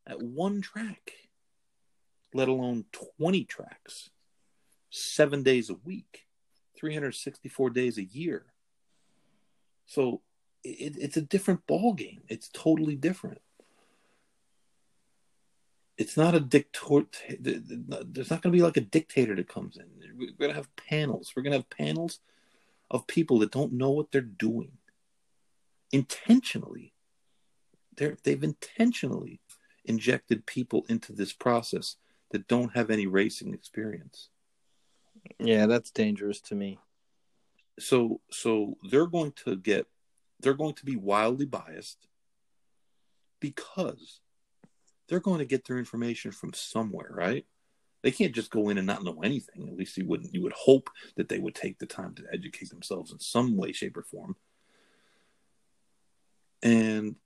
[0.09, 1.13] at one track,
[2.33, 2.87] let alone
[3.19, 4.11] 20 tracks,
[4.91, 6.27] seven days a week,
[6.77, 8.47] 364 days a year.
[9.87, 10.23] So
[10.65, 12.23] it, it's a different ball game.
[12.29, 13.41] It's totally different.
[15.99, 17.07] It's not a dictator.
[17.41, 19.87] There's not going to be like a dictator that comes in.
[20.17, 21.33] We're going to have panels.
[21.35, 22.21] We're going to have panels
[22.91, 24.73] of people that don't know what they're doing
[25.93, 26.95] intentionally.
[27.97, 29.41] They're, they've intentionally
[29.85, 31.97] injected people into this process
[32.31, 34.29] that don't have any racing experience.
[35.39, 36.79] Yeah, that's dangerous to me.
[37.79, 39.87] So so they're going to get
[40.41, 42.07] they're going to be wildly biased
[43.41, 44.21] because
[45.09, 47.47] they're going to get their information from somewhere, right?
[48.03, 49.69] They can't just go in and not know anything.
[49.69, 52.71] At least you wouldn't you would hope that they would take the time to educate
[52.71, 54.37] themselves in some way, shape, or form.
[56.63, 57.17] And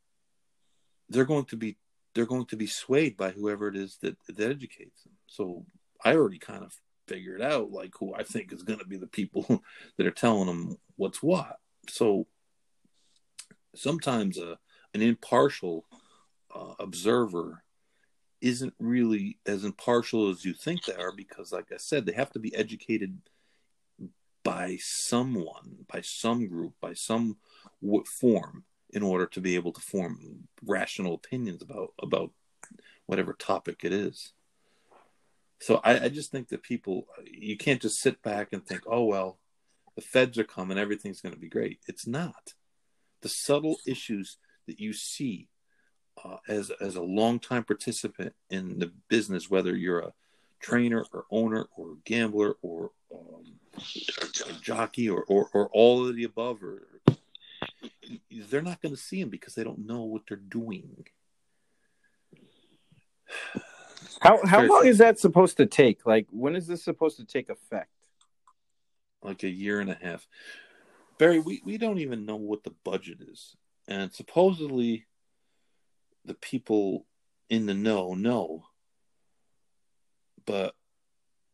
[1.09, 1.77] they're going to be
[2.15, 5.13] they're going to be swayed by whoever it is that, that educates them.
[5.27, 5.65] So
[6.05, 6.75] I already kind of
[7.09, 9.45] figured out like who I think is going to be the people
[9.97, 11.59] that are telling them what's what.
[11.89, 12.27] So
[13.75, 14.59] sometimes a,
[14.95, 15.85] an impartial
[16.55, 17.62] uh, observer
[18.43, 22.33] isn't really as impartial as you think they are because, like I said, they have
[22.33, 23.19] to be educated
[24.45, 27.37] by someone, by some group, by some
[28.21, 32.31] form in order to be able to form rational opinions about about
[33.07, 34.33] whatever topic it is.
[35.61, 39.05] So I, I just think that people you can't just sit back and think, oh
[39.05, 39.39] well,
[39.95, 41.79] the feds are coming, everything's going to be great.
[41.87, 42.55] It's not.
[43.23, 45.49] The subtle issues that you see
[46.25, 50.13] uh, as as a longtime participant in the business, whether you're a
[50.61, 53.45] trainer or owner or gambler or um,
[53.77, 56.87] a jockey or, or, or all of the above or
[58.31, 61.05] they're not going to see them because they don't know what they're doing.
[64.21, 66.07] How how long is that supposed to take?
[66.07, 67.91] Like, when is this supposed to take effect?
[69.23, 70.27] Like a year and a half.
[71.19, 73.57] Barry, we, we don't even know what the budget is.
[73.89, 75.07] And supposedly
[76.25, 77.07] the people
[77.49, 78.65] in the know know.
[80.47, 80.75] But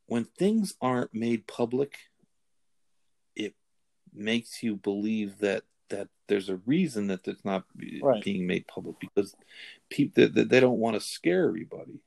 [0.07, 1.97] when things aren't made public,
[3.37, 3.55] it
[4.15, 7.65] makes you believe that that there's a reason that it's not
[8.03, 8.23] right.
[8.23, 9.35] being made public because
[9.91, 12.01] people they, they don't want to scare everybody.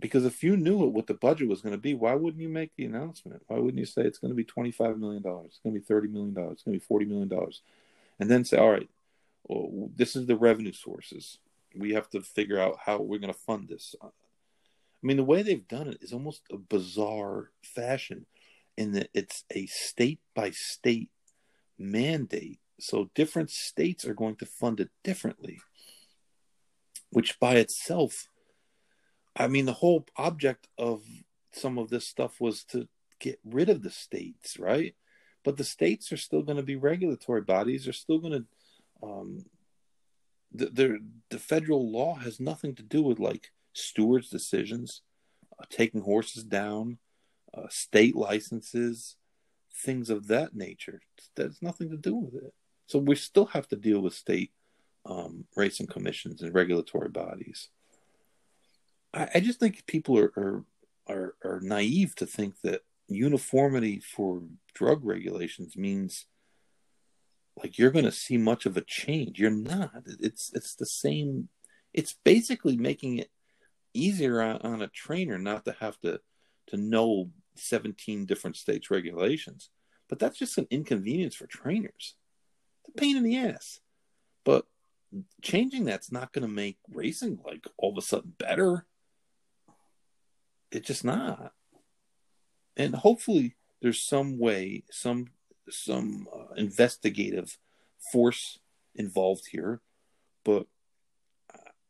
[0.00, 2.70] Because if you knew what the budget was going to be, why wouldn't you make
[2.76, 3.42] the announcement?
[3.48, 5.46] Why wouldn't you say it's going to be twenty-five million dollars?
[5.48, 6.54] It's going to be thirty million dollars.
[6.54, 7.62] It's going to be forty million dollars,
[8.20, 8.88] and then say, "All right,
[9.48, 11.38] well, this is the revenue sources.
[11.74, 15.24] We have to figure out how we're going to fund this." Uh, I mean, the
[15.24, 18.26] way they've done it is almost a bizarre fashion,
[18.76, 21.10] in that it's a state by state
[21.78, 22.60] mandate.
[22.80, 25.60] So different states are going to fund it differently,
[27.10, 28.28] which by itself,
[29.34, 31.02] I mean, the whole object of
[31.52, 32.88] some of this stuff was to
[33.20, 34.94] get rid of the states, right?
[35.44, 37.84] But the states are still going to be regulatory bodies.
[37.84, 38.44] They're still going to,
[39.02, 39.44] um,
[40.52, 40.98] the, the,
[41.30, 45.02] the federal law has nothing to do with like stewards' decisions,
[45.58, 46.98] uh, taking horses down,
[47.54, 49.16] uh, state licenses,
[49.74, 51.00] things of that nature.
[51.36, 52.54] That's nothing to do with it.
[52.86, 54.52] So we still have to deal with state
[55.06, 57.68] um, racing commissions and regulatory bodies.
[59.14, 60.64] I, I just think people are, are,
[61.08, 64.42] are are naive to think that uniformity for
[64.74, 66.26] drug regulations means
[67.62, 69.38] like you're going to see much of a change.
[69.38, 70.02] You're not.
[70.20, 71.48] It's it's the same.
[71.92, 73.30] It's basically making it
[73.94, 76.20] easier on, on a trainer not to have to
[76.68, 79.70] to know 17 different states' regulations.
[80.08, 82.14] But that's just an inconvenience for trainers.
[82.80, 83.80] It's a pain in the ass.
[84.44, 84.66] But
[85.42, 88.86] changing that's not going to make racing like all of a sudden better.
[90.70, 91.52] It's just not.
[92.76, 95.28] And hopefully there's some way, some
[95.70, 97.58] some uh, investigative
[98.12, 98.58] force
[98.94, 99.80] involved here,
[100.44, 100.66] but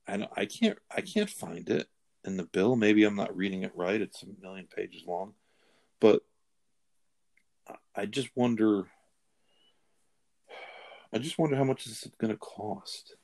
[0.06, 1.88] I I can't I can't find it
[2.24, 2.76] in the bill.
[2.76, 4.00] Maybe I'm not reading it right.
[4.00, 5.34] It's a million pages long,
[6.00, 6.22] but
[7.94, 8.86] I just wonder.
[11.12, 13.16] I just wonder how much this is going to cost,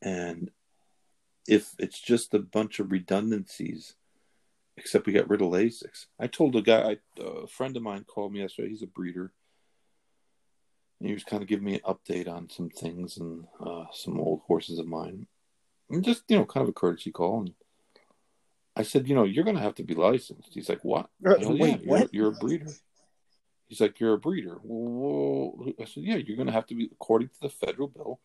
[0.00, 0.50] and
[1.46, 3.94] if it's just a bunch of redundancies.
[4.78, 6.04] Except we got rid of Lasix.
[6.20, 8.68] I told a guy, a friend of mine called me yesterday.
[8.68, 9.32] He's a breeder,
[11.00, 14.40] he was kind of giving me an update on some things and uh, some old
[14.46, 15.26] horses of mine,
[15.90, 17.40] and just you know, kind of a courtesy call.
[17.40, 17.54] And
[18.74, 20.52] I said, you know, you're going to have to be licensed.
[20.52, 21.08] He's like, what?
[21.24, 22.14] Uh, Said, wait, yeah, what?
[22.14, 22.72] You're, you're a breeder.
[23.68, 24.58] He's like, you're a breeder.
[24.62, 28.20] Well, I said, yeah, you're going to have to be, according to the federal bill,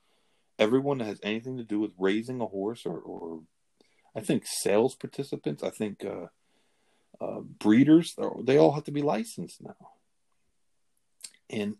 [0.60, 3.41] everyone that has anything to do with raising a horse or, or
[4.15, 6.27] I think sales participants, I think uh,
[7.23, 9.89] uh, breeders, they all have to be licensed now.
[11.49, 11.77] And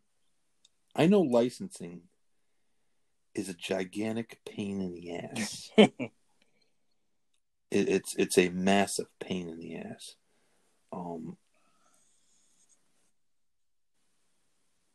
[0.96, 2.02] I know licensing
[3.34, 5.72] is a gigantic pain in the ass.
[5.78, 6.12] it,
[7.72, 10.16] it's it's a massive pain in the ass.
[10.92, 11.38] Um,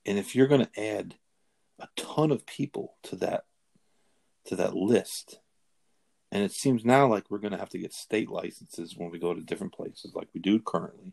[0.05, 1.17] and if you're going to add
[1.79, 3.45] a ton of people to that
[4.47, 5.41] to that list,
[6.31, 9.19] and it seems now like we're going to have to get state licenses when we
[9.19, 11.13] go to different places, like we do currently.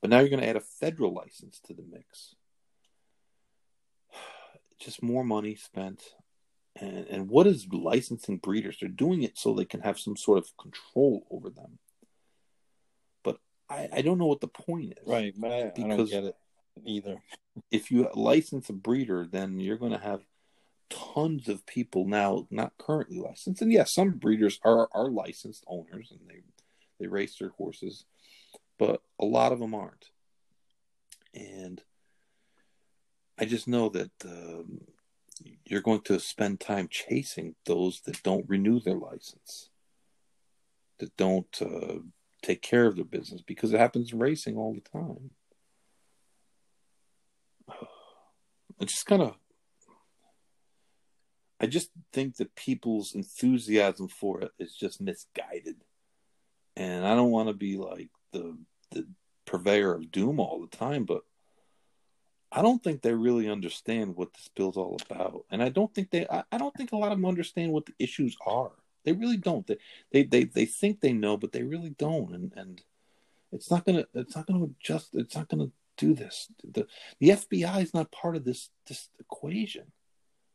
[0.00, 2.35] But now you're going to add a federal license to the mix.
[4.78, 6.02] Just more money spent.
[6.78, 8.76] And, and what is licensing breeders?
[8.80, 11.78] They're doing it so they can have some sort of control over them.
[13.24, 13.38] But
[13.70, 15.08] I, I don't know what the point is.
[15.08, 16.36] Right, but I, I don't Because- get it
[16.84, 17.22] either.
[17.70, 20.20] If you license a breeder, then you're going to have
[20.90, 23.62] tons of people now not currently licensed.
[23.62, 26.42] And yes, some breeders are, are licensed owners and they,
[27.00, 28.04] they race their horses,
[28.78, 30.10] but a lot of them aren't.
[31.34, 31.82] And
[33.38, 34.80] I just know that um,
[35.64, 39.68] you're going to spend time chasing those that don't renew their license,
[40.98, 41.98] that don't uh,
[42.42, 45.30] take care of their business, because it happens in racing all the time.
[48.78, 49.34] It's just kind of.
[51.58, 55.76] I just think that people's enthusiasm for it is just misguided,
[56.76, 58.58] and I don't want to be like the
[58.90, 59.06] the
[59.46, 61.22] purveyor of doom all the time, but
[62.52, 66.10] I don't think they really understand what this bill's all about, and I don't think
[66.10, 66.26] they.
[66.28, 68.72] I, I don't think a lot of them understand what the issues are.
[69.04, 69.66] They really don't.
[69.66, 69.78] They
[70.12, 72.82] they they, they think they know, but they really don't, and and
[73.52, 74.06] it's not gonna.
[74.14, 75.14] It's not gonna just.
[75.14, 76.48] It's not gonna do this.
[76.62, 76.86] The
[77.20, 79.92] the FBI is not part of this this equation.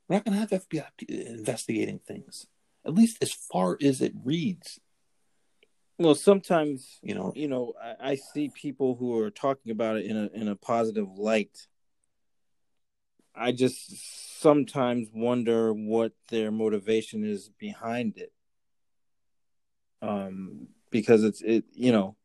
[0.07, 2.47] We're not gonna have FBI investigating things,
[2.85, 4.79] at least as far as it reads.
[5.97, 10.05] Well, sometimes You know, you know I, I see people who are talking about it
[10.05, 11.67] in a in a positive light.
[13.35, 18.31] I just sometimes wonder what their motivation is behind it.
[20.01, 22.15] Um, because it's it you know,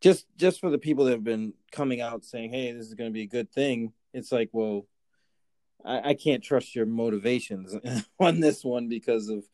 [0.00, 3.10] just just for the people that have been coming out saying, "Hey, this is going
[3.10, 4.86] to be a good thing," it's like, well,
[5.84, 7.74] I, I can't trust your motivations
[8.20, 9.44] on this one because of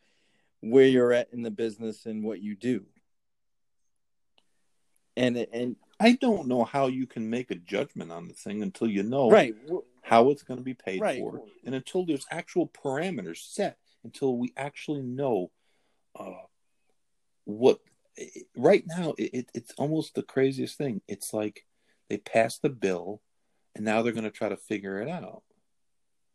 [0.60, 2.84] where you're at in the business and what you do.
[5.16, 8.88] And and I don't know how you can make a judgment on the thing until
[8.88, 9.54] you know right,
[10.10, 11.20] how it's going to be paid right.
[11.20, 15.52] for, and until there's actual parameters set, until we actually know
[16.18, 16.46] uh,
[17.44, 17.78] what.
[18.56, 21.00] Right now, it, it, it's almost the craziest thing.
[21.06, 21.64] It's like
[22.08, 23.22] they passed the bill,
[23.76, 25.44] and now they're going to try to figure it out.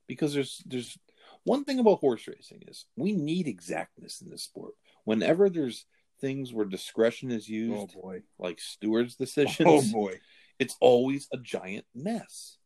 [0.07, 0.97] Because there's there's
[1.43, 4.73] one thing about horse racing is we need exactness in this sport.
[5.03, 5.85] Whenever there's
[6.21, 8.21] things where discretion is used, Oh boy.
[8.39, 10.21] like stewards' decisions, Oh boy.
[10.59, 12.57] it's always a giant mess.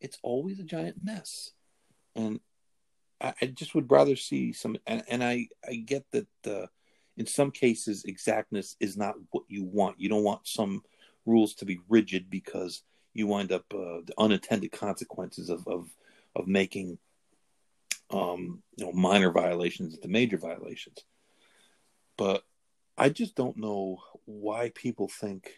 [0.00, 1.50] It's always a giant mess,
[2.14, 2.40] and
[3.20, 4.76] I, I just would rather see some.
[4.86, 6.66] And, and I I get that uh,
[7.16, 10.00] in some cases exactness is not what you want.
[10.00, 10.82] You don't want some
[11.26, 15.88] rules to be rigid because you wind up uh, the unintended consequences of of,
[16.36, 16.98] of making
[18.10, 21.04] um, you know minor violations into major violations.
[22.16, 22.42] But
[22.96, 25.52] I just don't know why people think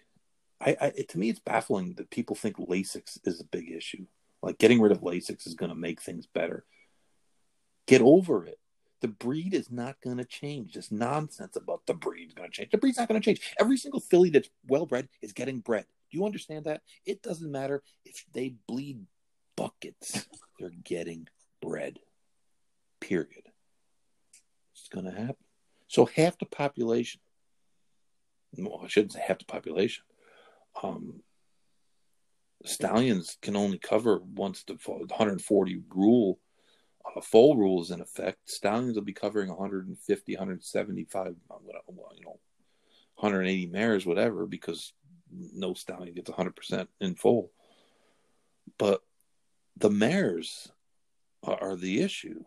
[0.61, 4.07] I, I to me it's baffling that people think Lasix is a big issue.
[4.43, 6.65] Like getting rid of Lasix is going to make things better.
[7.87, 8.59] Get over it.
[9.01, 10.75] The breed is not going to change.
[10.75, 12.71] This nonsense about the breed's going to change.
[12.71, 13.41] The breed's not going to change.
[13.59, 15.87] Every single filly that's well bred is getting bred.
[16.11, 16.83] Do you understand that?
[17.07, 19.07] It doesn't matter if they bleed
[19.57, 20.27] buckets.
[20.59, 21.29] They're getting
[21.63, 21.99] bred.
[23.01, 23.49] Period.
[24.73, 25.37] It's going to happen.
[25.89, 27.21] So half the population
[28.59, 30.05] well, I shouldn't say half the population.
[30.83, 31.23] Um,
[32.65, 36.39] stallions can only cover once the 140 rule
[37.05, 38.51] uh, full rule is in effect.
[38.51, 42.39] Stallions will be covering 150, 175, you know,
[43.17, 44.93] 180 mares, whatever, because
[45.31, 47.53] no stallion gets 100% in full.
[48.79, 49.03] But
[49.77, 50.71] the mares
[51.43, 52.45] are, are the issue,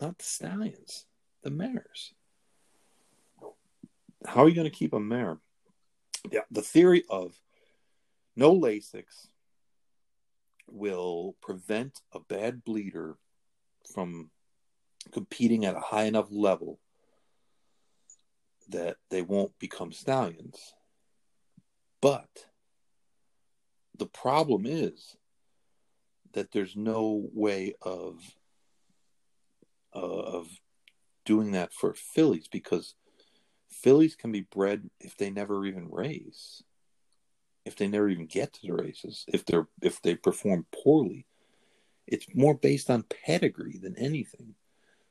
[0.00, 1.06] not the stallions,
[1.42, 2.12] the mares.
[4.26, 5.38] How are you going to keep a mare?
[6.30, 7.40] Yeah, the theory of
[8.36, 9.28] no Lasix
[10.68, 13.16] will prevent a bad bleeder
[13.92, 14.30] from
[15.12, 16.78] competing at a high enough level
[18.68, 20.74] that they won't become stallions.
[22.00, 22.46] But
[23.98, 25.16] the problem is
[26.32, 28.18] that there's no way of
[29.94, 30.48] uh, of
[31.24, 32.94] doing that for fillies because
[33.70, 36.62] fillies can be bred if they never even race
[37.64, 41.26] if they never even get to the races if they're if they perform poorly
[42.06, 44.54] it's more based on pedigree than anything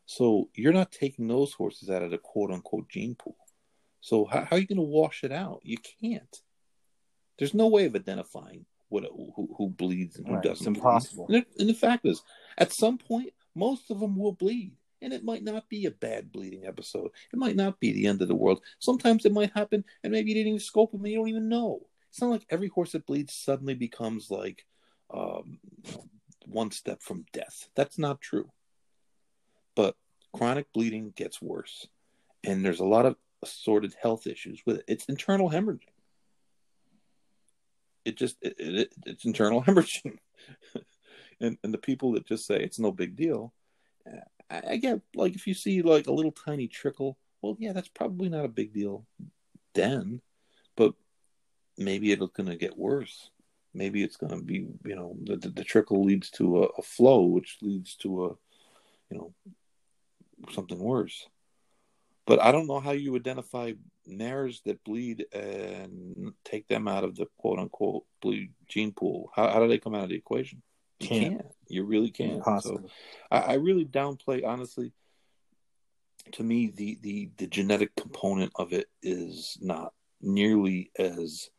[0.06, 3.38] so you're not taking those horses out of the quote unquote gene pool
[4.02, 6.42] so how, how are you going to wash it out you can't
[7.38, 10.44] there's no way of identifying what who, who bleeds and who right.
[10.44, 10.68] doesn't.
[10.68, 11.28] It's impossible.
[11.30, 12.22] And, and the fact is,
[12.58, 16.32] at some point, most of them will bleed, and it might not be a bad
[16.32, 17.10] bleeding episode.
[17.34, 18.62] It might not be the end of the world.
[18.80, 21.50] Sometimes it might happen, and maybe you didn't even scope them, and you don't even
[21.50, 21.88] know.
[22.12, 24.66] It's not like every horse that bleeds suddenly becomes like
[25.14, 25.60] um,
[26.46, 27.70] one step from death.
[27.76, 28.52] That's not true.
[29.76, 29.96] But
[30.36, 31.88] chronic bleeding gets worse,
[32.44, 34.86] and there's a lot of assorted health issues with it.
[34.88, 35.88] It's internal hemorrhaging
[38.06, 40.18] it just it, it, it's internal hemorrhaging
[41.40, 43.54] and and the people that just say it's no big deal
[44.50, 47.90] I, I, get like if you see like a little tiny trickle well yeah that's
[47.90, 49.06] probably not a big deal
[49.74, 50.22] then
[50.76, 50.94] but
[51.84, 53.30] maybe it's going to get worse
[53.74, 56.82] maybe it's going to be you know the, the, the trickle leads to a, a
[56.82, 58.28] flow which leads to a
[59.10, 59.34] you know
[60.52, 61.28] something worse
[62.26, 63.74] but I don't know how you identify
[64.06, 69.32] mares that bleed and take them out of the quote unquote bleed gene pool.
[69.36, 70.62] How, how do they come out of the equation?
[71.00, 71.38] You can't.
[71.38, 71.46] can't.
[71.68, 72.44] You really can't.
[72.62, 72.86] So
[73.30, 74.94] I, I really downplay honestly.
[76.34, 79.92] To me, the, the the genetic component of it is not
[80.22, 81.50] nearly as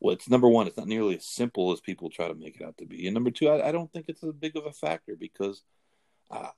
[0.00, 0.14] well.
[0.14, 0.66] It's number one.
[0.66, 3.06] It's not nearly as simple as people try to make it out to be.
[3.06, 5.62] And number two, I, I don't think it's as big of a factor because
[6.30, 6.50] uh,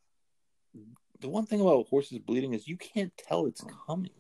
[1.21, 4.11] the one thing about horses bleeding is you can't tell it's coming.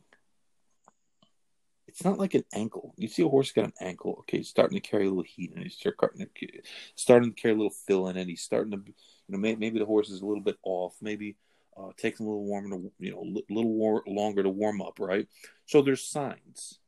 [1.86, 2.94] It's not like an ankle.
[2.96, 5.52] You see a horse got an ankle, okay, he's starting to carry a little heat,
[5.54, 6.48] and he's starting to,
[6.94, 8.28] starting to carry a little fill in it.
[8.28, 8.92] He's starting to, you
[9.28, 10.94] know, maybe, maybe the horse is a little bit off.
[11.00, 11.36] Maybe
[11.76, 15.00] uh, takes a little warmer to, you know, a little war, longer to warm up,
[15.00, 15.26] right?
[15.66, 16.78] So there's signs.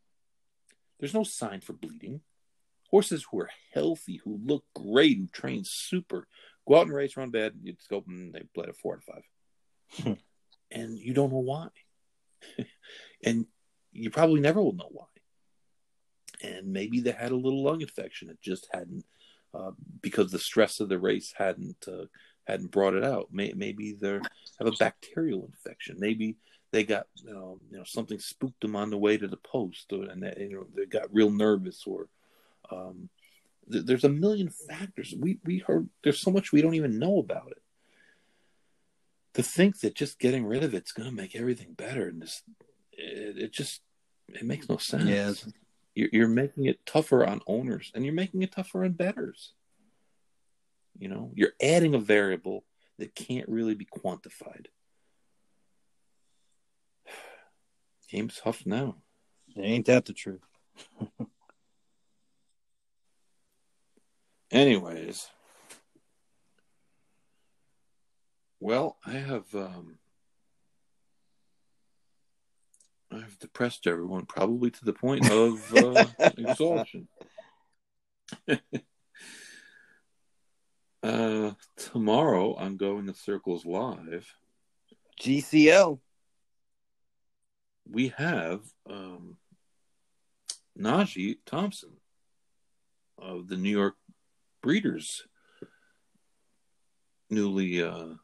[1.01, 2.20] There's no sign for bleeding.
[2.90, 6.27] Horses who are healthy, who look great, who train super,
[6.68, 10.16] go out and race, run bad, you scope them, they bled at four to five.
[10.70, 11.68] and you don't know why.
[13.24, 13.47] and
[13.93, 15.06] you probably never will know why.
[16.43, 18.31] And maybe they had a little lung infection.
[18.31, 19.05] It just hadn't,
[19.55, 22.06] uh, because the stress of the race hadn't uh,
[22.47, 23.28] hadn't brought it out.
[23.31, 24.18] maybe they
[24.59, 25.97] have a bacterial infection.
[25.98, 26.36] Maybe
[26.73, 29.93] they got you know, you know something spooked them on the way to the post,
[29.93, 32.09] or, and they, you know they got real nervous, or
[32.71, 33.09] um,
[33.71, 35.15] th- there's a million factors.
[35.19, 37.63] We we heard there's so much we don't even know about it
[39.35, 42.43] to think that just getting rid of it's going to make everything better and just
[42.93, 43.81] it, it, just
[44.29, 45.05] it makes no sense.
[45.05, 45.53] Yeah,
[45.95, 49.53] you're, you're making it tougher on owners and you're making it tougher on betters.
[50.99, 52.65] You know, you're adding a variable
[52.99, 54.67] that can't really be quantified.
[58.11, 58.97] Game's tough now.
[59.57, 60.43] Ain't that the truth?
[64.51, 65.28] Anyways,
[68.61, 69.99] Well, I have um,
[73.11, 76.07] I've depressed everyone, probably to the point of uh,
[76.37, 77.09] exhaustion.
[81.03, 84.31] uh, tomorrow, I'm going to Circles Live.
[85.19, 85.99] GCL.
[87.91, 89.37] We have um,
[90.79, 91.91] Najja Thompson
[93.19, 93.97] of the New York
[94.62, 95.27] Breeders
[97.29, 98.15] newly uh,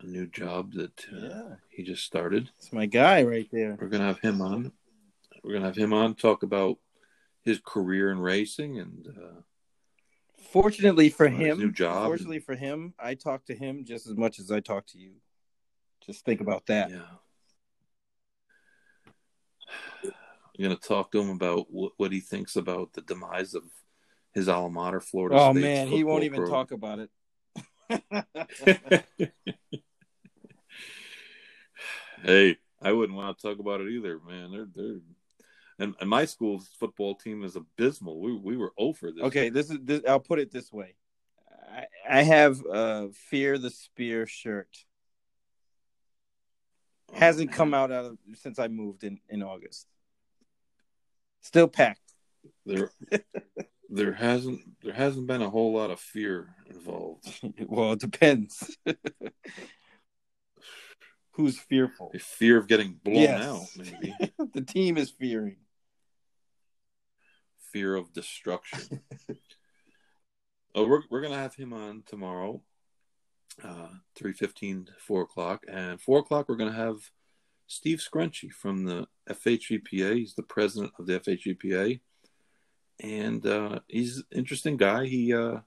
[0.00, 1.54] a new job that uh, yeah.
[1.70, 2.50] he just started.
[2.58, 3.76] It's my guy right there.
[3.80, 4.72] We're gonna have him on.
[5.44, 6.78] We're gonna have him on talk about
[7.42, 9.06] his career in racing and.
[9.08, 9.40] Uh,
[10.50, 12.06] fortunately for him, new job.
[12.06, 15.12] Fortunately for him, I talk to him just as much as I talk to you.
[16.04, 16.90] Just think about that.
[16.90, 17.02] Yeah.
[20.04, 23.64] I'm gonna talk to him about what, what he thinks about the demise of
[24.34, 25.36] his alma mater, Florida.
[25.36, 26.58] Oh State's man, he won't even program.
[26.58, 27.10] talk about it.
[32.22, 34.50] hey, I wouldn't want to talk about it either, man.
[34.50, 35.00] They're they're
[35.78, 38.20] and, and my school's football team is abysmal.
[38.20, 39.24] We we were oh over this.
[39.24, 40.94] okay, this is this, I'll put it this way.
[41.74, 44.68] I, I have a Fear the Spear shirt.
[47.12, 49.86] Hasn't come out, out of, since I moved in in August.
[51.42, 52.00] Still packed.
[52.66, 52.90] There
[53.90, 57.26] there hasn't there hasn't been a whole lot of fear involved.
[57.66, 58.76] well, it depends.
[61.32, 62.10] Who's fearful?
[62.14, 63.42] A fear of getting blown Yes.
[63.42, 64.14] out, maybe.
[64.52, 65.56] the team is fearing.
[67.72, 69.00] fear of destruction.
[70.74, 72.60] oh, we're we're gonna have him on tomorrow,
[73.62, 77.10] uh, three fifteen, four o'clock, and four o'clock we're gonna have
[77.66, 80.16] Steve Scrunchy from the FHBPA.
[80.16, 82.00] He's the president of the FHBPA,
[83.00, 85.06] and uh, he's an interesting guy.
[85.06, 85.58] He uh,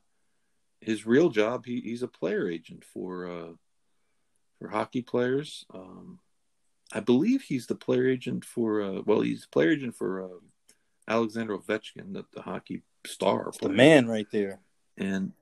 [0.81, 3.53] his real job he, he's a player agent for uh,
[4.59, 5.65] for hockey players.
[5.73, 6.19] Um,
[6.93, 10.23] I believe he's the player agent for uh, well, he's player agent for.
[10.23, 10.39] Uh,
[11.07, 14.61] Alexander Ovechkin, the, the hockey star, The man right there.
[14.97, 15.33] and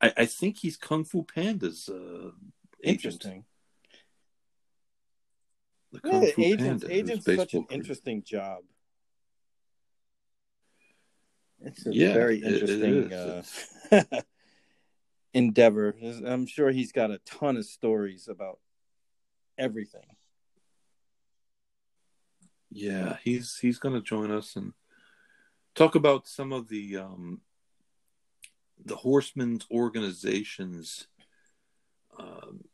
[0.00, 2.30] I, I think he's Kung Fu Panda's uh,
[2.84, 3.04] agent.
[3.04, 3.44] Interesting.
[5.92, 8.60] The Yeah, Kung Fu agents, Panda, agents, such an interesting job.
[11.60, 13.42] It's a Yeah, very interesting uh,
[15.34, 15.94] endeavor.
[16.24, 18.60] I'm sure he's got a ton of stories about
[19.56, 20.16] everything.
[22.70, 24.72] Yeah, he's he's going to join us and
[25.74, 27.40] talk about some of the um,
[28.84, 31.06] the Horsemen's organizations,
[32.18, 32.64] um,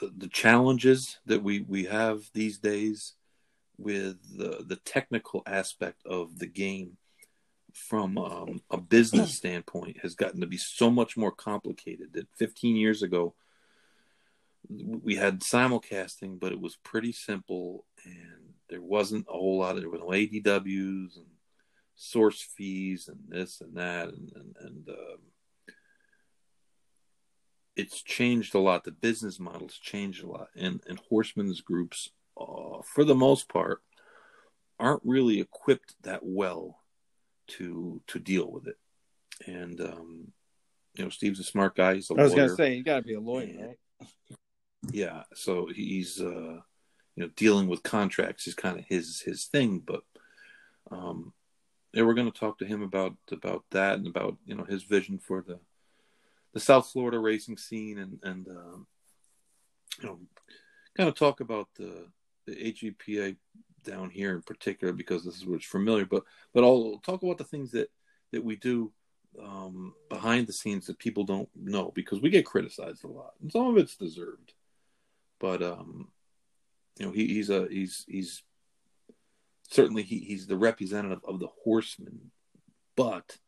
[0.00, 3.14] the, the challenges that we we have these days
[3.78, 6.96] with the the technical aspect of the game
[7.72, 12.76] from um, a business standpoint has gotten to be so much more complicated that 15
[12.76, 13.34] years ago.
[14.68, 19.80] We had simulcasting, but it was pretty simple, and there wasn't a whole lot of
[19.80, 21.26] there were no ADWs and
[21.96, 25.18] source fees and this and that, and and, and um,
[27.76, 28.84] it's changed a lot.
[28.84, 32.10] The business models changed a lot, and and horsemen's groups,
[32.40, 33.82] uh, for the most part,
[34.78, 36.80] aren't really equipped that well
[37.48, 38.78] to to deal with it.
[39.46, 40.32] And um,
[40.94, 41.94] you know, Steve's a smart guy.
[41.94, 43.64] He's a I was lawyer gonna say you got to be a lawyer, Yeah.
[43.66, 43.78] right?
[44.92, 46.58] yeah so he's uh
[47.14, 50.02] you know dealing with contracts is kind of his his thing but
[50.90, 51.32] um
[51.92, 54.82] yeah we're going to talk to him about about that and about you know his
[54.82, 55.58] vision for the
[56.52, 58.86] the south florida racing scene and and um
[60.00, 60.18] you know
[60.96, 62.06] kind of talk about the
[62.46, 63.36] the hbpa
[63.84, 66.22] down here in particular because this is what's familiar but
[66.54, 67.90] but i'll talk about the things that
[68.30, 68.92] that we do
[69.42, 73.50] um behind the scenes that people don't know because we get criticized a lot and
[73.50, 74.52] some of it's deserved
[75.42, 76.08] but um,
[76.98, 78.42] you know, he, he's a he's he's
[79.72, 82.30] certainly he, he's the representative of the horsemen,
[82.96, 83.38] but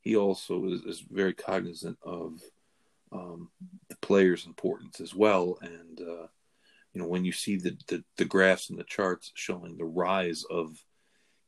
[0.00, 2.40] he also is, is very cognizant of
[3.12, 3.50] um,
[3.88, 5.58] the players' importance as well.
[5.60, 6.26] And uh,
[6.92, 10.44] you know, when you see the, the the graphs and the charts showing the rise
[10.50, 10.82] of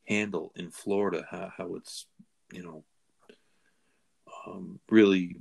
[0.06, 2.06] handle in Florida, how, how it's
[2.52, 2.84] you know
[4.46, 5.36] um, really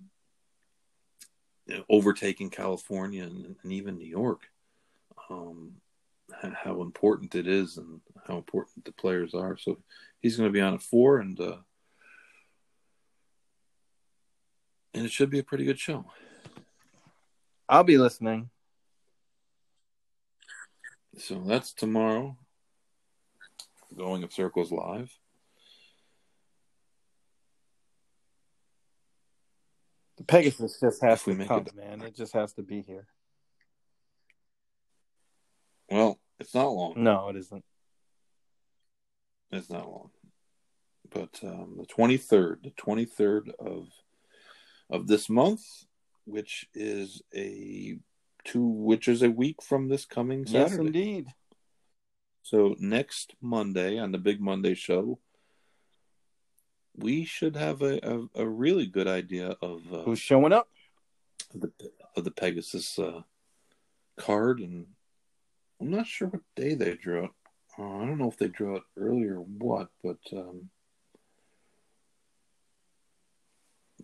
[1.90, 4.44] overtaking California and, and even New York
[5.30, 5.74] um,
[6.64, 9.58] how important it is and how important the players are.
[9.58, 9.78] So
[10.22, 11.58] he's going to be on at four, and uh,
[14.94, 16.06] and it should be a pretty good show.
[17.70, 18.50] I'll be listening.
[21.18, 22.38] So that's tomorrow.
[23.98, 25.10] Going in circles live.
[30.18, 32.02] The Pegasus just has If we to make come, it- man.
[32.02, 33.08] It just has to be here.
[35.96, 36.94] Well, it's not long.
[36.98, 37.64] No, it isn't.
[39.52, 40.10] It's not long.
[41.10, 43.88] But um, the twenty third, the twenty third of
[44.90, 45.62] of this month,
[46.26, 47.98] which is a
[48.44, 50.72] two, which is a week from this coming Saturday.
[50.72, 51.28] Yes, indeed.
[52.44, 55.20] So next Monday on the Big Monday show,
[56.96, 60.68] we should have a, a, a really good idea of uh, Who's showing up?
[61.54, 61.72] the
[62.18, 63.22] of the Pegasus uh,
[64.18, 64.88] card, and
[65.82, 67.32] I'm not sure what day they drew it.
[67.78, 70.70] Uh, I don't know if they drew it early or what, but um,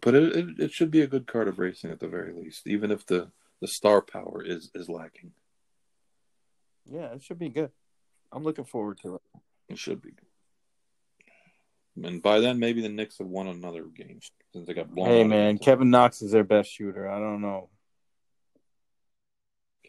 [0.02, 2.68] but it, it it should be a good card of racing at the very least,
[2.68, 3.32] even if the
[3.62, 5.32] the star power is is lacking.
[6.86, 7.72] Yeah, it should be good.
[8.32, 9.22] I'm looking forward to it.
[9.70, 10.12] It should be.
[12.04, 14.20] and by then maybe the Knicks have won another game
[14.52, 15.08] since they got blown.
[15.08, 17.10] Hey man, Kevin Knox is their best shooter.
[17.10, 17.70] I don't know.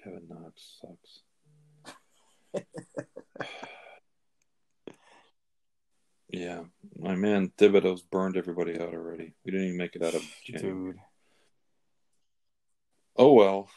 [0.03, 1.23] Kevin Knox sucks.
[6.33, 6.63] Yeah,
[6.99, 9.35] my man Thibodeau's burned everybody out already.
[9.45, 10.93] We didn't even make it out of January.
[10.93, 11.01] Dude.
[13.17, 13.69] Oh well.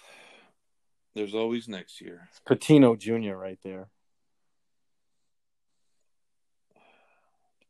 [1.16, 2.30] There's always next year.
[2.30, 3.36] It's Pitino Jr.
[3.36, 3.90] right there.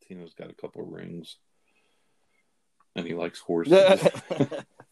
[0.09, 1.37] Pitino's got a couple of rings.
[2.95, 3.73] And he likes horses.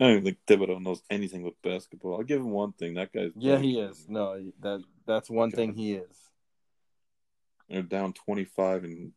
[0.00, 2.16] I don't think Thibodeau knows anything with basketball.
[2.16, 2.94] I'll give him one thing.
[2.94, 4.06] That guy's yeah, he is.
[4.08, 6.16] No, that that's one thing he is.
[7.68, 9.12] They're down twenty five and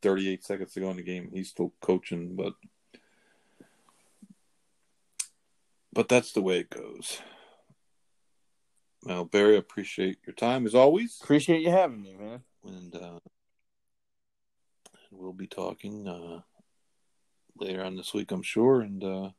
[0.00, 1.30] thirty eight seconds to go in the game.
[1.32, 2.54] He's still coaching, but
[5.92, 7.20] but that's the way it goes.
[9.04, 11.20] Well, Barry, appreciate your time as always.
[11.22, 12.40] Appreciate you having me, man.
[12.64, 13.18] And uh,
[15.12, 16.40] we'll be talking uh,
[17.56, 18.80] later on this week, I'm sure.
[18.80, 19.30] And uh,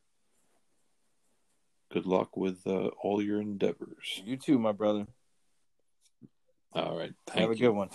[1.92, 4.22] good luck with uh, all your endeavors.
[4.26, 5.08] You too, my brother.
[6.74, 7.14] All right.
[7.34, 7.90] Have a good one.